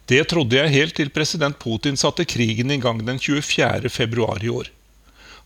Det 0.07 0.23
trodde 0.31 0.59
jeg 0.59 0.75
helt 0.75 0.97
til 0.99 1.11
president 1.11 1.59
Putin 1.59 1.99
satte 1.99 2.27
krigen 2.29 2.71
i 2.71 2.81
gang 2.83 3.03
den 3.07 3.19
24. 3.19 3.91
februar 3.91 4.43
i 4.43 4.51
år. 4.51 4.71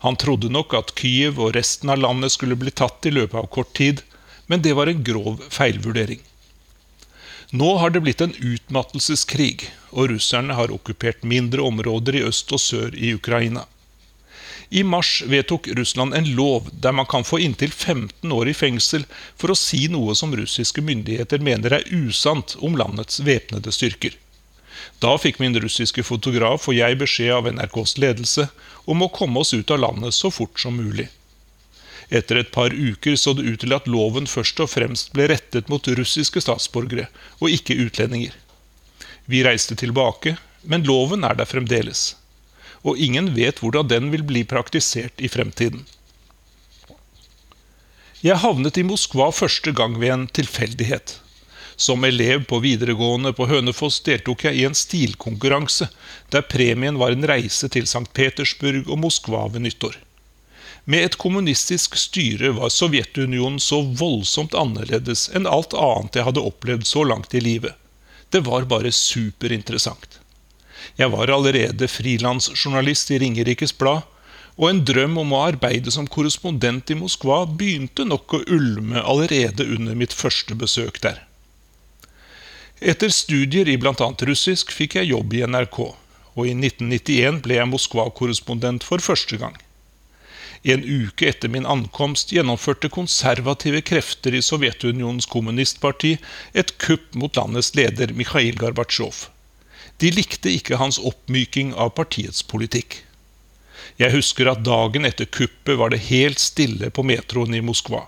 Han 0.05 0.16
trodde 0.16 0.53
nok 0.53 0.74
at 0.74 0.94
Kyiv 0.96 1.40
og 1.40 1.55
resten 1.57 1.92
av 1.92 2.01
landet 2.01 2.32
skulle 2.32 2.57
bli 2.57 2.72
tatt 2.72 3.05
i 3.07 3.12
løpet 3.12 3.36
av 3.36 3.48
kort 3.53 3.72
tid, 3.76 4.03
men 4.48 4.62
det 4.64 4.72
var 4.76 4.88
en 4.88 5.03
grov 5.05 5.40
feilvurdering. 5.53 6.20
Nå 7.51 7.76
har 7.82 7.90
det 7.90 8.01
blitt 8.05 8.20
en 8.22 8.34
utmattelseskrig, 8.38 9.64
og 9.90 10.12
russerne 10.12 10.55
har 10.55 10.70
okkupert 10.70 11.24
mindre 11.26 11.64
områder 11.66 12.20
i 12.20 12.22
øst 12.28 12.53
og 12.55 12.62
sør 12.62 12.94
i 12.94 13.11
Ukraina. 13.16 13.64
I 14.70 14.84
mars 14.86 15.16
vedtok 15.26 15.66
Russland 15.74 16.14
en 16.14 16.28
lov 16.38 16.68
der 16.70 16.94
man 16.94 17.09
kan 17.11 17.26
få 17.26 17.40
inntil 17.42 17.72
15 17.72 18.30
år 18.30 18.53
i 18.53 18.55
fengsel 18.55 19.03
for 19.34 19.51
å 19.51 19.59
si 19.59 19.88
noe 19.90 20.14
som 20.14 20.30
russiske 20.38 20.84
myndigheter 20.86 21.42
mener 21.42 21.74
er 21.80 21.88
usant 21.90 22.55
om 22.62 22.78
landets 22.78 23.18
væpnede 23.26 23.74
styrker. 23.74 24.14
Da 25.03 25.16
fikk 25.18 25.42
min 25.42 25.59
russiske 25.59 26.07
fotograf 26.07 26.68
og 26.70 26.78
jeg 26.78 27.03
beskjed 27.03 27.34
av 27.34 27.51
NRKs 27.51 27.98
ledelse 27.98 28.46
om 28.86 29.03
å 29.03 29.11
komme 29.11 29.42
oss 29.42 29.51
ut 29.59 29.74
av 29.74 29.82
landet 29.82 30.14
så 30.14 30.30
fort 30.30 30.62
som 30.62 30.78
mulig. 30.78 31.09
Etter 32.11 32.40
et 32.40 32.50
par 32.50 32.74
uker 32.74 33.14
så 33.16 33.32
det 33.38 33.46
ut 33.46 33.61
til 33.62 33.74
at 33.76 33.86
loven 33.86 34.26
først 34.26 34.58
og 34.62 34.72
fremst 34.72 35.12
ble 35.14 35.28
rettet 35.30 35.68
mot 35.70 35.90
russiske 35.98 36.42
statsborgere, 36.42 37.06
og 37.38 37.54
ikke 37.54 37.78
utlendinger. 37.86 38.34
Vi 39.30 39.44
reiste 39.46 39.76
tilbake, 39.78 40.34
men 40.66 40.82
loven 40.88 41.24
er 41.24 41.38
der 41.38 41.46
fremdeles. 41.46 42.16
Og 42.82 42.98
ingen 42.98 43.30
vet 43.36 43.62
hvordan 43.62 43.88
den 43.88 44.11
vil 44.11 44.26
bli 44.26 44.42
praktisert 44.48 45.22
i 45.22 45.30
fremtiden. 45.30 45.86
Jeg 48.20 48.42
havnet 48.42 48.76
i 48.76 48.84
Moskva 48.84 49.30
første 49.32 49.72
gang 49.72 49.94
ved 50.00 50.12
en 50.12 50.26
tilfeldighet. 50.26 51.14
Som 51.80 52.04
elev 52.04 52.42
på 52.44 52.58
videregående 52.61 53.32
på 53.32 53.46
Hønefoss 53.48 54.02
deltok 54.04 54.44
jeg 54.44 54.58
i 54.58 54.66
en 54.68 54.76
stilkonkurranse, 54.76 55.88
der 56.28 56.44
premien 56.44 56.98
var 57.00 57.14
en 57.14 57.24
reise 57.24 57.70
til 57.72 57.86
St. 57.88 58.11
Petersburg 58.12 58.90
og 58.90 59.00
Moskva 59.06 59.46
ved 59.54 59.64
nyttår. 59.64 59.96
Med 60.91 61.05
et 61.07 61.16
kommunistisk 61.22 61.95
styre 62.01 62.49
var 62.57 62.72
Sovjetunionen 62.74 63.61
så 63.62 63.76
voldsomt 64.01 64.57
annerledes 64.59 65.28
enn 65.38 65.47
alt 65.47 65.76
annet 65.78 66.16
jeg 66.18 66.26
hadde 66.26 66.43
opplevd 66.49 66.88
så 66.88 67.05
langt 67.07 67.36
i 67.38 67.43
livet. 67.45 67.76
Det 68.34 68.41
var 68.49 68.66
bare 68.72 68.91
superinteressant. 68.95 70.18
Jeg 70.99 71.12
var 71.12 71.30
allerede 71.30 71.86
frilansjournalist 71.86 73.12
i 73.14 73.20
Ringerikes 73.22 73.76
Blad, 73.78 74.03
og 74.59 74.66
en 74.70 74.82
drøm 74.91 75.14
om 75.22 75.36
å 75.36 75.45
arbeide 75.53 75.95
som 75.95 76.11
korrespondent 76.11 76.91
i 76.91 76.99
Moskva 76.99 77.45
begynte 77.47 78.09
nok 78.09 78.34
å 78.34 78.45
ulme 78.51 78.99
allerede 78.99 79.68
under 79.76 79.95
mitt 79.95 80.16
første 80.16 80.59
besøk 80.59 80.99
der. 81.07 81.22
Etter 82.80 83.14
studier 83.14 83.68
i 83.68 83.78
bl.a. 83.78 83.95
russisk 84.26 84.74
fikk 84.74 84.99
jeg 84.99 85.12
jobb 85.14 85.38
i 85.38 85.47
NRK, 85.47 85.80
og 86.34 86.47
i 86.49 86.57
1991 86.57 87.45
ble 87.47 87.61
jeg 87.61 87.74
Moskva-korrespondent 87.78 88.91
for 88.91 89.05
første 89.05 89.38
gang. 89.38 89.55
En 90.62 90.82
uke 90.84 91.24
etter 91.30 91.48
min 91.48 91.64
ankomst 91.66 92.34
gjennomførte 92.36 92.90
konservative 92.92 93.80
krefter 93.80 94.34
i 94.36 94.42
Sovjetunionens 94.44 95.28
kommunistparti 95.30 96.18
et 96.52 96.74
kupp 96.82 97.14
mot 97.16 97.36
landets 97.36 97.72
leder 97.78 98.12
Mikhail 98.12 98.58
Gorbatsjov. 98.61 99.30
De 100.04 100.11
likte 100.12 100.52
ikke 100.52 100.76
hans 100.80 100.98
oppmyking 101.00 101.72
av 101.72 101.94
partiets 101.96 102.44
politikk. 102.44 103.00
Jeg 104.00 104.12
husker 104.12 104.48
at 104.52 104.62
dagen 104.64 105.08
etter 105.08 105.28
kuppet 105.28 105.80
var 105.80 105.92
det 105.92 106.04
helt 106.11 106.40
stille 106.40 106.92
på 106.92 107.04
metroen 107.08 107.56
i 107.56 107.64
Moskva. 107.64 108.04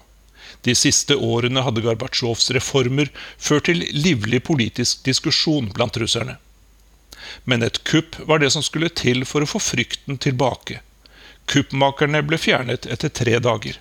De 0.63 0.77
siste 0.77 1.17
årene 1.17 1.65
hadde 1.65 1.83
Gorbatsjovs 1.85 2.53
reformer 2.57 3.09
ført 3.41 3.71
til 3.71 3.81
livlig 3.97 4.45
politisk 4.45 5.05
diskusjon 5.09 5.73
blant 5.73 5.97
russerne. 6.01 6.37
Men 7.49 7.65
et 7.65 7.81
kupp 7.89 8.21
var 8.29 8.45
det 8.45 8.53
som 8.53 8.65
skulle 8.65 8.93
til 8.93 9.25
for 9.29 9.43
å 9.45 9.49
få 9.49 9.61
frykten 9.73 10.21
tilbake. 10.21 10.83
Kuppmakerne 11.47 12.23
ble 12.27 12.39
fjernet 12.39 12.87
etter 12.87 13.09
tre 13.09 13.39
dager. 13.39 13.79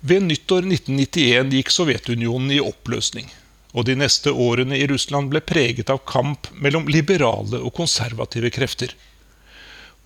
Ved 0.00 0.22
nyttår 0.22 0.66
1991 0.68 1.52
gikk 1.56 1.72
Sovjetunionen 1.72 2.52
i 2.54 2.60
oppløsning, 2.62 3.30
og 3.72 3.88
de 3.88 3.96
neste 3.98 4.30
årene 4.30 4.76
i 4.78 4.86
Russland 4.86 5.32
ble 5.32 5.40
preget 5.40 5.90
av 5.90 6.04
kamp 6.06 6.50
mellom 6.52 6.86
liberale 6.92 7.58
og 7.58 7.74
konservative 7.74 8.52
krefter. 8.54 8.92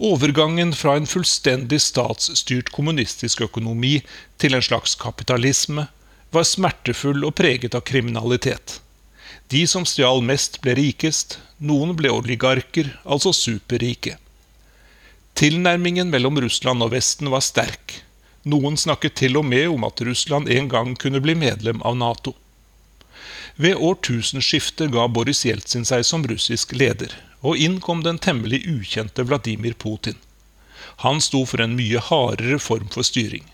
Overgangen 0.00 0.72
fra 0.72 0.94
en 0.96 1.08
fullstendig 1.10 1.82
statsstyrt 1.84 2.70
kommunistisk 2.72 3.42
økonomi 3.44 3.98
til 4.40 4.56
en 4.56 4.64
slags 4.64 4.94
kapitalisme 4.96 5.84
var 6.32 6.46
smertefull 6.48 7.26
og 7.28 7.34
preget 7.36 7.76
av 7.76 7.84
kriminalitet. 7.84 8.78
De 9.52 9.66
som 9.66 9.84
stjal 9.84 10.22
mest, 10.24 10.60
ble 10.64 10.76
rikest, 10.78 11.36
noen 11.58 11.92
ble 11.98 12.08
oligarker, 12.14 12.94
altså 13.04 13.34
superrike. 13.36 14.16
Tilnærmingen 15.34 16.10
mellom 16.10 16.40
Russland 16.40 16.82
og 16.84 16.92
Vesten 16.94 17.30
var 17.32 17.44
sterk. 17.44 18.00
Noen 18.48 18.76
snakket 18.80 19.18
til 19.20 19.36
og 19.36 19.44
med 19.44 19.68
om 19.68 19.84
at 19.84 20.00
Russland 20.04 20.48
en 20.48 20.68
gang 20.68 20.94
kunne 20.96 21.20
bli 21.20 21.34
medlem 21.36 21.82
av 21.82 21.96
Nato. 22.00 22.34
Ved 23.60 23.76
årtusenskiftet 23.76 24.92
ga 24.94 25.06
Boris 25.08 25.44
Jeltsin 25.44 25.84
seg 25.84 26.06
som 26.08 26.24
russisk 26.24 26.72
leder, 26.72 27.12
og 27.44 27.60
inn 27.60 27.78
kom 27.84 28.04
den 28.06 28.18
temmelig 28.18 28.62
ukjente 28.68 29.26
Vladimir 29.28 29.74
Putin. 29.76 30.16
Han 31.04 31.20
sto 31.20 31.44
for 31.48 31.60
en 31.60 31.76
mye 31.76 32.00
hardere 32.00 32.58
form 32.58 32.88
for 32.92 33.04
styring. 33.04 33.44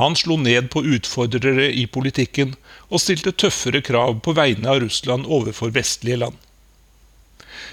Han 0.00 0.16
slo 0.16 0.36
ned 0.40 0.70
på 0.72 0.82
utfordrere 0.84 1.70
i 1.72 1.86
politikken 1.86 2.56
og 2.88 3.00
stilte 3.00 3.32
tøffere 3.32 3.80
krav 3.84 4.18
på 4.24 4.34
vegne 4.36 4.68
av 4.72 4.82
Russland 4.84 5.28
overfor 5.28 5.72
vestlige 5.72 6.20
land. 6.24 6.36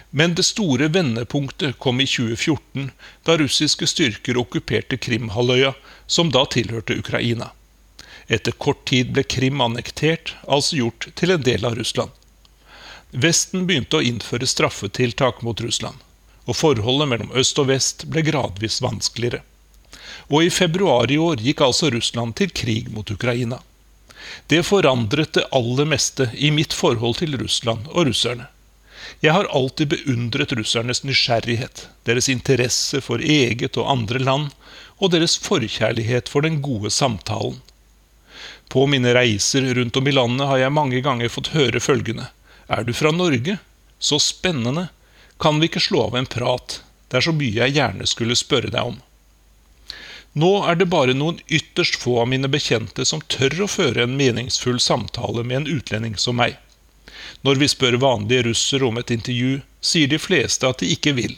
Men 0.09 0.35
det 0.35 0.45
store 0.45 0.87
vendepunktet 0.87 1.79
kom 1.79 2.01
i 2.01 2.07
2014, 2.07 2.91
da 3.23 3.37
russiske 3.37 3.87
styrker 3.87 4.37
okkuperte 4.37 4.97
Krimhalvøya, 4.97 5.73
som 6.07 6.31
da 6.31 6.45
tilhørte 6.45 6.97
Ukraina. 6.99 7.51
Etter 8.27 8.51
kort 8.51 8.85
tid 8.89 9.11
ble 9.13 9.23
Krim 9.23 9.61
annektert, 9.61 10.35
altså 10.47 10.79
gjort 10.79 11.09
til 11.19 11.33
en 11.33 11.43
del 11.43 11.65
av 11.65 11.75
Russland. 11.79 12.11
Vesten 13.11 13.67
begynte 13.69 13.99
å 13.99 14.05
innføre 14.05 14.47
straffetiltak 14.49 15.43
mot 15.45 15.59
Russland, 15.61 15.97
og 16.45 16.57
forholdet 16.57 17.11
mellom 17.11 17.35
øst 17.37 17.59
og 17.61 17.69
vest 17.69 18.07
ble 18.09 18.23
gradvis 18.25 18.79
vanskeligere. 18.81 19.43
Og 20.31 20.47
i 20.47 20.53
februar 20.53 21.11
i 21.11 21.19
år 21.21 21.43
gikk 21.43 21.61
altså 21.61 21.91
Russland 21.93 22.37
til 22.39 22.49
krig 22.49 22.89
mot 22.93 23.09
Ukraina. 23.11 23.59
Det 24.47 24.63
forandret 24.65 25.33
det 25.35 25.45
aller 25.51 25.87
meste 25.89 26.29
i 26.33 26.49
mitt 26.51 26.73
forhold 26.73 27.19
til 27.19 27.37
Russland 27.37 27.89
og 27.91 28.07
russerne. 28.09 28.47
Jeg 29.23 29.35
har 29.35 29.49
alltid 29.49 29.93
beundret 29.93 30.53
russernes 30.57 31.03
nysgjerrighet, 31.03 31.87
deres 32.07 32.29
interesse 32.29 33.01
for 33.01 33.23
eget 33.23 33.77
og 33.77 33.89
andre 33.91 34.19
land, 34.19 34.51
og 34.99 35.11
deres 35.11 35.37
forkjærlighet 35.41 36.29
for 36.31 36.45
den 36.45 36.61
gode 36.61 36.91
samtalen. 36.93 37.59
På 38.69 38.85
mine 38.89 39.13
reiser 39.13 39.73
rundt 39.75 39.97
om 39.99 40.07
i 40.07 40.15
landet 40.15 40.47
har 40.49 40.61
jeg 40.61 40.75
mange 40.75 41.01
ganger 41.05 41.31
fått 41.31 41.53
høre 41.53 41.81
følgende 41.83 42.29
er 42.67 42.83
du 42.83 42.93
fra 42.93 43.11
Norge? 43.11 43.57
Så 43.99 44.19
spennende. 44.19 44.87
Kan 45.39 45.59
vi 45.59 45.67
ikke 45.69 45.83
slå 45.83 46.07
av 46.07 46.17
en 46.17 46.25
prat? 46.25 46.81
Det 47.07 47.19
er 47.19 47.25
så 47.27 47.33
mye 47.35 47.59
jeg 47.59 47.75
gjerne 47.75 48.07
skulle 48.09 48.37
spørre 48.39 48.71
deg 48.73 48.93
om. 48.93 49.01
Nå 50.33 50.51
er 50.65 50.79
det 50.79 50.89
bare 50.89 51.13
noen 51.13 51.37
ytterst 51.45 51.99
få 52.01 52.17
av 52.23 52.29
mine 52.31 52.49
bekjente 52.49 53.05
som 53.05 53.21
tør 53.29 53.65
å 53.65 53.69
føre 53.69 54.07
en 54.07 54.15
meningsfull 54.17 54.79
samtale 54.81 55.43
med 55.45 55.61
en 55.61 55.69
utlending 55.75 56.15
som 56.17 56.39
meg. 56.41 56.57
Når 57.43 57.59
vi 57.61 57.69
spør 57.71 57.99
vanlige 58.01 58.47
russere 58.49 58.87
om 58.87 58.99
et 59.01 59.11
intervju, 59.11 59.61
sier 59.81 60.11
de 60.11 60.19
fleste 60.19 60.67
at 60.67 60.83
de 60.83 60.91
ikke 60.95 61.15
vil. 61.17 61.35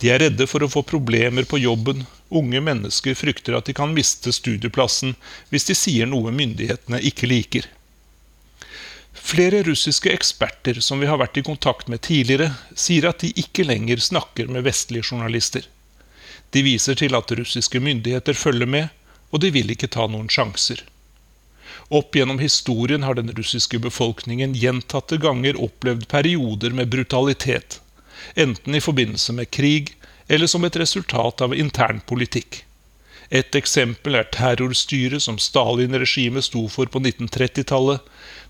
De 0.00 0.10
er 0.12 0.20
redde 0.20 0.46
for 0.48 0.64
å 0.64 0.68
få 0.68 0.82
problemer 0.84 1.46
på 1.48 1.60
jobben, 1.62 2.04
unge 2.28 2.60
mennesker 2.60 3.16
frykter 3.16 3.56
at 3.56 3.68
de 3.68 3.74
kan 3.76 3.94
miste 3.96 4.32
studieplassen 4.34 5.14
hvis 5.52 5.68
de 5.68 5.76
sier 5.78 6.08
noe 6.10 6.34
myndighetene 6.34 7.00
ikke 7.10 7.30
liker. 7.30 7.68
Flere 9.26 9.62
russiske 9.66 10.12
eksperter 10.12 10.82
som 10.84 11.00
vi 11.00 11.08
har 11.10 11.18
vært 11.18 11.38
i 11.40 11.46
kontakt 11.46 11.88
med 11.88 12.04
tidligere, 12.06 12.52
sier 12.76 13.08
at 13.08 13.24
de 13.24 13.32
ikke 13.40 13.64
lenger 13.66 14.02
snakker 14.02 14.50
med 14.52 14.66
vestlige 14.68 15.08
journalister. 15.08 15.64
De 16.54 16.62
viser 16.62 16.98
til 17.00 17.16
at 17.16 17.32
russiske 17.38 17.80
myndigheter 17.82 18.36
følger 18.38 18.70
med, 18.70 18.92
og 19.32 19.42
de 19.42 19.50
vil 19.50 19.72
ikke 19.72 19.90
ta 19.90 20.06
noen 20.06 20.28
sjanser. 20.30 20.84
Opp 21.88 22.16
gjennom 22.16 22.38
historien 22.38 23.02
har 23.02 23.14
den 23.14 23.30
russiske 23.32 23.78
befolkningen 23.78 24.54
gjentatte 24.58 25.16
ganger 25.22 25.58
opplevd 25.62 26.08
perioder 26.10 26.74
med 26.74 26.88
brutalitet, 26.90 27.80
enten 28.34 28.74
i 28.74 28.80
forbindelse 28.82 29.32
med 29.32 29.50
krig 29.50 29.94
eller 30.26 30.50
som 30.50 30.64
et 30.64 30.76
resultat 30.76 31.40
av 31.40 31.54
intern 31.54 32.00
politikk. 32.06 32.64
Et 33.30 33.58
eksempel 33.58 34.18
er 34.18 34.26
terrorstyret 34.34 35.22
som 35.22 35.38
Stalin-regimet 35.38 36.46
sto 36.46 36.66
for 36.70 36.90
på 36.90 37.02
1930-tallet, 37.02 38.02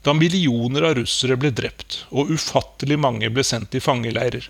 da 0.04 0.12
millioner 0.16 0.84
av 0.90 0.98
russere 0.98 1.36
ble 1.40 1.52
drept 1.52 2.02
og 2.10 2.32
ufattelig 2.32 2.98
mange 3.00 3.30
ble 3.32 3.44
sendt 3.44 3.76
i 3.76 3.84
fangeleirer. 3.84 4.48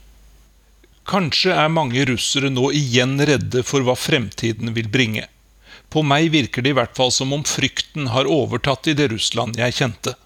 Kanskje 1.06 1.54
er 1.54 1.70
mange 1.70 2.02
russere 2.08 2.50
nå 2.50 2.72
igjen 2.74 3.18
redde 3.22 3.62
for 3.66 3.86
hva 3.86 3.94
fremtiden 3.98 4.74
vil 4.74 4.90
bringe. 4.90 5.28
På 5.90 6.02
meg 6.02 6.30
virker 6.34 6.64
det 6.64 6.72
i 6.72 6.76
hvert 6.76 6.96
fall 6.96 7.12
som 7.14 7.32
om 7.32 7.44
frykten 7.46 8.10
har 8.12 8.28
overtatt 8.30 8.88
i 8.90 8.96
det 8.98 9.10
Russland 9.12 9.58
jeg 9.60 9.76
kjente. 9.78 10.16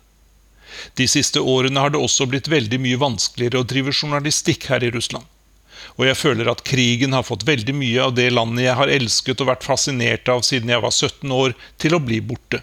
De 0.96 1.06
siste 1.08 1.40
årene 1.40 1.80
har 1.82 1.92
det 1.92 2.00
også 2.00 2.26
blitt 2.30 2.48
veldig 2.48 2.78
mye 2.80 3.00
vanskeligere 3.00 3.60
å 3.60 3.68
drive 3.68 3.92
journalistikk 3.92 4.70
her 4.70 4.84
i 4.86 4.92
Russland. 4.94 5.26
Og 5.98 6.06
jeg 6.06 6.16
føler 6.16 6.48
at 6.50 6.64
krigen 6.64 7.12
har 7.16 7.26
fått 7.26 7.44
veldig 7.48 7.74
mye 7.76 8.06
av 8.06 8.14
det 8.16 8.30
landet 8.32 8.66
jeg 8.66 8.78
har 8.78 8.92
elsket 8.92 9.42
og 9.42 9.50
vært 9.50 9.66
fascinert 9.66 10.28
av 10.32 10.44
siden 10.46 10.72
jeg 10.72 10.84
var 10.84 10.94
17 10.94 11.36
år, 11.36 11.54
til 11.80 11.96
å 11.96 12.02
bli 12.02 12.20
borte. 12.24 12.62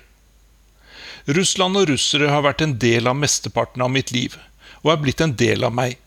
Russland 1.27 1.77
og 1.77 1.89
russere 1.91 2.29
har 2.31 2.45
vært 2.45 2.63
en 2.63 2.77
del 2.79 3.09
av 3.09 3.17
mesteparten 3.19 3.83
av 3.83 3.91
mitt 3.91 4.13
liv, 4.15 4.37
og 4.83 4.93
er 4.93 5.01
blitt 5.01 5.23
en 5.23 5.35
del 5.35 5.65
av 5.67 5.75
meg. 5.75 5.97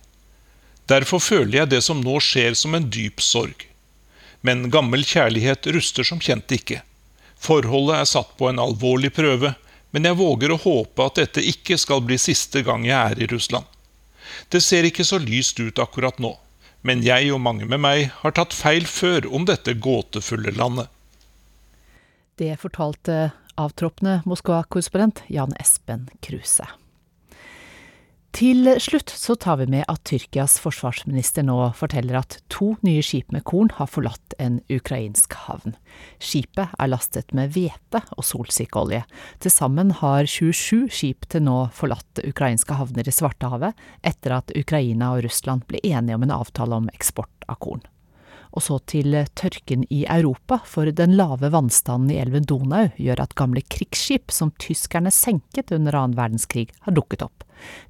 Derfor 0.91 1.23
føler 1.23 1.61
jeg 1.61 1.73
det 1.75 1.83
som 1.87 2.01
nå 2.03 2.17
skjer 2.25 2.57
som 2.59 2.75
en 2.75 2.89
dyp 2.91 3.21
sorg. 3.23 3.70
Men 4.47 4.71
gammel 4.73 5.05
kjærlighet 5.05 5.67
ruster 5.75 6.07
som 6.07 6.21
kjent 6.23 6.53
ikke. 6.55 6.81
Forholdet 7.41 7.97
er 8.01 8.09
satt 8.09 8.37
på 8.39 8.49
en 8.51 8.61
alvorlig 8.61 9.13
prøve, 9.17 9.55
men 9.91 10.07
jeg 10.07 10.19
våger 10.21 10.53
å 10.55 10.61
håpe 10.61 11.07
at 11.07 11.19
dette 11.19 11.45
ikke 11.45 11.79
skal 11.81 12.03
bli 12.05 12.19
siste 12.21 12.63
gang 12.67 12.85
jeg 12.87 12.97
er 12.97 13.21
i 13.21 13.29
Russland. 13.31 13.67
Det 14.49 14.63
ser 14.63 14.87
ikke 14.87 15.05
så 15.07 15.19
lyst 15.23 15.61
ut 15.61 15.81
akkurat 15.83 16.21
nå, 16.23 16.35
men 16.87 17.05
jeg 17.05 17.33
og 17.35 17.43
mange 17.43 17.67
med 17.69 17.83
meg 17.83 18.11
har 18.23 18.37
tatt 18.37 18.57
feil 18.57 18.87
før 18.89 19.27
om 19.29 19.47
dette 19.49 19.75
gåtefulle 19.75 20.55
landet. 20.57 20.89
Det 22.41 22.55
fortalte 22.61 23.33
avtroppende 23.61 24.23
Moskva-korrespondent 24.29 25.25
Jan 25.29 25.53
Espen 25.61 26.09
Kruse. 26.25 26.69
Til 28.31 28.69
slutt 28.79 29.11
så 29.11 29.35
tar 29.35 29.57
vi 29.59 29.65
med 29.73 29.89
at 29.91 30.05
Tyrkias 30.07 30.55
forsvarsminister 30.63 31.43
nå 31.43 31.57
forteller 31.75 32.21
at 32.21 32.37
to 32.53 32.77
nye 32.87 33.03
skip 33.03 33.33
med 33.35 33.43
korn 33.49 33.73
har 33.75 33.91
forlatt 33.91 34.37
en 34.39 34.61
ukrainsk 34.71 35.35
havn. 35.49 35.75
Skipet 36.23 36.71
er 36.71 36.91
lastet 36.93 37.35
med 37.35 37.51
hvete 37.57 38.05
og 38.15 38.23
solsikkeolje. 38.29 39.03
Til 39.43 39.55
sammen 39.55 39.91
har 39.99 40.31
27 40.31 40.87
skip 40.95 41.27
til 41.33 41.43
nå 41.49 41.59
forlatt 41.75 42.23
ukrainske 42.23 42.79
havner 42.79 43.11
i 43.11 43.17
Svartehavet, 43.17 43.75
etter 44.07 44.39
at 44.39 44.55
Ukraina 44.55 45.11
og 45.17 45.27
Russland 45.27 45.67
ble 45.67 45.83
enige 45.83 46.21
om 46.21 46.29
en 46.29 46.37
avtale 46.39 46.79
om 46.79 46.89
eksport 46.95 47.51
av 47.51 47.59
korn. 47.59 47.83
Og 48.55 48.63
så 48.67 48.79
til 48.91 49.15
tørken 49.39 49.85
i 49.91 50.05
Europa, 50.11 50.63
for 50.67 50.87
den 50.95 51.19
lave 51.19 51.51
vannstanden 51.51 52.15
i 52.15 52.23
elven 52.23 52.47
Donau 52.47 52.89
gjør 52.95 53.27
at 53.27 53.37
gamle 53.39 53.63
krigsskip 53.67 54.31
som 54.35 54.55
tyskerne 54.63 55.11
senket 55.15 55.75
under 55.75 55.99
annen 55.99 56.19
verdenskrig, 56.19 56.71
har 56.87 56.95
dukket 56.95 57.27
opp. 57.27 57.45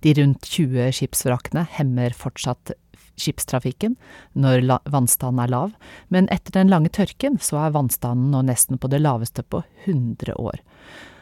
De 0.05 0.15
rundt 0.19 0.47
20 0.47 0.93
skipsvrakene 0.99 1.67
hemmer 1.79 2.15
fortsatt 2.17 2.75
skipstrafikken 3.21 3.97
når 4.33 4.65
vannstanden 4.91 5.43
er 5.45 5.53
lav, 5.53 5.77
men 6.09 6.29
etter 6.33 6.57
den 6.57 6.73
lange 6.73 6.93
tørken 6.93 7.39
så 7.43 7.67
er 7.67 7.77
vannstanden 7.77 8.33
nå 8.33 8.43
nesten 8.49 8.81
på 8.81 8.91
det 8.93 9.03
laveste 9.03 9.45
på 9.45 9.63
100 9.85 10.37
år. 10.41 10.61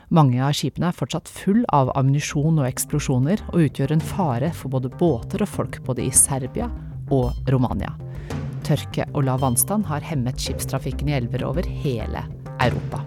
Mange 0.08 0.40
av 0.40 0.54
skipene 0.56 0.88
er 0.88 0.96
fortsatt 0.96 1.28
full 1.28 1.66
av 1.74 1.90
ammunisjon 1.98 2.62
og 2.62 2.68
eksplosjoner, 2.68 3.42
og 3.52 3.66
utgjør 3.66 3.92
en 3.92 4.04
fare 4.14 4.48
for 4.56 4.72
både 4.72 4.92
båter 4.96 5.44
og 5.44 5.52
folk 5.52 5.82
både 5.84 6.06
i 6.06 6.14
Serbia 6.16 6.70
og 7.12 7.36
Romania. 7.52 7.92
Tørke 8.64 9.04
og 9.12 9.28
lav 9.28 9.44
vannstand 9.44 9.86
har 9.88 10.04
hemmet 10.04 10.40
skipstrafikken 10.40 11.12
i 11.12 11.18
elver 11.20 11.44
over 11.48 11.68
hele 11.84 12.24
Europa. 12.56 13.04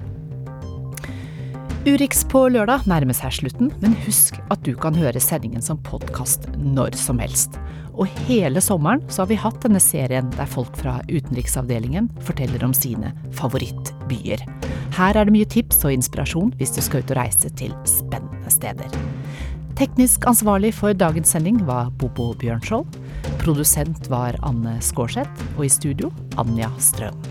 Urix 1.82 2.20
på 2.30 2.44
lørdag 2.54 2.84
nærmer 2.86 3.16
seg 3.18 3.34
slutten, 3.34 3.72
men 3.82 3.96
husk 4.04 4.36
at 4.54 4.62
du 4.62 4.76
kan 4.78 4.94
høre 4.94 5.18
sendingen 5.18 5.64
som 5.66 5.80
podkast 5.82 6.44
når 6.54 6.94
som 7.00 7.18
helst. 7.18 7.58
Og 7.98 8.06
hele 8.28 8.62
sommeren 8.62 9.02
så 9.10 9.24
har 9.24 9.32
vi 9.32 9.40
hatt 9.42 9.58
denne 9.66 9.82
serien 9.82 10.30
der 10.36 10.50
folk 10.50 10.78
fra 10.78 11.00
utenriksavdelingen 11.10 12.12
forteller 12.22 12.68
om 12.68 12.76
sine 12.78 13.16
favorittbyer. 13.34 14.46
Her 14.94 15.18
er 15.18 15.26
det 15.26 15.34
mye 15.34 15.50
tips 15.50 15.82
og 15.82 15.98
inspirasjon 15.98 16.54
hvis 16.62 16.78
du 16.78 16.84
skal 16.86 17.02
ut 17.02 17.16
og 17.16 17.22
reise 17.24 17.50
til 17.58 17.74
spennende 17.90 18.54
steder. 18.54 19.02
Teknisk 19.82 20.30
ansvarlig 20.30 20.76
for 20.78 20.94
dagens 20.94 21.34
sending 21.34 21.64
var 21.66 21.90
Bobo 21.98 22.36
Bjørnskjold. 22.38 22.86
Produsent 23.42 24.06
var 24.14 24.38
Anne 24.46 24.78
Skårseth, 24.86 25.50
og 25.58 25.66
i 25.66 25.76
studio 25.82 26.14
Anja 26.38 26.70
Strøm. 26.78 27.31